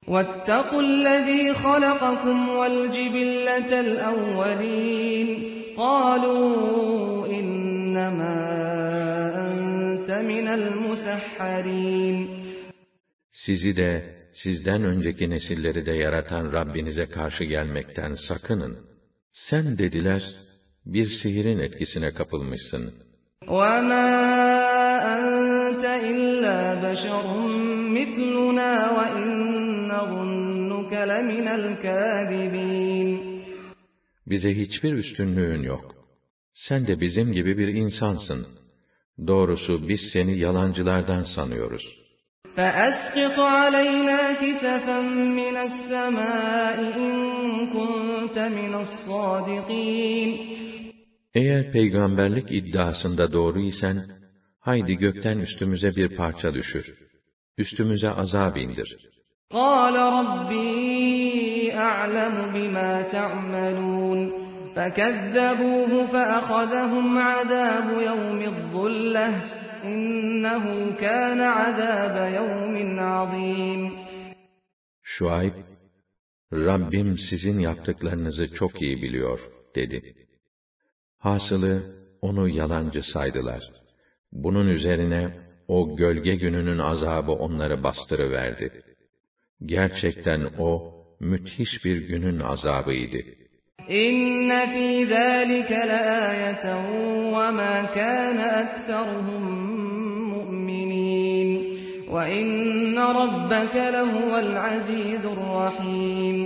وَاتَّقُوا 0.06 0.82
الَّذ۪ي 0.90 1.52
خَلَقَكُمْ 1.64 2.38
وَالْجِبِلَّةَ 2.58 3.70
الْأَوَّلِينَ 3.86 5.28
قَالُوا 5.76 7.26
إِنَّمَا 7.38 8.36
أَنْتَ 9.46 10.08
مِنَ 10.30 10.46
الْمُسَحَّرِينَ 10.58 12.28
Sizi 13.30 13.76
de, 13.76 14.15
sizden 14.36 14.84
önceki 14.84 15.30
nesilleri 15.30 15.86
de 15.86 15.92
yaratan 15.92 16.52
Rabbinize 16.52 17.06
karşı 17.06 17.44
gelmekten 17.44 18.14
sakının. 18.28 18.78
Sen 19.32 19.78
dediler, 19.78 20.22
bir 20.86 21.08
sihirin 21.22 21.58
etkisine 21.58 22.10
kapılmışsın. 22.12 22.94
وَمَا 23.46 24.08
أَنْتَ 25.14 25.84
إِلَّا 26.10 26.58
بَشَرٌ 26.84 27.26
مِثْلُنَا 27.98 28.72
وَإِنْ 28.98 29.30
نَظُنُّكَ 29.92 30.92
لَمِنَ 31.12 31.46
الْكَاذِبِينَ 31.60 33.42
Bize 34.26 34.50
hiçbir 34.56 34.92
üstünlüğün 34.92 35.62
yok. 35.62 35.94
Sen 36.54 36.86
de 36.86 37.00
bizim 37.00 37.32
gibi 37.32 37.58
bir 37.58 37.68
insansın. 37.68 38.46
Doğrusu 39.26 39.88
biz 39.88 40.00
seni 40.12 40.38
yalancılardan 40.38 41.22
sanıyoruz.'' 41.22 41.95
فأسقط 42.56 43.38
علينا 43.38 44.32
كسفا 44.32 45.00
من 45.40 45.56
السماء 45.56 46.78
إن 46.96 47.12
كنت 47.72 48.38
من 48.38 48.74
الصادقين 48.74 50.52
Eğer 51.34 51.72
peygamberlik 51.72 52.52
iddiasında 52.52 53.32
doğru 53.32 53.60
isen, 53.60 54.02
haydi 54.60 54.94
gökten 54.94 55.38
üstümüze 55.38 55.96
bir 55.96 56.16
parça 56.16 56.54
düşür. 56.54 56.94
Üstümüze 57.58 58.10
azab 58.10 58.56
indir. 58.56 59.12
قال 59.62 59.96
ربي 60.18 61.72
أعلم 61.88 62.34
بما 62.54 62.92
تعملون 63.16 64.18
فكذبوه 64.76 65.92
فأخذهم 66.12 67.06
عذاب 67.18 67.88
يوم 68.10 68.40
الظلة 68.52 69.28
İnnehu 69.87 70.97
kâne 70.99 71.49
azâbe 71.49 72.25
yevmin 72.37 72.97
azîm. 72.97 73.93
Şuayb, 75.03 75.53
Rabbim 76.53 77.17
sizin 77.29 77.59
yaptıklarınızı 77.59 78.53
çok 78.53 78.81
iyi 78.81 79.01
biliyor, 79.01 79.39
dedi. 79.75 80.13
Hasılı, 81.17 81.83
onu 82.21 82.49
yalancı 82.49 83.03
saydılar. 83.13 83.63
Bunun 84.31 84.67
üzerine, 84.67 85.31
o 85.67 85.95
gölge 85.95 86.35
gününün 86.35 86.77
azabı 86.77 87.31
onları 87.31 87.83
bastırıverdi. 87.83 88.83
Gerçekten 89.65 90.41
o, 90.57 90.93
müthiş 91.19 91.85
bir 91.85 91.97
günün 92.07 92.39
azabıydı. 92.39 93.17
İnne 93.88 94.62
fî 94.72 95.06
zâlike 95.06 95.88
leâyeten 95.88 96.84
ve 97.34 97.50
mâ 97.58 97.92
kâne 97.94 98.48
ekteruhum 98.62 99.72
وَإِنَّ 102.14 102.96
رَبَّكَ 103.20 103.74
لَهُوَ 103.96 104.32
الْعَزِيزُ 104.46 105.24
الرَّحِيمُ 105.36 106.38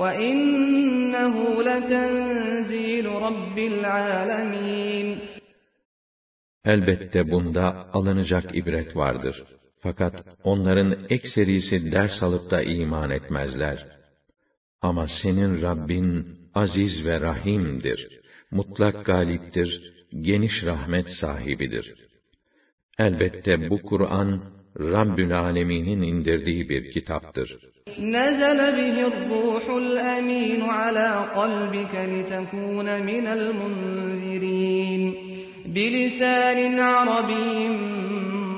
وَإِنَّهُ 0.00 1.34
لَتَنزِيلُ 1.68 3.06
رَبِّ 3.26 3.56
الْعَالَمِينَ 3.72 5.08
Elbette 6.64 7.30
bunda 7.30 7.86
alınacak 7.92 8.56
ibret 8.56 8.96
vardır. 8.96 9.44
Fakat 9.80 10.14
onların 10.44 10.96
ekserisi 11.10 11.92
ders 11.92 12.22
alıp 12.22 12.50
da 12.50 12.62
iman 12.62 13.10
etmezler. 13.10 13.86
Ama 14.82 15.06
senin 15.22 15.62
Rabbin 15.62 16.26
aziz 16.55 17.05
ve 17.05 17.21
rahimdir. 17.21 18.07
Mutlak 18.51 19.05
galiptir, 19.05 19.93
geniş 20.21 20.63
rahmet 20.65 21.09
sahibidir. 21.09 21.93
Elbette 22.99 23.69
bu 23.69 23.81
Kur'an 23.81 24.41
Rabbül 24.79 25.39
Alemin'in 25.39 26.01
indirdiği 26.01 26.69
bir 26.69 26.91
kitaptır. 26.91 27.57
Bihir 27.87 29.13
ruhul 29.29 29.97
emin 29.97 30.61
ala 30.61 31.33
kalbike 31.33 32.07
litekune 32.11 32.99
minel 32.99 33.53
munzirin. 33.53 35.17
Bilisanin 35.75 36.77
arabiyyin 36.77 37.77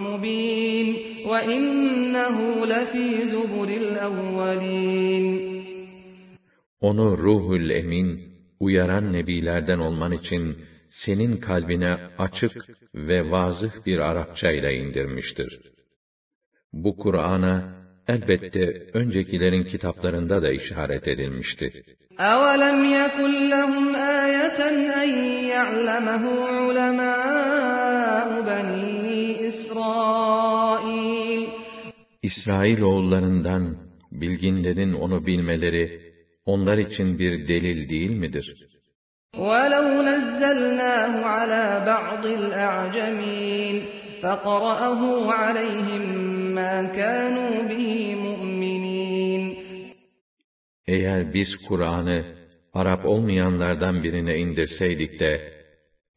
mubin 0.04 0.88
ve 1.30 1.56
innehu 1.56 2.70
lefî 2.70 3.28
zuburil 3.28 3.96
evvelin. 4.08 5.55
Onu 6.81 7.19
ruhul 7.19 7.71
emin, 7.71 8.09
uyaran 8.61 9.13
nebilerden 9.13 9.79
olman 9.79 10.13
için 10.13 10.57
senin 10.89 11.37
kalbine 11.37 11.99
açık 12.19 12.69
ve 12.95 13.31
vazıh 13.31 13.87
bir 13.87 13.99
Arapça 13.99 14.51
ile 14.51 14.75
indirmiştir. 14.77 15.61
Bu 16.73 16.97
Kur'an'a 16.97 17.81
elbette 18.09 18.91
öncekilerin 18.93 19.65
kitaplarında 19.65 20.43
da 20.43 20.51
işaret 20.53 21.09
edilmişti. 21.09 21.85
أَوَلَمْ 22.19 22.79
يَكُنْ 23.01 23.33
لَهُمْ 23.55 23.87
آيَةً 24.25 24.61
أَنْ 25.03 25.11
يَعْلَمَهُ 25.55 26.25
عُلَمَاءُ 26.57 28.29
بَنِي 28.49 29.49
إِسْرَائِيلَ 29.49 31.47
İsrail 32.23 32.81
oğullarından 32.81 33.77
bilginlerin 34.13 34.93
onu 34.93 35.27
bilmeleri 35.27 36.01
onlar 36.47 36.79
için 36.79 37.19
bir 37.19 37.49
delil 37.49 37.89
değil 37.89 38.11
midir? 38.11 38.47
وَلَوْ 39.35 39.87
نَزَّلْنَاهُ 40.11 41.13
عَلَى 41.37 41.67
بَعْضِ 41.91 42.25
الْأَعْجَمِينَ 42.41 43.77
فَقَرَأَهُ 44.23 45.01
عَلَيْهِمْ 45.41 46.05
eğer 50.87 51.35
biz 51.35 51.49
Kur'an'ı 51.69 52.25
Arap 52.75 53.07
olmayanlardan 53.07 54.03
birine 54.03 54.39
indirseydik 54.39 55.21
de 55.21 55.53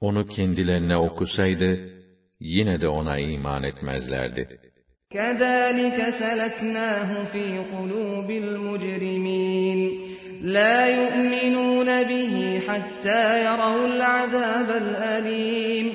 onu 0.01 0.27
kendilerine 0.27 0.97
okusaydı 0.97 1.89
yine 2.39 2.81
de 2.81 2.87
ona 2.87 3.17
iman 3.19 3.63
etmezlerdi. 3.63 4.59
كَذَٰلِكَ 5.11 5.97
سَلَكْنَاهُ 6.23 7.09
ف۪ي 7.33 7.47
قُلُوبِ 7.73 8.29
الْمُجْرِمِينَ 8.43 9.79
لَا 10.41 10.77
يُؤْمِنُونَ 10.99 11.89
بِهِ 12.09 12.59
حَتَّى 12.67 13.23
يَرَوُا 13.45 13.85
الْعَذَابَ 13.91 14.69
الْأَلِيمِ 14.83 15.87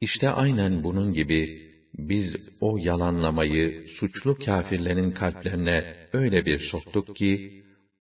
İşte 0.00 0.28
aynen 0.28 0.84
bunun 0.84 1.12
gibi 1.12 1.70
biz 1.94 2.36
o 2.60 2.76
yalanlamayı 2.78 3.86
suçlu 3.88 4.38
kâfirlerin 4.38 5.10
kalplerine 5.10 5.94
öyle 6.12 6.46
bir 6.46 6.58
soktuk 6.58 7.16
ki, 7.16 7.62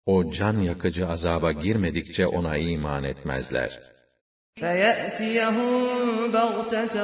o 0.05 0.31
can 0.31 0.59
yakıcı 0.59 1.07
azaba 1.07 1.51
girmedikçe 1.51 2.27
ona 2.27 2.57
iman 2.57 3.03
etmezler. 3.03 3.79
فَيَأْتِيَهُمْ 4.61 5.71
بَغْتَةً 6.37 6.95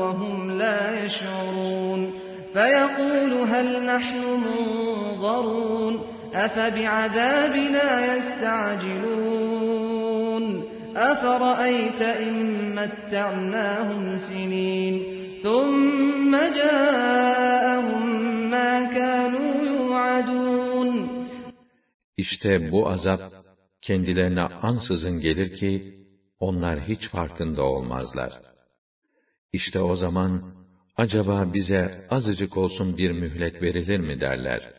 وَهُمْ 0.00 0.36
لَا 0.62 0.80
يَشْعُرُونَ 1.02 2.00
فَيَقُولُ 2.54 3.32
هَلْ 3.52 3.68
نَحْنُ 3.90 4.22
مُنظَرُونَ 4.46 5.94
أَفَبِعَذَابِنَا 6.34 7.88
يَسْتَعْجِلُونَ 8.10 9.64
أَفَرَأَيْتَ 10.96 12.00
إِن 12.02 12.36
مَّتَّعْنَاهُمْ 12.78 14.18
سِنِينَ 14.28 14.94
ثُمَّ 15.44 16.32
جَاءَهُم 16.60 18.04
مَّا 18.54 18.72
كَانُوا 18.96 19.54
يُوعَدُونَ 19.70 20.90
İşte 22.16 22.72
bu 22.72 22.88
azap 22.88 23.20
kendilerine 23.82 24.42
ansızın 24.42 25.20
gelir 25.20 25.56
ki 25.56 25.94
onlar 26.40 26.80
hiç 26.80 27.08
farkında 27.08 27.62
olmazlar. 27.62 28.32
İşte 29.52 29.80
o 29.80 29.96
zaman 29.96 30.54
acaba 30.96 31.54
bize 31.54 32.06
azıcık 32.10 32.56
olsun 32.56 32.96
bir 32.96 33.10
mühlet 33.10 33.62
verilir 33.62 33.98
mi 33.98 34.20
derler. 34.20 34.72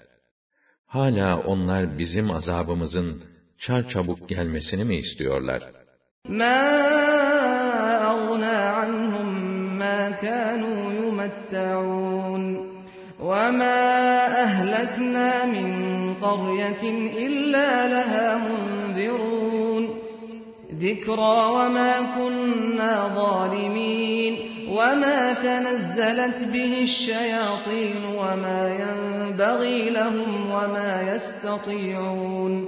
Hala 0.86 1.40
onlar 1.40 1.98
bizim 1.98 2.32
azabımızın 2.32 3.24
çarçabuk 3.58 4.30
gelmesini 4.30 4.84
mi 4.86 4.96
istiyorlar? 4.98 5.62
مَا 6.42 6.72
كانوا 10.22 10.92
يمتعون 10.92 12.72
وما 13.20 13.82
أهلكنا 14.44 15.46
من 15.46 15.70
قرية 16.14 16.84
إلا 17.18 17.88
لها 17.88 18.38
منذرون 18.38 19.90
ذكرى 20.74 21.38
وما 21.58 22.02
كنا 22.16 23.08
ظالمين 23.16 24.55
وما 24.76 25.34
تنزلت 25.34 26.40
به 26.54 26.74
الشياطين 26.84 28.06
وما 28.06 28.62
ينبغي 28.82 29.90
لهم 29.90 30.52
وما 30.52 31.02
يستطيعون 31.12 32.68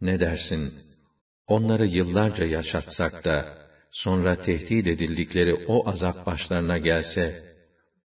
Ne 0.00 0.20
dersin? 0.20 0.72
Onları 1.46 1.86
yıllarca 1.86 2.44
yaşatsak 2.44 3.24
da, 3.24 3.58
sonra 3.90 4.40
tehdit 4.40 4.86
edildikleri 4.86 5.54
o 5.68 5.88
azap 5.88 6.26
başlarına 6.26 6.78
gelse, 6.78 7.44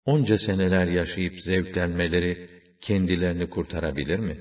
onca 0.07 0.39
seneler 0.39 0.87
yaşayıp 0.87 1.41
zevklenmeleri 1.41 2.51
kendilerini 2.81 3.51
kurtarabilir 3.51 4.19
mi? 4.19 4.37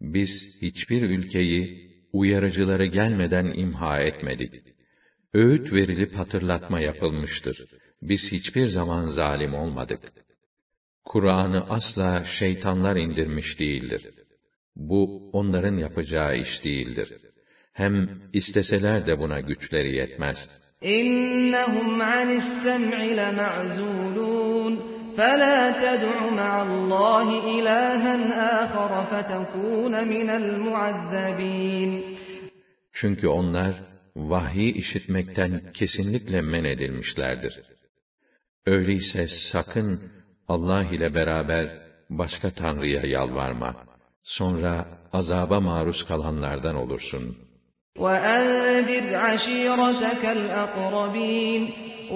Biz 0.00 0.58
hiçbir 0.62 1.02
ülkeyi 1.02 1.90
uyarıcıları 2.12 2.86
gelmeden 2.86 3.46
imha 3.46 4.00
etmedik. 4.00 4.69
Öğüt 5.34 5.72
verilip 5.72 6.14
hatırlatma 6.14 6.80
yapılmıştır. 6.80 7.64
Biz 8.02 8.32
hiçbir 8.32 8.66
zaman 8.66 9.06
zalim 9.06 9.54
olmadık. 9.54 10.00
Kur'an'ı 11.04 11.66
asla 11.68 12.24
şeytanlar 12.24 12.96
indirmiş 12.96 13.60
değildir. 13.60 14.06
Bu 14.76 15.30
onların 15.32 15.76
yapacağı 15.76 16.36
iş 16.36 16.64
değildir. 16.64 17.12
Hem 17.72 18.22
isteseler 18.32 19.06
de 19.06 19.18
buna 19.18 19.40
güçleri 19.40 19.96
yetmez. 19.96 20.36
İnnehum 20.82 22.00
anis 22.00 22.44
sem'i 22.62 23.16
lema'zulun 23.16 24.96
فَلَا 25.18 25.58
تَدْعُ 25.84 26.16
مَعَ 26.40 26.52
اللّٰهِ 26.68 27.28
إِلَٰهًا 27.56 28.14
آخَرَ 28.62 28.92
فَتَكُونَ 29.10 29.94
مِنَ 30.14 30.28
الْمُعَذَّبِينَ 30.40 31.90
Çünkü 32.92 33.28
onlar, 33.28 33.74
vahyi 34.16 34.72
işitmekten 34.74 35.60
kesinlikle 35.74 36.40
men 36.40 36.64
edilmişlerdir. 36.64 37.54
Öyleyse 38.66 39.26
sakın 39.52 40.02
Allah 40.48 40.84
ile 40.84 41.14
beraber 41.14 41.70
başka 42.10 42.50
tanrıya 42.50 43.02
yalvarma. 43.02 43.76
Sonra 44.22 44.86
azaba 45.12 45.60
maruz 45.60 46.04
kalanlardan 46.04 46.74
olursun. 46.74 47.36
وَأَنذِرْ 48.04 49.06
عَشِيرَتَكَ 49.26 50.24
الْأَقْرَبِينَ 50.38 51.62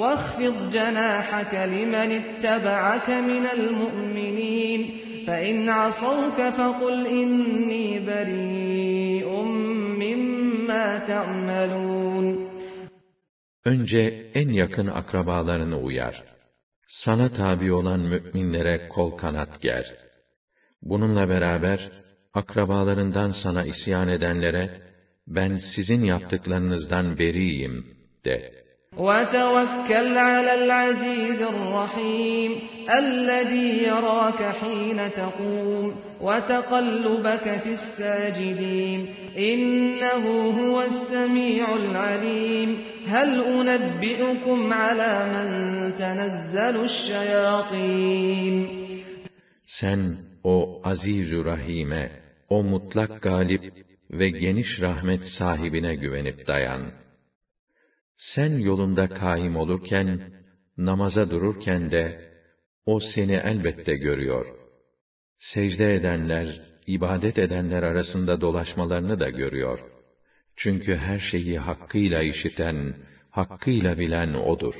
وَاخْفِضْ 0.00 0.56
جَنَاحَكَ 0.76 1.54
لِمَنِ 1.74 2.10
اتَّبَعَكَ 2.22 3.08
مِنَ 3.30 3.44
الْمُؤْمِنِينَ 3.58 4.80
فَإِنْ 5.26 5.68
عَصَوْكَ 5.68 6.38
فَقُلْ 6.58 6.96
إِنِّي 7.06 7.86
بَرِيءٌ 8.08 9.53
مِّمَّا 10.74 11.06
تَعْمَلُونَ 11.06 12.50
Önce 13.64 14.30
en 14.34 14.48
yakın 14.48 14.86
akrabalarını 14.86 15.78
uyar. 15.78 16.24
Sana 16.86 17.32
tabi 17.32 17.72
olan 17.72 18.00
müminlere 18.00 18.88
kol 18.88 19.10
kanat 19.16 19.62
ger. 19.62 19.94
Bununla 20.82 21.28
beraber, 21.28 21.90
akrabalarından 22.34 23.30
sana 23.42 23.64
isyan 23.64 24.08
edenlere, 24.08 24.82
ben 25.26 25.58
sizin 25.74 26.04
yaptıklarınızdan 26.04 27.18
beriyim, 27.18 27.86
de. 28.24 28.52
وتوكل 28.97 30.17
على 30.17 30.53
العزيز 30.63 31.41
الرحيم 31.41 32.51
الذي 32.89 33.83
يراك 33.83 34.43
حين 34.43 35.11
تقوم 35.11 35.95
وتقلبك 36.21 37.61
في 37.63 37.73
الساجدين. 37.73 39.07
إنه 39.37 40.49
هو 40.49 40.81
السميع 40.81 41.75
العليم. 41.75 42.77
هل 43.07 43.41
أنبئكم 43.43 44.73
على 44.73 45.25
من 45.33 45.47
تنزل 45.95 46.83
الشياطين؟ 46.83 48.67
Sen 49.65 50.17
o 50.43 50.81
aziz 50.83 51.31
rahime, 51.45 52.11
o 52.49 52.63
mutlak 52.63 53.21
galip 53.21 53.73
ve 54.11 54.29
geniş 54.29 54.81
rahmet 54.81 55.23
sahibine 55.39 55.95
güvenip 55.95 56.47
dayan. 56.47 57.04
Sen 58.17 58.59
yolunda 58.59 59.09
kaim 59.09 59.55
olurken, 59.55 60.33
namaza 60.77 61.29
dururken 61.29 61.91
de, 61.91 62.31
o 62.85 62.99
seni 62.99 63.33
elbette 63.33 63.95
görüyor. 63.95 64.45
Secde 65.37 65.95
edenler, 65.95 66.61
ibadet 66.87 67.37
edenler 67.37 67.83
arasında 67.83 68.41
dolaşmalarını 68.41 69.19
da 69.19 69.29
görüyor. 69.29 69.79
Çünkü 70.55 70.95
her 70.95 71.19
şeyi 71.19 71.59
hakkıyla 71.59 72.23
işiten, 72.23 72.95
hakkıyla 73.29 73.99
bilen 73.99 74.33
O'dur. 74.33 74.75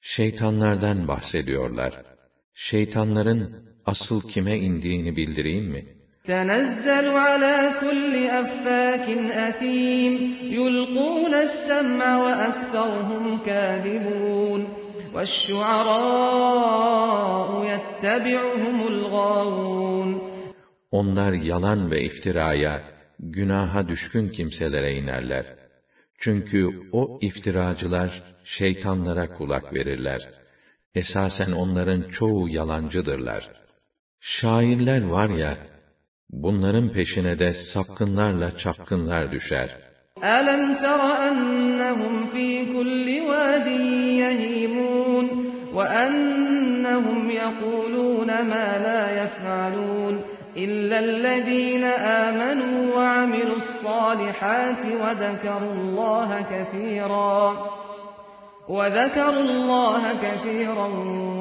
Şeytanlardan 0.00 1.08
bahsediyorlar. 1.08 2.02
Şeytanların 2.54 3.68
asıl 3.86 4.28
kime 4.28 4.58
indiğini 4.58 5.16
bildireyim 5.16 5.64
mi? 5.64 6.03
تنزل 6.25 7.07
على 7.09 7.71
كل 7.81 8.27
أفاك 8.27 9.07
أثيم 9.47 10.35
يلقون 10.43 11.33
السمع 11.33 12.23
وأكثرهم 12.23 13.43
كاذبون 13.45 14.61
والشعراء 15.13 16.29
يتبعهم 17.73 18.87
الغاوون 18.87 20.29
Onlar 20.91 21.33
yalan 21.33 21.91
ve 21.91 22.01
iftiraya, 22.01 22.81
günaha 23.19 23.87
düşkün 23.87 24.29
kimselere 24.29 24.93
inerler. 24.93 25.45
Çünkü 26.19 26.69
o 26.91 27.19
iftiracılar 27.21 28.23
şeytanlara 28.43 29.27
kulak 29.37 29.73
verirler. 29.73 30.29
Esasen 30.95 31.51
onların 31.51 32.01
çoğu 32.09 32.49
yalancıdırlar. 32.49 33.49
Şairler 34.19 35.05
var 35.05 35.29
ya, 35.29 35.57
Bunların 36.30 36.88
peşine 36.88 37.38
de 37.38 37.52
sapkınlarla 37.52 38.58
çapkınlar 38.58 39.32
düşer. 39.32 39.70
أَلَمْ 40.22 40.78
تَرَ 40.78 41.00
أَنَّهُمْ 41.28 42.14
فِي 42.32 42.48
كُلِّ 42.74 43.06
وَادٍ 43.30 43.68
يَهِيمُونَ 44.22 45.26
وَأَنَّهُمْ 45.76 47.30
يَقُولُونَ 47.30 48.30
مَا 48.52 48.68
لَا 48.86 49.02
يَفْعَلُونَ 49.22 50.14
إِلَّا 50.56 50.98
الَّذِينَ 50.98 51.84
آمَنُوا 52.24 52.96
وَعَمِلُوا 52.96 53.56
الصَّالِحَاتِ 53.56 54.82
وَذَكَرُوا 55.02 55.74
اللَّهَ 55.78 56.30
كَثِيرًا 56.52 57.40
وَذَكَرُوا 58.69 59.43
اللَّهَ 59.49 60.03
كَثِيرًا 60.25 60.87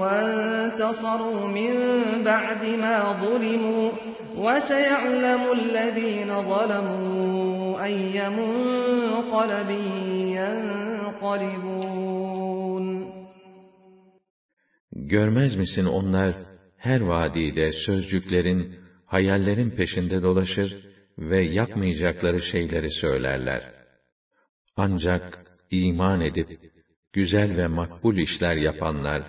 وَانتَصَرُوا 0.01 1.41
مِنْ 1.59 1.73
بَعْدِ 2.25 2.63
مَا 2.85 2.97
ظُلِمُوا 3.23 3.87
وَسَيَعْلَمُ 4.45 5.43
الَّذ۪ينَ 5.59 6.31
ظَلَمُوا 6.53 7.85
اَيَّ 7.89 8.17
مُنْقَلَبٍ 8.39 9.71
يَنْقَلِبُونَ 10.39 11.89
Görmez 14.93 15.57
misin 15.57 15.85
onlar 15.85 16.35
her 16.77 17.01
vadide 17.01 17.73
sözcüklerin, 17.73 18.75
hayallerin 19.07 19.71
peşinde 19.71 20.23
dolaşır 20.23 20.77
ve 21.19 21.41
yapmayacakları 21.41 22.43
şeyleri 22.43 22.91
söylerler. 22.91 23.63
Ancak 24.77 25.45
iman 25.71 26.21
edip, 26.21 26.72
güzel 27.14 27.58
ve 27.58 27.68
makbul 27.68 28.18
işler 28.18 28.56
yapanlar, 28.56 29.24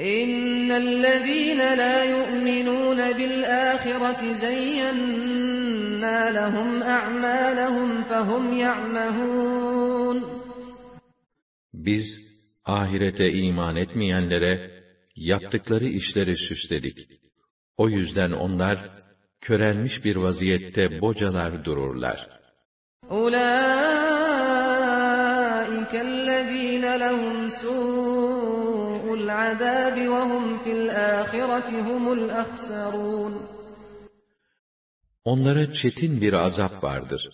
إن 0.00 0.72
الذين 0.72 1.58
لا 1.58 2.04
يؤمنون 2.04 2.96
بالآخرة 2.96 4.32
زينا 4.32 6.20
لهم 6.30 6.82
أعمالهم 6.82 8.02
فهم 8.02 8.58
يعمهون 8.58 10.34
Biz 11.74 12.04
ahirete 12.64 13.32
iman 13.32 13.76
etmeyenlere 13.76 14.70
yaptıkları 15.16 15.84
işleri 15.84 16.36
süsledik. 16.36 16.98
O 17.76 17.88
yüzden 17.88 18.30
onlar 18.30 18.78
körelmiş 19.40 20.04
bir 20.04 20.16
vaziyette 20.16 21.00
bocalar 21.00 21.64
dururlar. 21.64 22.28
أولئك 23.10 23.54
الذين 25.94 26.84
لهم 26.96 27.48
سوء 29.08 29.14
العذاب 29.14 29.96
وهم 30.14 30.58
في 30.58 30.72
الآخرة 30.72 31.68
هم 31.88 32.04
الأخسرون 32.12 33.34
Onlara 35.24 35.72
çetin 35.72 36.20
bir 36.20 36.32
azap 36.32 36.84
vardır. 36.84 37.28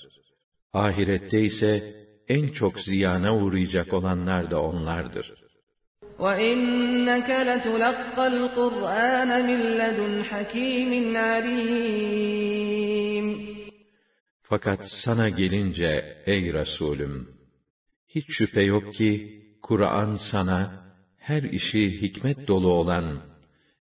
Ahirette 0.72 1.40
ise 1.40 1.94
en 2.28 2.48
çok 2.48 2.80
ziyana 2.80 3.36
uğrayacak 3.36 3.92
olanlar 3.92 4.50
da 4.50 4.62
onlardır. 4.62 5.34
وَإِنَّكَ 6.18 7.30
لَتُلَقَّى 7.48 8.26
الْقُرْآنَ 8.34 9.30
مِنْ 9.48 9.60
لَدُنْ 9.80 10.22
حَكِيمٍ 10.30 10.90
عَلِيمٍ 11.28 12.50
Fakat 14.42 14.80
sana 15.04 15.28
gelince 15.28 16.22
ey 16.26 16.52
Resulüm, 16.52 17.28
hiç 18.08 18.26
şüphe 18.28 18.62
yok 18.62 18.94
ki 18.94 19.42
Kur'an 19.62 20.14
sana 20.32 20.83
her 21.24 21.42
işi 21.42 22.02
hikmet 22.02 22.48
dolu 22.48 22.72
olan, 22.72 23.06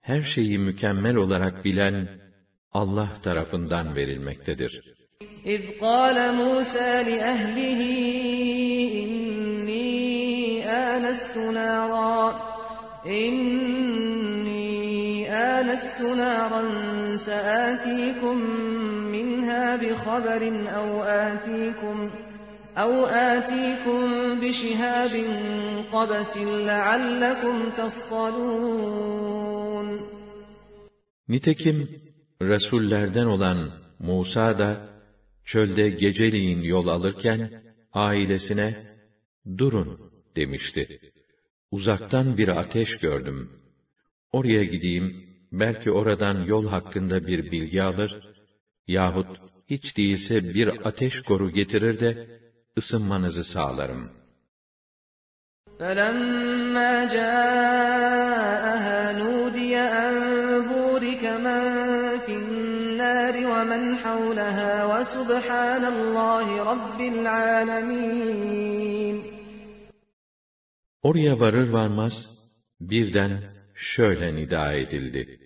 her 0.02 0.22
şeyi 0.22 0.57
mükemmel 0.57 1.15
olarak 1.15 1.65
bilen 1.65 2.07
Allah 2.73 3.10
tarafından 3.23 3.95
verilmektedir. 3.95 4.95
إِذْ 5.53 5.64
قَالَ 5.86 6.18
مُوسَى 6.41 6.91
لِأَهْلِهِ 7.10 7.82
إِنِّي 9.02 9.95
آنَسْتُ 10.94 11.36
نَارًا 11.60 12.22
إِنِّي 13.23 14.76
آنَسْتُ 15.56 15.99
نَارًا 16.23 16.64
سَآتِيكُم 17.27 18.38
مِّنْهَا 19.15 19.65
بِخَبَرٍ 19.82 20.44
أَوْ 20.80 20.90
آتِيكُمْ 21.03 21.98
أَوْ 22.80 22.94
آتِيكُم 23.06 23.99
بِشِهَابٍ 24.41 25.14
قَبَسٍ 25.95 26.34
لَعَلَّكُمْ 26.69 27.57
تَصْطَلُونَ 27.80 29.26
Nitekim 31.30 31.90
Resullerden 32.41 33.26
olan 33.26 33.72
Musa 33.99 34.60
da 34.60 34.90
çölde 35.45 35.90
geceliğin 35.90 36.61
yol 36.61 36.88
alırken 36.88 37.64
ailesine 37.94 38.95
durun 39.57 40.11
demişti. 40.36 40.99
Uzaktan 41.72 42.38
bir 42.38 42.48
ateş 42.48 42.98
gördüm. 42.98 43.49
Oraya 44.32 44.64
gideyim, 44.64 45.26
belki 45.52 45.91
oradan 45.91 46.45
yol 46.45 46.68
hakkında 46.68 47.27
bir 47.27 47.52
bilgi 47.52 47.84
alır 47.84 48.36
yahut 48.88 49.27
hiç 49.69 49.98
değilse 49.98 50.53
bir 50.53 50.88
ateş 50.88 51.22
koru 51.22 51.52
getirir 51.52 51.99
de 51.99 52.39
ısınmanızı 52.77 53.44
sağlarım. 53.44 54.11
فَلَمَّا 55.80 56.94
جَاءَهَا 57.18 59.02
نُودِيَ 59.22 59.76
أَن 60.03 60.15
بُورِكَ 60.72 61.23
مَن 61.45 61.64
فِي 62.26 62.34
النَّارِ 62.44 63.36
وَمَنْ 63.53 63.84
حَوْلَهَا 64.03 64.73
وَسُبْحَانَ 64.91 65.84
اللّٰهِ 65.95 66.48
رَبِّ 66.72 66.99
الْعَالَمِينَ 67.14 69.18
Oraya 71.02 71.40
varır 71.40 71.69
varmaz 71.69 72.14
birden 72.80 73.44
şöyle 73.76 74.36
nida 74.36 74.73
edildi. 74.73 75.40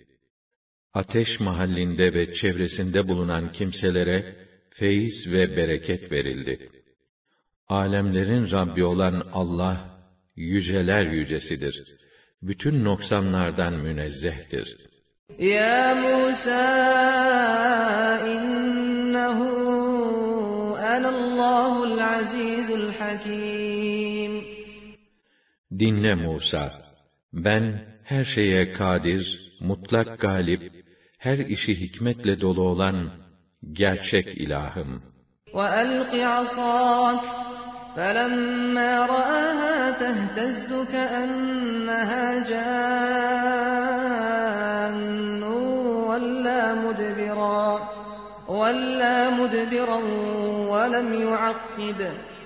Ateş 0.94 1.40
mahallinde 1.40 2.14
ve 2.14 2.34
çevresinde 2.34 3.08
bulunan 3.08 3.52
kimselere 3.52 4.36
feyiz 4.70 5.32
ve 5.32 5.56
bereket 5.56 6.12
verildi. 6.12 6.73
Alemlerin 7.68 8.50
Rabbi 8.50 8.84
olan 8.84 9.22
Allah, 9.32 9.76
yüceler 10.36 11.06
yücesidir. 11.06 11.84
Bütün 12.42 12.84
noksanlardan 12.84 13.74
münezzehtir. 13.74 14.90
يَا 15.38 15.94
مُوسَى 16.04 16.66
إِنَّهُ 18.34 19.38
أَنَا 20.94 21.10
اللّٰهُ 21.16 21.74
الْعَزِيزُ 21.90 22.68
الْحَكِيمُ 22.82 24.32
Dinle 25.78 26.14
Musa, 26.14 26.72
ben 27.32 27.84
her 28.04 28.24
şeye 28.24 28.72
kadir, 28.72 29.52
mutlak 29.60 30.20
galip, 30.20 30.72
her 31.18 31.38
işi 31.38 31.80
hikmetle 31.80 32.40
dolu 32.40 32.62
olan 32.62 33.10
gerçek 33.72 34.26
ilahım. 34.26 35.02
وَأَلْقِ 35.52 36.12
عَصَاكَ 36.14 37.43
فَلَمَّا 37.95 39.05
رَآهَا 39.05 39.91
تَهْتَزُّ 39.91 40.69
كَأَنَّهَا 40.91 42.25
جَانٌّ 42.51 43.75
وَلَّىٰ 46.09 46.75
مُدْبِرًا 46.85 47.67
وَلَّىٰ 48.47 49.29
مُدْبِرًا 49.39 49.99
وَلَمْ 50.71 51.13
يُعَقِّبْ 51.27 51.99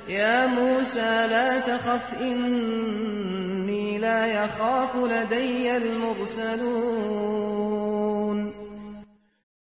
يَا 0.08 0.48
مُوسَىٰ 0.48 1.28
لَا 1.34 1.60
تَخَفْ 1.60 2.06
إِنِّي 2.22 3.98
لَا 3.98 4.20
يَخَافُ 4.28 4.96
لَدَيَّ 4.96 5.78
الْمُرْسَلُونَ 5.78 6.80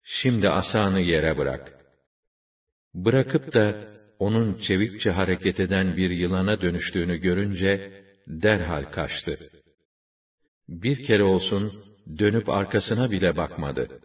Şimdi 0.03 0.49
asanı 0.49 0.99
yere 1.01 1.37
bırak. 1.37 1.73
Bırakıp 2.93 3.53
da 3.53 3.94
onun 4.19 4.59
çevikçe 4.59 5.11
hareket 5.11 5.59
eden 5.59 5.97
bir 5.97 6.09
yılana 6.09 6.61
dönüştüğünü 6.61 7.17
görünce 7.17 8.03
derhal 8.27 8.83
kaçtı. 8.83 9.39
Bir 10.69 11.03
kere 11.03 11.23
olsun 11.23 11.83
dönüp 12.19 12.49
arkasına 12.49 13.11
bile 13.11 13.37
bakmadı. 13.37 13.99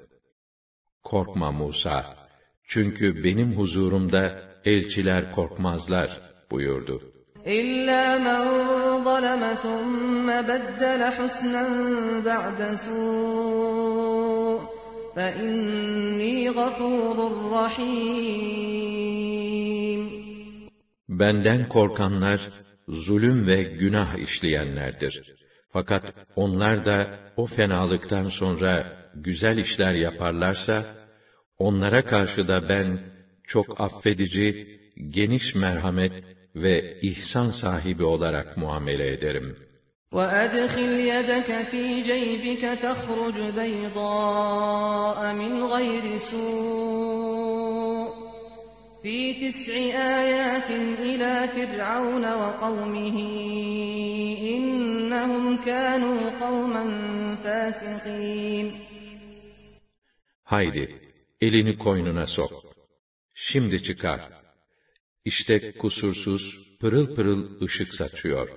Korkma 1.04 1.52
Musa, 1.52 2.16
çünkü 2.68 3.24
benim 3.24 3.52
huzurumda 3.52 4.42
elçiler 4.64 5.32
korkmazlar 5.32 6.20
buyurdu. 6.50 7.02
İlla 7.44 8.18
men 8.18 8.44
zalama 9.04 9.62
thumma 9.62 10.48
beddele 10.48 11.08
husnen 11.18 12.24
ba'de 12.24 12.70
su' 12.84 14.60
fe 15.14 15.26
inni 15.44 16.34
gafurur 16.56 17.36
rahim. 17.52 19.00
Benden 21.09 21.69
korkanlar, 21.69 22.39
zulüm 22.87 23.47
ve 23.47 23.63
günah 23.63 24.17
işleyenlerdir. 24.17 25.21
Fakat 25.73 26.03
onlar 26.35 26.85
da 26.85 27.19
o 27.37 27.45
fenalıktan 27.45 28.29
sonra 28.29 28.97
güzel 29.15 29.57
işler 29.57 29.93
yaparlarsa, 29.93 30.95
onlara 31.57 32.05
karşı 32.05 32.47
da 32.47 32.69
ben 32.69 32.99
çok 33.43 33.81
affedici, 33.81 34.67
geniş 35.09 35.55
merhamet 35.55 36.13
ve 36.55 36.99
ihsan 37.01 37.49
sahibi 37.49 38.03
olarak 38.03 38.57
muamele 38.57 39.13
ederim. 39.13 39.57
وَأَدْخِلْ 40.11 40.91
يَدَكَ 41.13 41.49
فِي 41.71 41.83
جَيْبِكَ 42.11 42.63
تَخْرُجْ 42.85 43.37
بَيْضَاءَ 43.61 45.19
مِنْ 45.41 45.53
غَيْرِ 45.73 46.05
سُوءٍ 46.29 47.28
فِي 49.03 49.17
تِسْعِ 49.41 49.73
آيَاتٍ 50.19 50.69
إِلَى 51.09 51.33
فِرْعَوْنَ 51.55 52.25
وَقَوْمِهِ 52.41 53.17
إِنَّهُمْ 54.55 55.45
كَانُوا 55.67 56.21
قَوْمًا 56.43 56.83
فَاسِقِينَ 57.43 58.67
Haydi, 60.43 61.01
elini 61.41 61.77
koynuna 61.77 62.25
sok. 62.27 62.51
Şimdi 63.33 63.83
çıkar. 63.83 64.21
İşte 65.25 65.77
kusursuz, 65.77 66.59
pırıl 66.79 67.15
pırıl 67.15 67.61
ışık 67.61 67.93
saçıyor. 67.93 68.49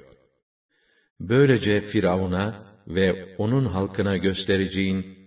Böylece 1.21 1.81
Firavun'a 1.81 2.75
ve 2.87 3.35
onun 3.39 3.65
halkına 3.65 4.17
göstereceğin 4.17 5.19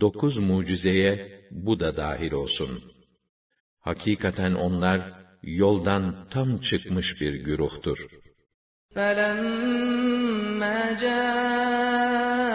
dokuz 0.00 0.38
mucizeye 0.38 1.40
bu 1.50 1.80
da 1.80 1.96
dahil 1.96 2.32
olsun. 2.32 2.93
Hakikaten 3.84 4.54
onlar 4.54 5.12
yoldan 5.42 6.28
tam 6.30 6.58
çıkmış 6.58 7.20
bir 7.20 7.34
güruhtur. 7.34 7.98
فَلَمَّا 8.96 10.80
جَاءَتْهُمْ 11.04 12.50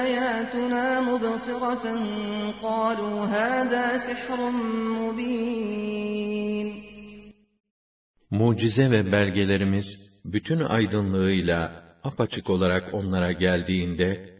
آيَاتُنَا 0.00 0.86
مُبْصِرَةً 1.10 1.86
قَالُوا 2.66 3.18
هَذَا 3.38 3.86
سِحْرٌ 4.06 4.40
مُبِينٌ 5.00 6.68
Mucize 8.30 8.90
ve 8.90 9.12
belgelerimiz 9.12 9.86
bütün 10.24 10.60
aydınlığıyla 10.60 11.82
apaçık 12.02 12.50
olarak 12.50 12.94
onlara 12.94 13.32
geldiğinde, 13.32 14.30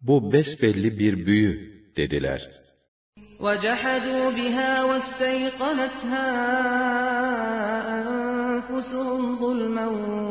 bu 0.00 0.32
besbelli 0.32 0.98
bir 0.98 1.26
büyü 1.26 1.82
dediler. 1.96 2.59
وَجَحَدُوا 3.40 4.30
بِهَا 4.38 4.84
وَاسْتَيْقَنَتْهَا 4.90 6.26
أَنفُسُهُمْ 8.00 9.22
ظُلْمًا 9.42 9.86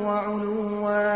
وَعُلُوًّا 0.07 1.15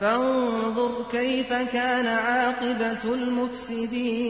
فَانظُرْ 0.00 0.92
كَيْفَ 1.16 1.50
كَانَ 1.76 2.06
عَاقِبَةُ 2.26 3.04
الْمُفْسِدِينَ 3.18 4.26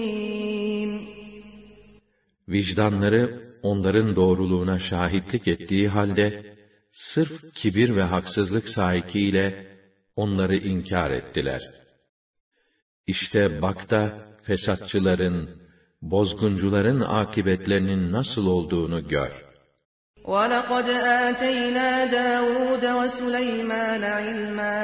Vicdanları 2.49 3.43
onların 3.63 4.17
doğruluğuna 4.17 4.79
şahitlik 4.79 5.49
ettiği 5.49 5.89
halde, 5.89 6.57
sırf 6.93 7.55
kibir 7.55 7.97
ve 7.97 8.03
haksızlık 8.03 8.69
sahikiyle 8.69 9.67
onları 10.17 10.57
inkar 10.57 11.11
ettiler. 11.11 11.63
İşte 13.07 13.63
bak 13.63 13.91
da 13.91 14.27
fesatçıların, 14.43 15.60
bozguncuların 16.03 17.01
akibetlerinin 17.01 18.13
nasıl 18.13 18.47
olduğunu 18.47 19.09
gör. 19.09 19.47
وَلَقَدْ 20.33 20.87
آتَيْنَا 21.27 21.91
دَاوُودَ 22.17 22.85
وَسُلَيْمَانَ 23.01 24.03
عِلْمًا 24.19 24.81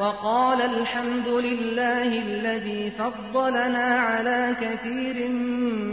وَقَالَ 0.00 0.60
الْحَمْدُ 0.72 1.28
لِلَّهِ 1.48 2.10
الَّذ۪ي 2.26 2.82
فَضَّلَنَا 2.98 3.88
عَلَى 4.10 4.40
كَثِيرٍ 4.62 5.16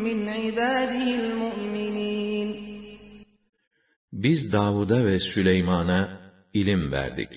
مِّنْ 0.08 0.20
عِبَادِهِ 0.40 1.08
الْمُؤْمِنِينَ 1.22 2.50
Biz 4.14 4.54
Davud'a 4.54 5.06
ve 5.06 5.20
Süleyman'a 5.20 6.20
ilim 6.54 6.92
verdik. 6.92 7.30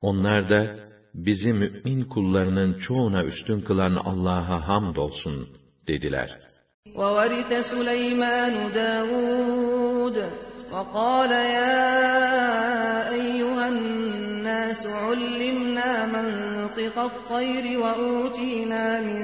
Onlar 0.00 0.48
da 0.48 0.76
bizi 1.14 1.52
mümin 1.52 2.04
kullarının 2.04 2.78
çoğuna 2.78 3.24
üstün 3.24 3.60
kılan 3.60 3.94
Allah'a 3.94 4.68
hamdolsun 4.68 5.48
dediler. 5.88 6.43
وَوَرِثَ 6.96 7.50
سُلَيْمَانُ 7.72 8.54
دَاوُودَ 8.74 10.16
وَقَالَ 10.72 11.30
يَا 11.30 11.90
أَيُّهَا 13.12 13.68
النَّاسُ 13.68 14.86
عُلِّمْنَا 14.86 15.90
مَنطِقَ 16.14 16.96
الطَّيْرِ 16.98 17.78
وَأُوتِينَا 17.78 18.84
مِنْ 19.00 19.20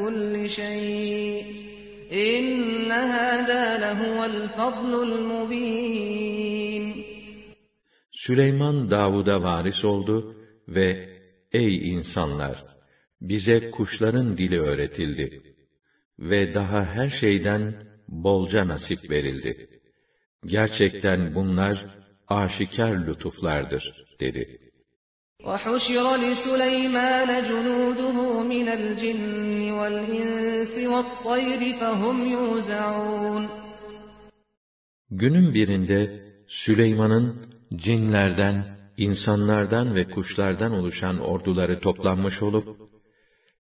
كُلِّ 0.00 0.48
شَيْءٍ 0.48 1.44
إِنَّ 2.12 2.90
هَذَا 2.92 3.64
لَهُوَ 3.84 4.18
الْفَضْلُ 4.24 4.92
الْمُبِينُ 5.08 6.84
Süleyman 8.12 8.90
Davud'a 8.90 9.42
varis 9.42 9.84
oldu 9.84 10.36
ve 10.68 11.08
ey 11.52 11.90
insanlar 11.90 12.64
bize 13.20 13.70
kuşların 13.70 14.38
dili 14.38 14.60
öğretildi 14.60 15.49
ve 16.18 16.54
daha 16.54 16.84
her 16.84 17.08
şeyden 17.08 17.74
bolca 18.08 18.68
nasip 18.68 19.10
verildi. 19.10 19.68
Gerçekten 20.44 21.34
bunlar 21.34 21.86
aşikar 22.28 23.06
lütuflardır 23.06 24.04
dedi. 24.20 24.66
وَحُشِرَ 25.42 26.06
لِسُلَيْمَانَ 26.24 27.30
جُنُودُهُ 27.48 28.18
مِنَ 28.52 28.66
الْجِنِّ 28.78 29.60
وَالْإِنسِ 29.78 30.74
وَالطَّيْرِ 30.92 31.62
فَهُمْ 31.80 32.16
يُوزَعُونَ 32.34 33.46
Günün 35.10 35.54
birinde 35.54 36.24
Süleyman'ın 36.48 37.46
cinlerden, 37.74 38.78
insanlardan 38.96 39.94
ve 39.94 40.08
kuşlardan 40.08 40.72
oluşan 40.72 41.18
orduları 41.18 41.80
toplanmış 41.80 42.42
olup, 42.42 42.76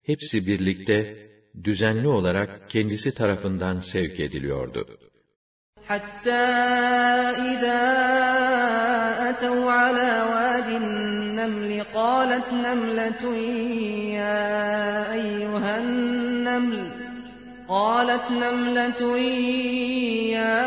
hepsi 0.03 0.47
birlikte 0.47 1.25
düzenli 1.63 2.07
olarak 2.07 2.69
kendisi 2.69 3.13
tarafından 3.15 3.79
sevk 3.79 4.19
ediliyordu. 4.19 4.87
حتى 5.89 6.45
إذا 7.51 7.83
أتوا 9.29 9.71
على 9.71 10.11
واد 10.31 10.69
النمل 10.83 11.83
قالت 11.93 12.53
نملة 12.53 13.23
يا 14.21 15.13
أيها 15.13 15.77
النمل 15.77 16.91
قالت 17.67 18.31
نملة 18.31 19.17
يا 20.37 20.61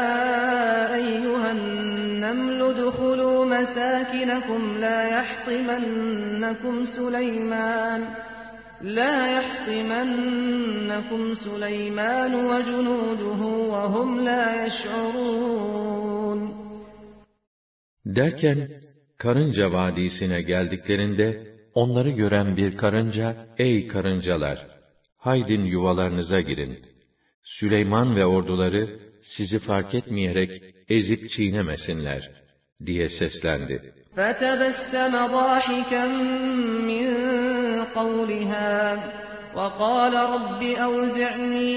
أيها 0.95 1.51
النمل 1.53 2.63
ادخلوا 2.63 3.45
مساكنكم 3.45 4.63
لا 4.81 5.09
يحطمنكم 5.09 6.85
سليمان 6.85 8.01
لا 8.83 9.17
يحطمنكم 9.37 11.35
سليمان 11.35 12.35
وجنوده 12.35 13.43
وهم 13.73 14.21
لا 14.25 14.67
يشعرون 14.67 15.89
Derken, 18.05 18.71
karınca 19.19 19.73
vadisine 19.73 20.43
geldiklerinde, 20.43 21.57
onları 21.75 22.11
gören 22.11 22.57
bir 22.57 22.77
karınca, 22.77 23.37
ey 23.59 23.89
karıncalar, 23.89 24.67
haydin 25.17 25.65
yuvalarınıza 25.65 26.41
girin. 26.41 26.79
Süleyman 27.45 28.17
ve 28.17 28.27
orduları, 28.27 28.99
sizi 29.23 29.59
fark 29.59 29.95
etmeyerek 29.95 30.63
ezip 30.89 31.31
çiğnemesinler, 31.31 32.31
Diye 32.80 33.10
seslendi. 33.10 33.94
فتبسم 34.18 35.14
ضاحكا 35.28 36.06
من 36.90 37.08
قولها 37.84 39.04
وقال 39.56 40.14
رب 40.14 40.64
أوزعني 40.64 41.74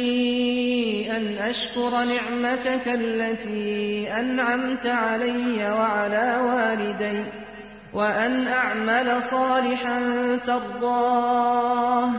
أن 1.16 1.38
أشكر 1.38 2.04
نعمتك 2.04 2.88
التي 2.88 4.12
أنعمت 4.20 4.86
علي 4.86 5.70
وعلى 5.70 6.40
والدي 6.48 7.24
وأن 7.94 8.46
أعمل 8.46 9.22
صالحا 9.22 10.00
ترضاه 10.46 12.10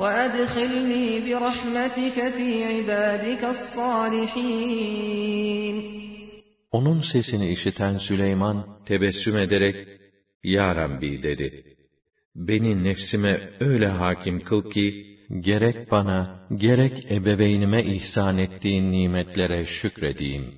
وأدخلني 0.00 1.20
برحمتك 1.26 2.28
في 2.28 2.64
عبادك 2.64 3.44
الصالحين 3.44 4.80
Onun 6.72 7.02
sesini 7.12 7.52
işiten 7.52 7.96
Süleyman 7.96 8.84
tebessüm 8.86 9.36
ederek, 9.36 9.88
Ya 10.44 10.76
Rabbi 10.76 11.22
dedi, 11.22 11.64
beni 12.34 12.84
nefsime 12.84 13.50
öyle 13.60 13.86
hakim 13.86 14.40
kıl 14.40 14.70
ki, 14.70 15.16
gerek 15.40 15.90
bana, 15.90 16.48
gerek 16.56 17.10
ebeveynime 17.10 17.84
ihsan 17.84 18.38
ettiğin 18.38 18.92
nimetlere 18.92 19.66
şükredeyim. 19.66 20.54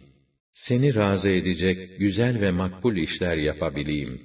Seni 0.54 0.94
razı 0.94 1.30
edecek 1.30 1.98
güzel 1.98 2.40
ve 2.40 2.50
makbul 2.50 2.96
işler 2.96 3.36
yapabileyim. 3.36 4.20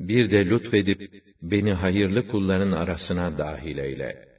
Bir 0.00 0.30
de 0.30 0.46
lütfedip, 0.46 1.12
beni 1.42 1.72
hayırlı 1.72 2.26
kulların 2.28 2.72
arasına 2.72 3.38
dahil 3.38 3.78
eyle.'' 3.78 4.29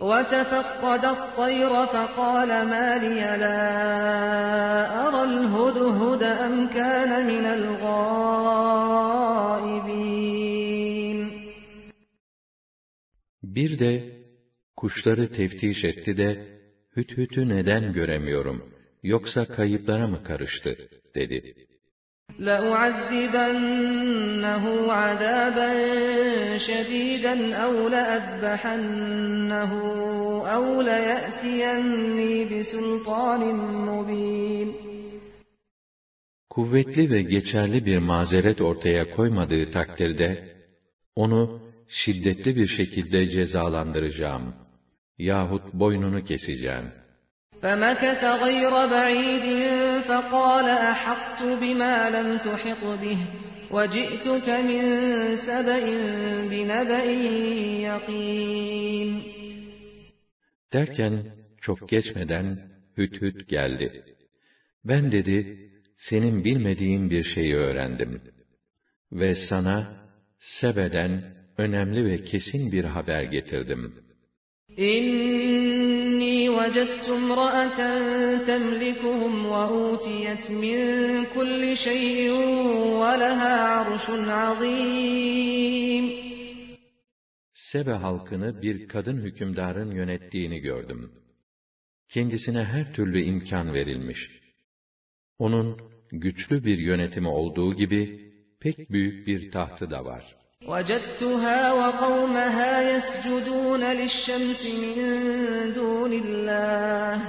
وتفقد 0.00 1.04
الطير 1.04 1.86
فقال 1.86 2.48
ما 2.48 2.98
لي 2.98 3.20
لا 3.44 3.62
أرى 5.06 5.22
الهدهد 5.30 6.22
أم 6.22 6.68
كان 6.68 7.26
من 7.26 7.44
الغائبين 7.58 8.08
Bir 13.42 13.78
de 13.78 13.92
kuşları 14.76 15.32
teftiş 15.32 15.84
etti 15.84 16.16
de 16.16 16.58
hüthütü 16.96 17.48
neden 17.48 17.92
göremiyorum 17.92 18.74
yoksa 19.02 19.46
kayıplara 19.46 20.06
mı 20.06 20.24
karıştı 20.24 20.76
dedi. 21.14 21.54
لأعذبنه 22.38 23.84
عذابا 24.92 25.70
شديدا 26.58 27.54
أو 27.56 27.88
لأذبحنه 27.88 29.72
أو 30.54 30.82
ليأتيني 30.82 32.44
بسلطان 32.44 33.40
مبين 33.88 34.88
Kuvvetli 36.50 37.10
ve 37.10 37.22
geçerli 37.22 37.86
bir 37.86 37.98
mazeret 37.98 38.60
ortaya 38.60 39.10
koymadığı 39.10 39.70
takdirde, 39.70 40.56
onu 41.16 41.60
şiddetli 41.88 42.56
bir 42.56 42.66
şekilde 42.66 43.30
cezalandıracağım. 43.30 44.54
Yahut 45.18 45.74
boynunu 45.74 46.24
keseceğim. 46.24 46.92
فمكث 47.62 48.24
غير 48.24 48.70
بعيد 48.70 49.46
فقال 50.00 50.68
أحطت 50.70 51.42
بما 51.60 52.10
لم 52.10 52.38
تحط 52.38 52.84
به 52.84 53.18
وجئتك 53.70 54.48
من 54.48 54.82
سبأ 55.36 55.84
بنبأ 56.50 57.04
يقين 57.88 59.38
Derken 60.72 61.24
çok 61.60 61.88
geçmeden 61.88 62.58
hüt 62.96 63.22
hüt 63.22 63.48
geldi. 63.48 64.04
Ben 64.84 65.12
dedi, 65.12 65.70
senin 65.96 66.44
bilmediğin 66.44 67.10
bir 67.10 67.22
şeyi 67.22 67.54
öğrendim. 67.54 68.22
Ve 69.12 69.34
sana 69.34 70.06
Sebe'den 70.38 71.34
önemli 71.58 72.04
ve 72.04 72.24
kesin 72.24 72.72
bir 72.72 72.84
haber 72.84 73.22
getirdim. 73.22 74.08
إني 74.78 75.71
وجدت 76.56 77.08
امرأة 77.08 77.78
تملكهم 78.50 79.46
وأوتيت 79.46 80.50
من 80.50 80.78
كل 81.34 81.76
شيء 81.76 82.30
ولها 83.00 83.54
عرش 83.74 84.06
عظيم 84.40 86.04
Sebe 87.52 87.90
halkını 87.90 88.62
bir 88.62 88.88
kadın 88.88 89.16
hükümdarın 89.16 89.90
yönettiğini 89.90 90.58
gördüm. 90.60 91.12
Kendisine 92.08 92.64
her 92.64 92.94
türlü 92.94 93.20
imkan 93.20 93.74
verilmiş. 93.74 94.30
Onun 95.38 95.80
güçlü 96.12 96.64
bir 96.64 96.78
yönetimi 96.78 97.28
olduğu 97.28 97.74
gibi 97.74 98.32
pek 98.60 98.90
büyük 98.90 99.26
bir 99.26 99.50
tahtı 99.50 99.90
da 99.90 100.04
var. 100.04 100.36
وجدتها 100.66 101.72
وقومها 101.72 102.96
يسجدون 102.96 103.84
للشمس 103.84 104.66
من 104.66 104.96
دون 105.74 106.12
الله 106.12 107.22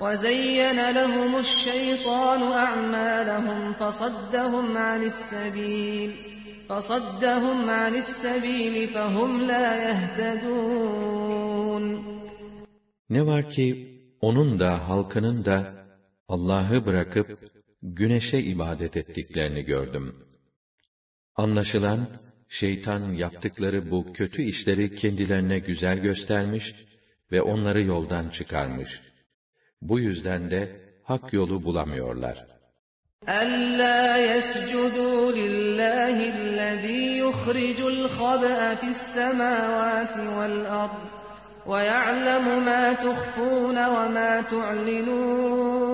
وزين 0.00 0.90
لهم 0.90 1.36
الشيطان 1.36 2.42
أعمالهم 2.42 3.72
فصدهم 3.72 4.76
عن 4.76 5.02
السبيل 5.02 6.10
فصدهم 6.68 7.70
عن 7.70 7.94
السبيل 7.94 8.88
فهم 8.88 9.42
لا 9.42 9.66
يهتدون 9.88 11.48
Ne 13.10 13.26
var 13.26 13.50
ki 13.50 13.98
onun 14.20 14.60
da 14.60 14.88
halkının 14.88 15.44
da 15.44 15.74
Allah'ı 16.28 16.86
bırakıp 16.86 17.38
güneşe 17.82 18.38
ibadet 18.38 18.96
ettiklerini 18.96 19.62
gördüm. 19.62 20.14
Anlaşılan 21.36 22.08
şeytan 22.52 23.12
yaptıkları 23.12 23.90
bu 23.90 24.12
kötü 24.12 24.42
işleri 24.42 24.94
kendilerine 24.94 25.58
güzel 25.58 25.98
göstermiş 25.98 26.74
ve 27.32 27.42
onları 27.42 27.82
yoldan 27.82 28.28
çıkarmış. 28.28 29.00
Bu 29.82 30.00
yüzden 30.00 30.50
de 30.50 30.80
hak 31.04 31.32
yolu 31.32 31.64
bulamıyorlar. 31.64 32.58
ألا 33.28 34.02
يسجدوا 34.32 35.32
لله 35.32 36.16
الذي 36.36 37.18
يخرج 37.24 37.80
الخبأ 37.94 38.74
في 38.80 38.86
السماوات 38.96 40.14
والأرض 40.36 41.00
ويعلم 41.66 42.64
ما 42.64 42.92
تخفون 42.92 43.78
وما 43.94 44.32
تعلنون 44.52 45.88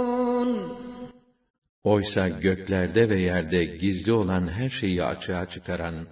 Oysa 1.85 2.29
göklerde 2.29 3.09
ve 3.09 3.21
yerde 3.21 3.65
gizli 3.65 4.13
olan 4.13 4.49
her 4.49 4.69
şeyi 4.71 5.05
açığa 5.05 5.49
çıkaran, 5.49 6.07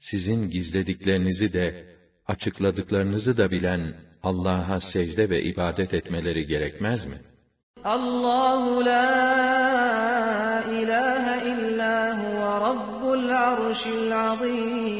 sizin 0.00 0.50
gizlediklerinizi 0.50 1.52
de, 1.52 1.86
açıkladıklarınızı 2.26 3.36
da 3.36 3.50
bilen 3.50 3.94
Allah'a 4.22 4.80
secde 4.80 5.30
ve 5.30 5.42
ibadet 5.42 5.94
etmeleri 5.94 6.46
gerekmez 6.46 7.06
mi? 7.06 7.20
Allahu 7.84 8.84
la 8.84 10.64
ilahe 10.80 11.50
illa 11.50 12.18
huve 12.22 12.60
rabbul 12.66 13.28
arşil 13.28 14.30
azim. 14.30 14.90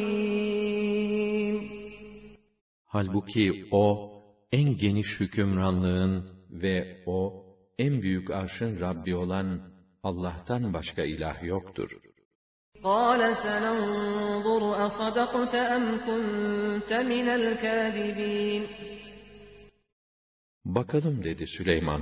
Halbuki 2.86 3.64
o, 3.70 4.10
en 4.52 4.76
geniş 4.76 5.20
hükümranlığın 5.20 6.30
ve 6.50 7.02
o, 7.06 7.44
en 7.78 8.02
büyük 8.02 8.30
arşın 8.30 8.80
Rabbi 8.80 9.16
olan 9.16 9.60
Allah'tan 10.02 10.72
başka 10.72 11.02
ilah 11.02 11.42
yoktur.'' 11.42 12.09
قال 12.85 13.35
سننظر 13.35 14.85
أصدقت 14.87 15.55
أم 15.55 15.83
كنت 16.05 16.93
من 16.93 17.27
الكاذبين 17.29 18.63
Bakalım 20.65 21.23
dedi 21.23 21.47
Süleyman. 21.47 22.01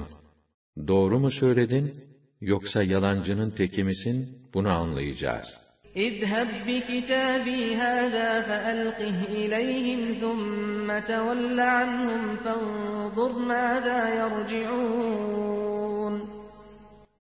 Doğru 0.87 1.19
mu 1.19 1.31
söyledin, 1.31 2.05
yoksa 2.41 2.83
yalancının 2.83 3.51
teki 3.51 3.83
misin, 3.83 4.49
bunu 4.53 4.69
anlayacağız. 4.69 5.47
اذهب 5.95 6.49
بكتابي 6.67 7.75
هذا 7.75 8.29
فألقه 8.41 9.17
إليهم 9.41 10.01
ثم 10.23 10.99
تول 10.99 11.59
عنهم 11.59 12.23
فانظر 12.43 13.31
ماذا 13.53 13.99
يرجعون 14.21 15.33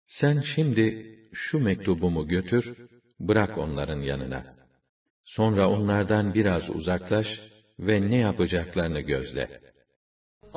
Sen 0.06 0.42
şimdi 0.54 1.16
şu 1.32 1.58
mektubumu 1.58 2.28
götür, 2.28 2.76
bırak 3.19 3.57
onların 3.57 4.01
yanına. 4.01 4.43
Sonra 5.25 5.69
onlardan 5.69 6.33
biraz 6.33 6.69
uzaklaş 6.69 7.27
ve 7.79 8.11
ne 8.11 8.17
yapacaklarını 8.17 8.99
gözle. 8.99 9.65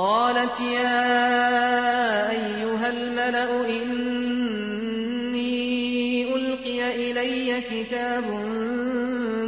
قالت 0.07 0.57
يا 0.79 1.01
أيها 2.37 2.89
الملأ 2.97 3.51
إني 3.77 5.55
ألقي 6.35 6.81
إلي 7.05 7.49
كتاب 7.71 8.27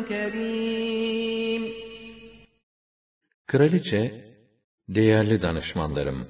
كريم 0.08 1.62
Kraliçe, 3.46 4.24
değerli 4.88 5.42
danışmanlarım, 5.42 6.28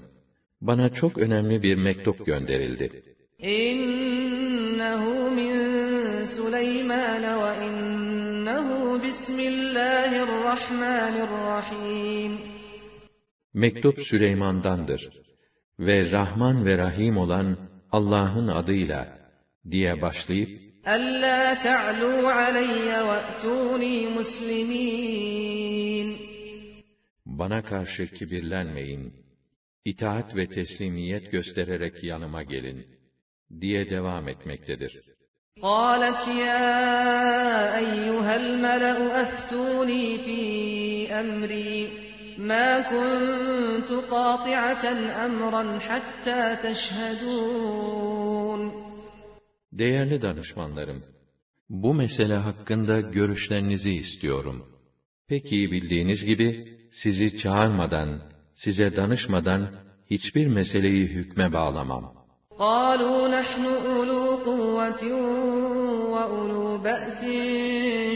bana 0.61 0.93
çok 0.93 1.19
önemli 1.19 1.63
bir 1.63 1.75
mektup 1.75 2.27
gönderildi. 2.27 3.03
İnnehu 3.39 5.31
min 5.31 5.80
سليمان 6.26 7.26
وإنه 7.44 8.68
بسم 9.06 9.40
الله 9.40 10.12
الرحمن 10.24 11.16
الرحيم 11.28 12.56
Mektup 13.54 14.00
Süleyman'dandır 14.10 15.10
ve 15.80 16.12
Rahman 16.12 16.66
ve 16.66 16.78
Rahim 16.78 17.18
olan 17.18 17.58
Allah'ın 17.92 18.48
adıyla 18.48 19.20
diye 19.72 20.02
başlayıp 20.02 20.66
ألا 20.88 21.64
تعلوا 21.64 22.32
علي 22.32 22.88
وأتوني 23.10 23.96
مسلمين 24.18 25.46
bana 27.26 27.64
karşı 27.64 28.08
kibirlenmeyin, 28.08 29.14
itaat 29.86 30.36
ve 30.36 30.48
teslimiyet 30.48 31.32
göstererek 31.32 32.04
yanıma 32.04 32.44
gelin 32.44 32.88
diye 33.62 33.90
devam 33.90 34.28
etmektedir. 34.28 35.09
قالت 35.62 36.28
يا 36.28 37.78
أيها 37.78 38.36
الملأ 38.36 39.22
أفتوني 39.24 40.18
في 40.18 40.42
أمري 41.12 41.90
ما 42.38 42.82
كنت 42.82 43.92
قاطعة 44.12 44.86
أمرا 45.26 45.80
حتى 45.80 46.56
تشهدون 46.64 48.06
Değerli 49.72 50.22
danışmanlarım, 50.22 51.04
bu 51.70 51.94
mesele 51.94 52.36
hakkında 52.36 53.02
görüşlerinizi 53.02 53.92
istiyorum. 53.92 54.66
Pek 55.28 55.52
iyi 55.52 55.72
bildiğiniz 55.72 56.26
gibi, 56.26 56.78
sizi 56.92 57.38
çağırmadan, 57.38 58.22
size 58.54 58.96
danışmadan 58.96 59.70
hiçbir 60.12 60.48
meseleyi 60.48 61.08
hükme 61.08 61.54
bağlamam. 61.54 62.16
قالوا 62.60 63.28
نحن 63.28 63.66
أولو 63.66 64.29
قوة 64.80 65.04
وأولو 66.14 66.78
بأس 66.78 67.20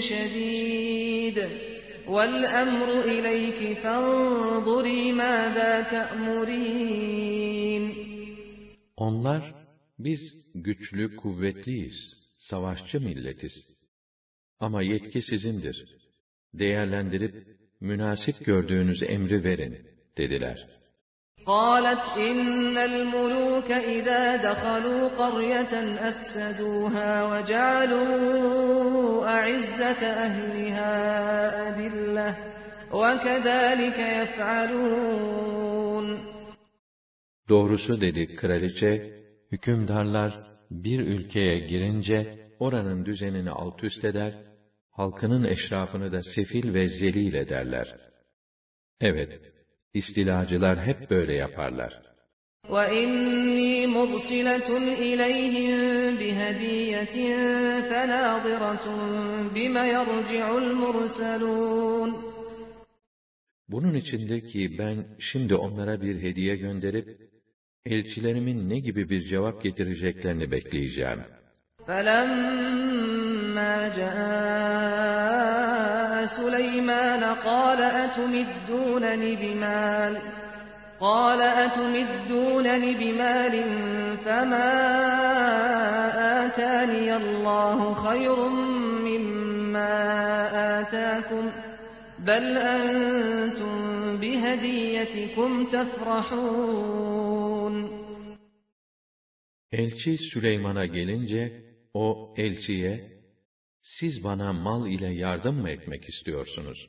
شديد 0.10 1.38
والأمر 2.08 2.90
إليك 3.14 3.60
فانظري 3.84 5.12
ماذا 5.12 5.72
تأمرين 5.94 7.30
Onlar, 9.00 9.56
biz 10.00 10.20
güçlü, 10.56 11.16
kuvvetliyiz, 11.16 11.96
savaşçı 12.38 13.02
milletiz. 13.02 13.54
Ama 14.60 14.82
yetki 14.82 15.22
sizindir. 15.22 15.86
Değerlendirip, 16.54 17.36
münasip 17.82 18.46
gördüğünüz 18.46 19.04
emri 19.04 19.44
verin, 19.44 19.78
dediler. 20.18 20.68
قالت 21.50 22.18
إن 22.18 22.78
الملوك 22.78 23.72
إذا 23.72 24.36
دخلوا 24.36 25.08
قرية 25.08 25.74
أفسدوها 26.10 27.12
وجعلوا 27.32 28.10
أعزة 29.28 30.02
أهلها 30.28 30.94
أذلة 31.70 32.30
وكذلك 32.94 34.00
يفعلون 34.00 35.50
Doğrusu 37.50 38.02
dedi 38.02 38.36
kraliçe, 38.36 39.24
hükümdarlar 39.52 40.34
bir 40.72 41.00
ülkeye 41.00 41.60
girince 41.60 42.50
oranın 42.60 43.06
düzenini 43.06 43.52
alt 43.52 43.84
üst 43.84 44.06
eder, 44.06 44.34
halkının 44.92 45.44
eşrafını 45.44 46.12
da 46.12 46.22
sefil 46.36 46.74
ve 46.74 46.88
zelil 46.88 47.34
ederler. 47.34 47.96
Evet, 49.02 49.42
istilacılar 49.94 50.80
hep 50.80 51.10
böyle 51.10 51.34
yaparlar. 51.34 52.10
وَإِنِّي 52.76 53.88
مُرْسِلَةٌ 53.98 54.70
إِلَيْهِمْ 55.10 55.72
بِهَدِيَّةٍ 56.22 57.18
فَنَاظِرَةٌ 57.90 58.86
بِمَ 59.56 59.76
يَرْجِعُ 59.96 60.46
الْمُرْسَلُونَ 60.64 62.12
Bunun 63.70 63.94
içindir 63.94 64.48
ki 64.48 64.76
ben 64.80 65.06
şimdi 65.20 65.56
onlara 65.56 66.02
bir 66.02 66.22
hediye 66.22 66.56
gönderip, 66.56 67.08
elçilerimin 67.86 68.70
ne 68.70 68.80
gibi 68.80 69.10
bir 69.10 69.22
cevap 69.22 69.64
getireceklerini 69.64 70.52
bekleyeceğim. 70.52 71.20
فَلَمَّا 71.88 73.74
جَاءَ 74.00 75.13
سُلَيْمَانَ 76.26 77.24
قَالَ 77.24 77.82
أَتُمِدُّونَنِ 77.82 79.24
بِمَالٍ 79.42 80.22
قال 81.00 81.42
أتمدونني 81.42 82.94
بمال 82.94 83.64
فما 84.26 84.72
آتاني 86.46 87.16
الله 87.16 87.94
خير 87.94 88.50
مما 89.08 89.96
آتاكم 90.80 91.52
بل 92.20 92.58
أنتم 92.58 94.18
بهديتكم 94.18 95.66
تفرحون 95.66 97.00
Elçi 99.72 100.18
Süleyman'a 100.18 100.86
gelince, 100.86 101.52
o 101.94 102.34
elçiye, 102.38 103.13
siz 103.84 104.24
bana 104.24 104.54
mal 104.54 104.88
ile 104.88 105.14
yardım 105.14 105.56
mı 105.62 105.70
etmek 105.70 106.10
istiyorsunuz? 106.10 106.88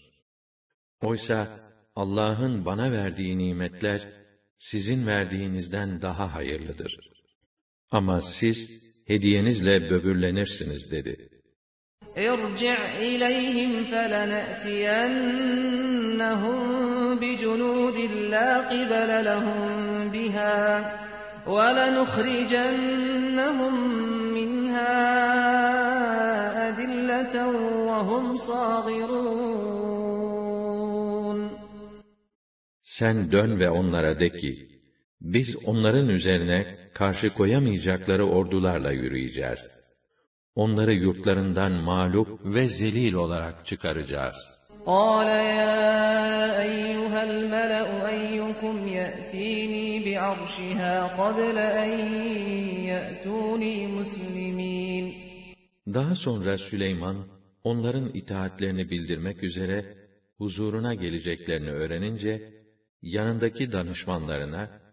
Oysa 1.02 1.60
Allah'ın 1.96 2.64
bana 2.64 2.92
verdiği 2.92 3.38
nimetler, 3.38 4.08
sizin 4.58 5.06
verdiğinizden 5.06 6.02
daha 6.02 6.34
hayırlıdır. 6.34 6.96
Ama 7.90 8.20
siz, 8.40 8.82
hediyenizle 9.06 9.90
böbürlenirsiniz 9.90 10.90
dedi. 10.90 11.40
ارجع 12.16 12.78
إليهم 12.98 13.82
فلنأتينهم 13.90 15.00
بجنود 17.20 17.96
لا 18.34 18.50
قبل 18.58 19.10
لهم 19.24 20.10
بها 20.10 20.58
ولنخرجنهم 21.46 22.94
منها 24.34 25.83
sen 32.81 33.31
dön 33.31 33.59
ve 33.59 33.69
onlara 33.69 34.19
de 34.19 34.29
ki, 34.29 34.67
biz 35.21 35.47
onların 35.65 36.09
üzerine 36.09 36.77
karşı 36.93 37.29
koyamayacakları 37.29 38.25
ordularla 38.25 38.91
yürüyeceğiz. 38.91 39.59
Onları 40.55 40.93
yurtlarından 40.93 41.71
mağlup 41.71 42.45
ve 42.45 42.67
zelil 42.67 43.13
olarak 43.13 43.65
çıkaracağız. 43.65 44.35
قَالَ 44.85 45.29
يَا 45.59 45.75
أَيُّهَا 46.67 47.21
الْمَلَأُ 47.31 47.87
أَيُّكُمْ 48.13 48.75
يَأْتِينِي 48.99 49.87
بِعَرْشِهَا 50.05 50.95
قَبْلَ 51.21 51.57
أَنْ 51.83 51.91
يَأْتُونِي 52.91 53.75
مُسْلِمِينَ 53.97 55.24
daha 55.87 56.15
sonra 56.15 56.57
Süleyman, 56.57 57.27
onların 57.63 58.09
itaatlerini 58.13 58.89
bildirmek 58.89 59.43
üzere, 59.43 59.85
huzuruna 60.37 60.93
geleceklerini 60.95 61.71
öğrenince, 61.71 62.41
yanındaki 63.01 63.71
danışmanlarına, 63.71 64.85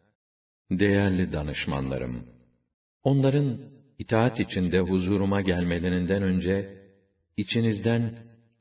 Değerli 0.70 1.32
danışmanlarım, 1.32 2.27
onların 3.02 3.59
itaat 3.98 4.40
içinde 4.40 4.81
huzuruma 4.81 5.40
gelmelerinden 5.40 6.23
önce, 6.23 6.82
içinizden 7.36 8.12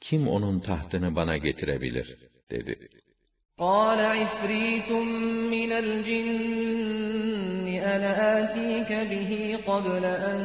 kim 0.02 0.28
onun 0.28 0.60
tahtını 0.60 1.16
bana 1.16 1.38
getirebilir? 1.38 2.18
dedi. 2.52 2.90
قال 3.61 4.01
عفريت 4.01 4.93
من 5.51 5.73
الجن 5.73 7.69
أنا 7.69 8.13
آتيك 8.41 8.93
به 9.11 9.59
قبل 9.67 10.05
أن 10.05 10.39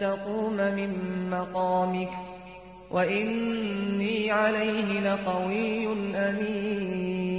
تقوم 0.00 0.56
من 0.56 0.90
مقامك 1.30 2.10
وإني 2.90 4.30
عليه 4.30 5.00
لقوي 5.00 5.86
أمين 6.16 7.30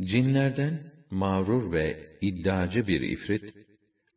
Cinlerden 0.00 0.74
mağrur 1.10 1.72
ve 1.72 1.96
iddiacı 2.20 2.86
bir 2.86 3.00
ifrit, 3.00 3.54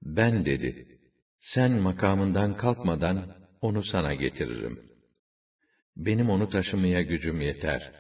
ben 0.01 0.45
dedi, 0.45 0.99
sen 1.39 1.72
makamından 1.72 2.57
kalkmadan 2.57 3.35
onu 3.61 3.84
sana 3.84 4.13
getiririm. 4.13 4.80
Benim 5.95 6.30
onu 6.30 6.49
taşımaya 6.49 7.01
gücüm 7.01 7.41
yeter. 7.41 7.91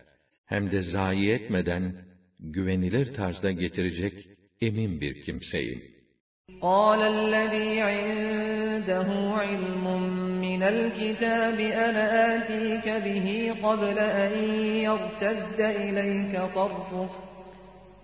Hem 0.45 0.71
de 0.71 0.81
zayi 0.81 1.31
etmeden, 1.31 1.95
güvenilir 2.39 3.13
tarzda 3.13 3.51
getirecek 3.51 4.27
emin 4.61 5.01
bir 5.01 5.21
kimseyim. 5.21 5.91
قال 6.61 7.01
الذي 7.01 7.71
عنده 7.81 9.09
علم 9.41 9.85
من 10.41 10.61
الكتاب 10.63 11.59
أنا 11.59 12.05
آتيك 12.35 12.87
به 13.05 13.27
قبل 13.65 13.97
أن 13.99 14.33
يرتد 14.87 15.59
إليك 15.59 16.33
طرفك 16.55 17.13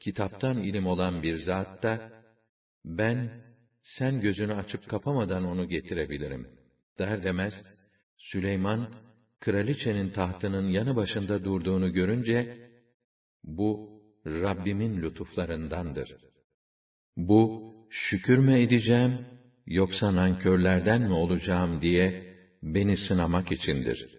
kitaptan 0.00 0.58
ilim 0.62 0.86
olan 0.86 1.22
bir 1.22 1.38
zat 1.38 1.82
da, 1.82 2.10
ben, 2.84 3.30
sen 3.82 4.20
gözünü 4.20 4.54
açıp 4.54 4.88
kapamadan 4.88 5.44
onu 5.44 5.68
getirebilirim, 5.68 6.48
der 6.98 7.22
demez, 7.22 7.54
Süleyman, 8.18 8.94
kraliçenin 9.40 10.10
tahtının 10.10 10.68
yanı 10.68 10.96
başında 10.96 11.44
durduğunu 11.44 11.92
görünce, 11.92 12.68
bu, 13.44 13.98
Rabbimin 14.26 15.02
lütuflarındandır. 15.02 16.16
Bu, 17.16 17.72
şükür 17.90 18.38
mü 18.38 18.58
edeceğim, 18.60 19.26
yoksa 19.66 20.14
nankörlerden 20.14 21.02
mi 21.02 21.12
olacağım 21.12 21.82
diye, 21.82 22.34
beni 22.62 22.96
sınamak 22.96 23.52
içindir. 23.52 24.18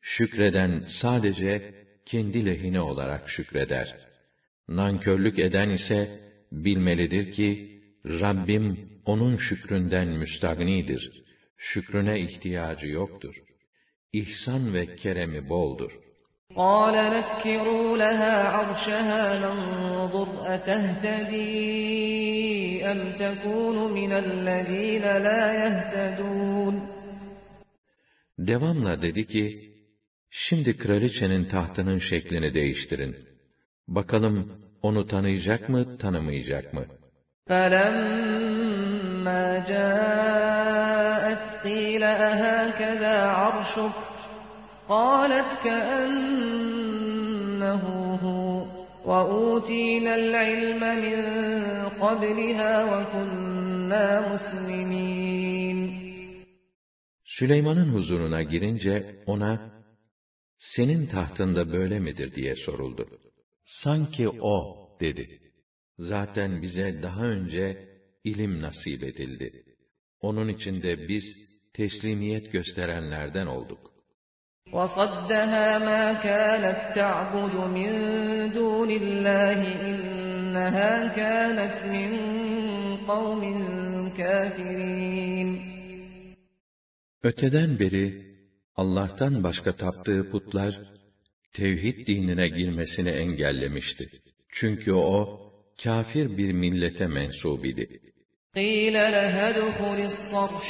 Şükreden 0.00 0.84
sadece, 1.00 1.74
kendi 2.06 2.46
lehine 2.46 2.80
olarak 2.80 3.30
şükreder. 3.30 4.03
Nankörlük 4.67 5.39
eden 5.39 5.69
ise 5.69 6.19
bilmelidir 6.51 7.31
ki 7.31 7.81
Rabbim 8.05 8.89
onun 9.05 9.37
şükründen 9.37 10.07
müstagnidir. 10.07 11.23
Şükrüne 11.57 12.19
ihtiyacı 12.19 12.87
yoktur. 12.87 13.35
İhsan 14.13 14.73
ve 14.73 14.95
keremi 14.95 15.49
boldur. 15.49 15.91
قال 16.55 16.95
نكروا 17.15 17.97
لها 18.03 18.35
عرشها 18.55 19.23
ننظر 19.43 20.29
أتهتدي 20.55 21.55
أم 22.91 22.99
تكون 23.23 23.77
من 23.99 24.11
الذين 24.11 25.05
لا 25.27 25.43
يهتدون 25.63 26.75
Devamla 28.39 29.01
dedi 29.01 29.27
ki, 29.27 29.73
şimdi 30.29 30.77
kraliçenin 30.77 31.45
tahtının 31.45 31.97
şeklini 31.97 32.53
değiştirin. 32.53 33.15
Bakalım 33.87 34.59
onu 34.81 35.07
tanıyacak 35.07 35.69
mı, 35.69 35.97
tanımayacak 35.97 36.73
mı? 36.73 36.85
فَلَمَّا 37.49 39.45
جَاءَتْ 39.71 41.45
قِيلَ 41.65 42.03
أَهَكَذَا 42.29 43.17
عَرْشُكَ 43.39 43.97
قَالَتْ 44.93 45.51
كَأَنَّهُ 45.65 46.63
هُوَ 48.25 48.49
وَأُوتِينَا 49.09 50.13
الْعِلْمَ 50.23 50.81
مِنْ 51.05 51.19
قَبْلِهَا 52.03 52.73
وَكُنَّا 52.91 54.07
مُسْلِمِينَ 54.31 55.79
Süleyman'ın 57.23 57.93
huzuruna 57.93 58.41
girince 58.43 59.15
ona, 59.25 59.71
senin 60.57 61.07
tahtında 61.07 61.71
böyle 61.71 61.99
midir 61.99 62.35
diye 62.35 62.55
soruldu. 62.55 63.07
Sanki 63.63 64.29
o, 64.29 64.89
dedi. 64.99 65.39
Zaten 65.97 66.61
bize 66.61 67.03
daha 67.03 67.23
önce 67.23 67.89
ilim 68.23 68.61
nasip 68.61 69.03
edildi. 69.03 69.63
Onun 70.21 70.47
için 70.47 70.81
de 70.81 71.07
biz 71.07 71.23
teslimiyet 71.73 72.51
gösterenlerden 72.51 73.45
olduk. 73.45 73.89
وَصَدَّهَا 74.77 75.67
مَا 75.89 76.03
كَانَتْ 76.27 76.81
تَعْبُدُ 76.99 77.55
مِنْ 77.77 77.91
دُونِ 78.57 78.89
اللّٰهِ 79.01 79.61
اِنَّهَا 79.89 80.93
كَانَتْ 81.19 81.75
مِنْ 81.95 82.11
قَوْمٍ 83.09 83.41
كَافِرِينَ 84.19 85.49
Öteden 87.23 87.79
beri 87.79 88.05
Allah'tan 88.75 89.43
başka 89.43 89.75
taptığı 89.75 90.29
putlar 90.31 90.73
tevhid 91.53 92.07
dinine 92.07 92.47
girmesini 92.47 93.09
engellemişti. 93.09 94.09
Çünkü 94.51 94.93
o 94.93 95.39
kafir 95.83 96.37
bir 96.37 96.51
millete 96.51 97.07
mensup 97.07 97.65
idi. 97.65 97.85
قِيلَ 98.55 98.95
لَهَا 99.15 99.45
ادْخُلِ 99.53 99.99
الصَّرْحَ 100.11 100.67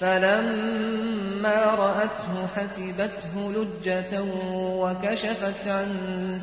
فَلَمَّا 0.00 1.60
رَأَتْهُ 1.84 2.32
حَسِبَتْهُ 2.54 3.34
لُجَّةً 3.56 4.12
وَكَشَفَتْ 4.82 5.60
عَنْ 5.76 5.90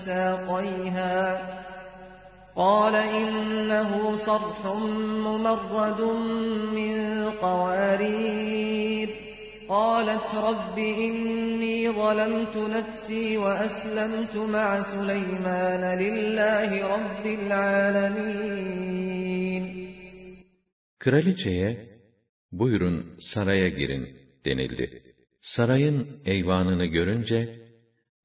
سَاقَيْهَا 0.07 1.18
قَالَ 2.56 2.95
إِنَّهُ 2.95 3.91
صَرْحٌ 4.30 4.60
مُمَرَّدٌ 5.28 6.02
مِّن 6.78 6.95
قَوَارِيرَ 7.45 9.23
قالت 9.70 10.36
رب 10.36 10.78
إني 10.78 11.90
ظلمت 11.90 12.56
نفسي 12.57 13.38
وأسلمت 13.38 14.36
مع 14.56 14.68
سليمان 14.94 15.84
لله 16.03 16.70
رب 16.95 17.26
العالمين 17.40 18.99
Kraliçeye, 20.99 21.99
buyurun 22.52 23.18
saraya 23.20 23.70
girin 23.70 24.18
denildi. 24.45 25.03
Sarayın 25.41 26.22
eyvanını 26.26 26.86
görünce, 26.86 27.60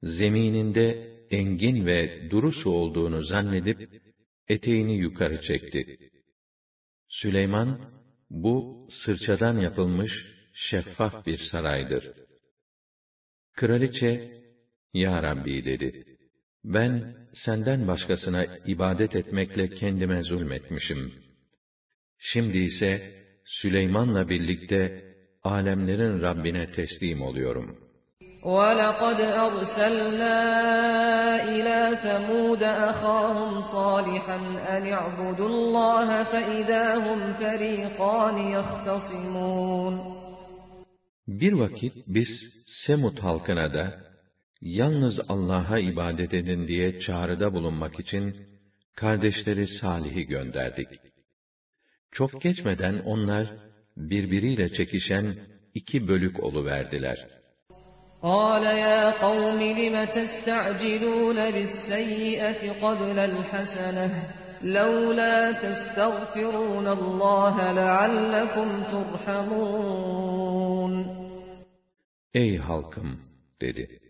zemininde 0.03 1.15
engin 1.31 1.86
ve 1.86 2.31
duru 2.31 2.53
su 2.53 2.70
olduğunu 2.70 3.23
zannedip, 3.23 4.03
eteğini 4.49 4.97
yukarı 4.97 5.43
çekti. 5.43 5.99
Süleyman, 7.09 7.81
bu 8.31 8.86
sırçadan 8.91 9.57
yapılmış 9.57 10.12
şeffaf 10.59 11.27
bir 11.27 11.39
saraydır. 11.39 12.12
Kraliçe, 13.57 14.43
Ya 14.95 15.23
Rabbi 15.23 15.65
dedi, 15.65 16.05
ben 16.65 17.16
senden 17.32 17.89
başkasına 17.89 18.45
ibadet 18.45 19.16
etmekle 19.16 19.69
kendime 19.69 20.23
zulmetmişim. 20.23 21.12
Şimdi 22.19 22.59
ise 22.59 23.15
Süleyman'la 23.45 24.28
birlikte 24.28 25.05
alemlerin 25.43 26.23
Rabbine 26.23 26.70
teslim 26.70 27.23
oluyorum. 27.23 27.85
وَلَقَدْ 28.45 29.20
أَرْسَلْنَا 29.47 30.39
إِلَى 31.55 31.81
ثَمُودَ 32.05 32.62
أَخَاهُمْ 32.91 33.61
صَالِحًا 33.74 34.39
أَنِ 34.77 34.85
اعْبُدُوا 34.99 35.49
اللَّهَ 35.55 36.09
فَإِذَا 36.32 36.85
هُمْ 37.07 37.20
فَرِيقَانِ 37.41 38.36
يَخْتَصِمُونَ 38.57 40.18
Bir 41.28 41.53
vakit 41.53 41.95
biz 42.07 42.28
Semut 42.66 43.19
halkına 43.23 43.74
da 43.74 44.01
yalnız 44.61 45.20
Allah'a 45.28 45.78
ibadet 45.78 46.35
edin 46.35 46.69
diye 46.69 47.01
çağrıda 47.01 47.55
bulunmak 47.55 48.01
için 48.01 48.36
kardeşleri 48.97 49.66
Salih'i 49.66 50.27
gönderdik. 50.27 50.89
Çok 52.12 52.43
geçmeden 52.43 52.99
onlar 52.99 53.47
birbiriyle 53.97 54.73
çekişen 54.73 55.39
iki 55.74 56.09
bölük 56.09 56.43
oluverdiler. 56.43 57.35
قال 58.35 58.65
يا 58.86 59.11
قوم 59.27 59.61
لم 59.81 59.97
تستعجلون 60.19 61.39
بالسيئة 61.51 62.62
قبل 62.85 63.19
الحسنة 63.19 64.11
لولا 64.62 65.53
تستغفرون 65.53 66.86
الله 66.86 67.73
لعلكم 67.73 68.69
ترحمون 68.93 70.45
Ey 72.35 72.57
halkım 72.57 73.20
dedi. 73.61 74.01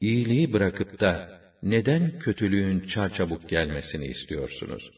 İyiliği 0.00 0.52
bırakıp 0.52 1.00
da 1.00 1.40
neden 1.62 2.18
kötülüğün 2.18 2.86
çarçabuk 2.86 3.48
gelmesini 3.48 4.06
istiyorsunuz? 4.06 4.90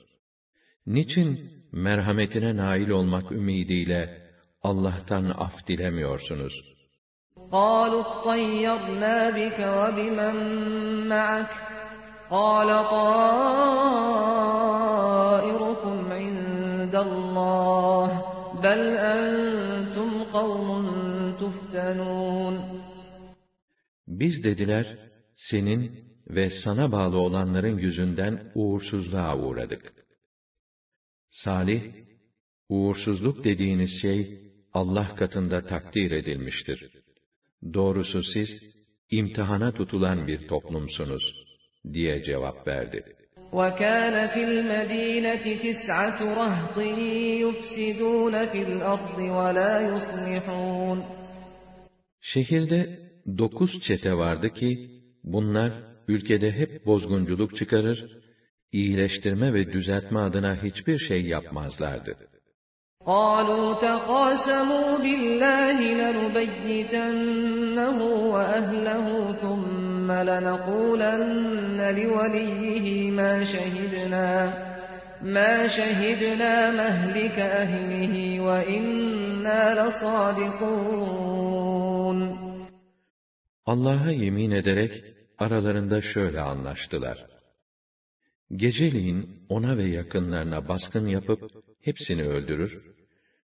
Niçin 0.86 1.50
merhametine 1.72 2.56
nail 2.56 2.88
olmak 2.88 3.32
ümidiyle 3.32 4.30
Allah'tan 4.62 5.24
af 5.24 5.66
dilemiyorsunuz? 5.66 6.70
قالوا 7.52 8.02
اطيرنا 8.10 9.16
بك 9.38 9.58
وبمن 9.78 10.36
معك 11.08 11.52
قال 12.30 12.68
طائركم 12.96 13.72
عند 16.12 16.94
الله 17.06 18.08
بل 18.62 18.80
أنتم 19.14 20.10
قوم 20.32 20.70
تفتنون 20.70 20.93
Biz 24.08 24.44
dediler, 24.44 24.98
senin 25.34 26.10
ve 26.28 26.50
sana 26.50 26.92
bağlı 26.92 27.18
olanların 27.18 27.78
yüzünden 27.78 28.52
uğursuzluğa 28.54 29.38
uğradık. 29.38 29.92
Salih, 31.30 31.82
uğursuzluk 32.68 33.44
dediğiniz 33.44 33.90
şey 34.02 34.38
Allah 34.72 35.14
katında 35.14 35.66
takdir 35.66 36.10
edilmiştir. 36.10 36.90
Doğrusu 37.74 38.22
siz, 38.22 38.48
imtihana 39.10 39.72
tutulan 39.72 40.26
bir 40.26 40.48
toplumsunuz, 40.48 41.34
diye 41.92 42.22
cevap 42.22 42.66
verdi. 42.66 43.04
وَكَانَ 43.52 44.16
فِي 44.32 44.42
الْمَدِينَةِ 44.50 45.44
تِسْعَةُ 45.64 46.18
رَهْطٍ 46.42 46.76
يُفْسِدُونَ 47.44 48.34
فِي 48.52 48.60
الْأَرْضِ 48.68 49.18
وَلَا 49.38 49.74
يُصْلِحُونَ 49.90 50.98
Şehirde 52.24 52.98
dokuz 53.38 53.80
çete 53.80 54.14
vardı 54.14 54.50
ki, 54.50 54.90
bunlar 55.24 55.72
ülkede 56.08 56.52
hep 56.52 56.86
bozgunculuk 56.86 57.56
çıkarır, 57.56 58.20
iyileştirme 58.72 59.54
ve 59.54 59.72
düzeltme 59.72 60.18
adına 60.18 60.62
hiçbir 60.62 60.98
şey 60.98 61.26
yapmazlardı. 61.26 62.16
قالوا 63.06 63.74
تقاسموا 63.74 64.98
بالله 64.98 65.78
لنبيتنه 66.02 67.98
وأهله 68.34 69.06
ثم 69.42 70.12
لنقولن 70.12 71.80
لوليه 71.98 73.10
ما 73.10 73.44
شهدنا 73.44 74.52
ما 75.22 75.66
شهدنا 75.66 76.70
مهلك 76.70 77.38
أهله 77.38 78.40
وإنا 78.40 79.62
لصادقون 79.80 81.53
Allah'a 83.66 84.10
yemin 84.10 84.50
ederek 84.50 85.04
aralarında 85.38 86.00
şöyle 86.00 86.40
anlaştılar. 86.40 87.26
Geceliğin 88.56 89.46
ona 89.48 89.78
ve 89.78 89.84
yakınlarına 89.84 90.68
baskın 90.68 91.06
yapıp 91.06 91.40
hepsini 91.80 92.22
öldürür, 92.22 92.82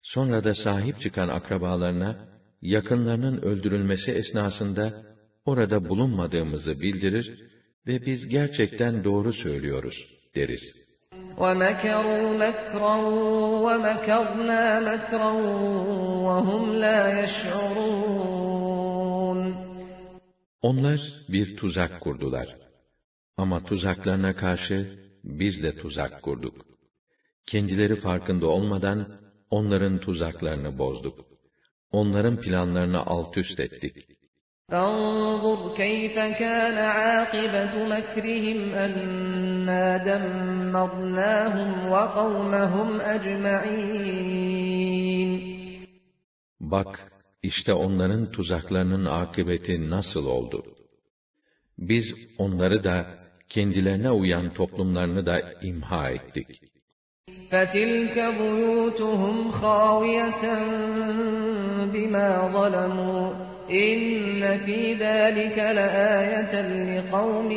sonra 0.01 0.43
da 0.43 0.53
sahip 0.55 1.01
çıkan 1.01 1.27
akrabalarına 1.27 2.27
yakınlarının 2.61 3.41
öldürülmesi 3.41 4.11
esnasında 4.11 5.03
orada 5.45 5.89
bulunmadığımızı 5.89 6.81
bildirir 6.81 7.39
ve 7.87 8.05
biz 8.05 8.27
gerçekten 8.27 9.03
doğru 9.03 9.33
söylüyoruz 9.33 10.07
deriz. 10.35 10.61
وَمَكَرُوا 11.37 12.25
مَكْرًا 12.45 12.95
وَمَكَرْنَا 13.65 14.63
مَكْرًا 14.89 15.31
وَهُمْ 16.27 16.63
لَا 16.83 16.99
يَشْعُرُونَ 17.21 18.36
Onlar 20.61 20.99
bir 21.29 21.57
tuzak 21.57 22.01
kurdular. 22.01 22.47
Ama 23.37 23.63
tuzaklarına 23.63 24.35
karşı 24.35 24.99
biz 25.23 25.63
de 25.63 25.75
tuzak 25.75 26.21
kurduk. 26.21 26.65
Kendileri 27.45 27.95
farkında 27.95 28.47
olmadan 28.47 29.19
onların 29.49 29.99
tuzaklarını 29.99 30.77
bozduk. 30.77 31.25
Onların 31.91 32.37
planlarını 32.41 33.05
alt 33.05 33.37
üst 33.37 33.59
ettik. 33.59 33.95
فانظر 34.69 35.59
كيف 35.75 36.15
كان 36.15 36.77
عاقبة 36.77 37.73
مكرهم 37.93 38.59
أنا 38.73 39.97
دمرناهم 39.97 41.69
وقومهم 41.91 43.01
أجمعين 43.01 44.33
Bak, 46.59 47.06
işte 47.43 47.73
onların 47.73 48.31
tuzaklarının 48.31 49.05
akıbeti 49.05 49.89
nasıl 49.89 50.25
oldu. 50.25 50.63
Biz 51.77 52.05
onları 52.37 52.83
da, 52.83 53.23
kendilerine 53.49 54.11
uyan 54.11 54.53
toplumlarını 54.53 55.25
da 55.25 55.53
imha 55.61 56.09
ettik. 56.09 56.47
فَتِلْكَ 57.51 58.17
بُيُوتُهُمْ 58.39 59.37
خَاوِيَةً 59.61 60.45
بِمَا 61.93 62.29
ظَلَمُوا 62.55 63.25
إِنَّ 63.85 64.41
فِي 64.65 64.79
ذَٰلِكَ 65.03 65.57
لَآيَةً 65.79 66.53
لِقَوْمٍ 66.93 67.51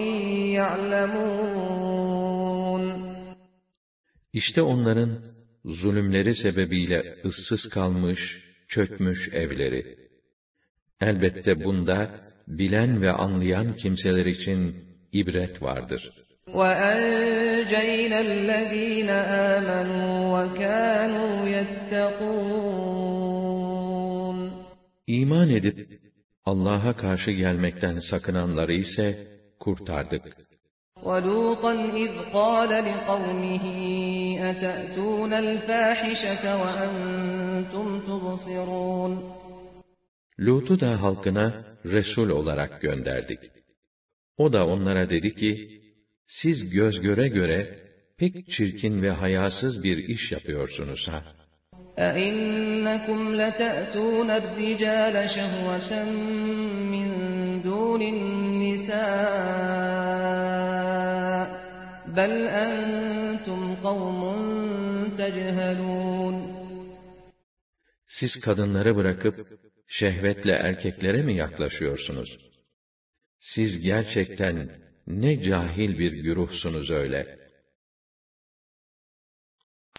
يَعْلَمُونَ 0.58 1.86
İşte 4.32 4.62
onların 4.62 5.18
zulümleri 5.64 6.34
sebebiyle 6.34 7.16
ıssız 7.24 7.68
kalmış, 7.68 8.20
çökmüş 8.70 9.28
evleri. 9.32 9.96
Elbette 11.00 11.64
bunda 11.64 12.10
bilen 12.48 13.02
ve 13.02 13.12
anlayan 13.12 13.76
kimseler 13.76 14.26
için 14.26 14.74
ibret 15.12 15.62
vardır. 15.62 16.12
وَأَنْجَيْنَا 16.46 18.18
الَّذ۪ينَ 18.20 19.10
آمَنُوا 19.54 20.18
وَكَانُوا 20.36 21.34
يَتَّقُونَ 21.56 22.96
İman 25.06 25.50
edip 25.50 26.00
Allah'a 26.44 26.96
karşı 26.96 27.30
gelmekten 27.30 27.98
sakınanları 27.98 28.72
ise 28.72 29.28
kurtardık. 29.60 30.22
وَلُوطًا 31.02 31.72
إِذْ 32.04 32.12
قَالَ 32.32 32.70
لِقَوْمِهِ 32.90 33.64
أَتَأْتُونَ 34.50 35.32
الْفَاحِشَةَ 35.32 36.44
وَأَنْتُمْ 36.62 37.86
تُبْصِرُونَ 38.08 39.12
Lut'u 40.38 40.80
da 40.80 41.02
halkına 41.02 41.64
Resul 41.84 42.28
olarak 42.30 42.80
gönderdik. 42.80 43.38
O 44.38 44.52
da 44.52 44.66
onlara 44.66 45.10
dedi 45.10 45.34
ki, 45.34 45.80
siz 46.26 46.70
göz 46.70 47.00
göre 47.00 47.28
göre 47.28 47.78
pek 48.18 48.50
çirkin 48.50 49.02
ve 49.02 49.10
hayasız 49.10 49.84
bir 49.84 49.96
iş 49.96 50.32
yapıyorsunuz 50.32 51.08
ha. 51.08 51.22
أَإِنَّكُمْ 51.98 53.20
لَتَأْتُونَ 53.40 54.28
الرِّجَالَ 54.40 55.16
شَهْوَةً 55.36 56.04
مِّن 56.94 57.08
دُونِ 57.66 58.02
النِّسَاءِ 58.14 59.26
بَلْ 62.16 62.32
أَنْتُمْ 62.64 63.60
قَوْمٌ 63.86 64.20
تَجْهَلُونَ 65.18 66.36
Siz 68.06 68.40
kadınları 68.40 68.96
bırakıp 68.96 69.48
şehvetle 69.88 70.52
erkeklere 70.52 71.22
mi 71.22 71.36
yaklaşıyorsunuz? 71.36 72.38
Siz 73.40 73.80
gerçekten 73.80 74.70
ne 75.06 75.42
cahil 75.42 75.98
bir 75.98 76.12
güruhsunuz 76.12 76.90
öyle. 76.90 77.39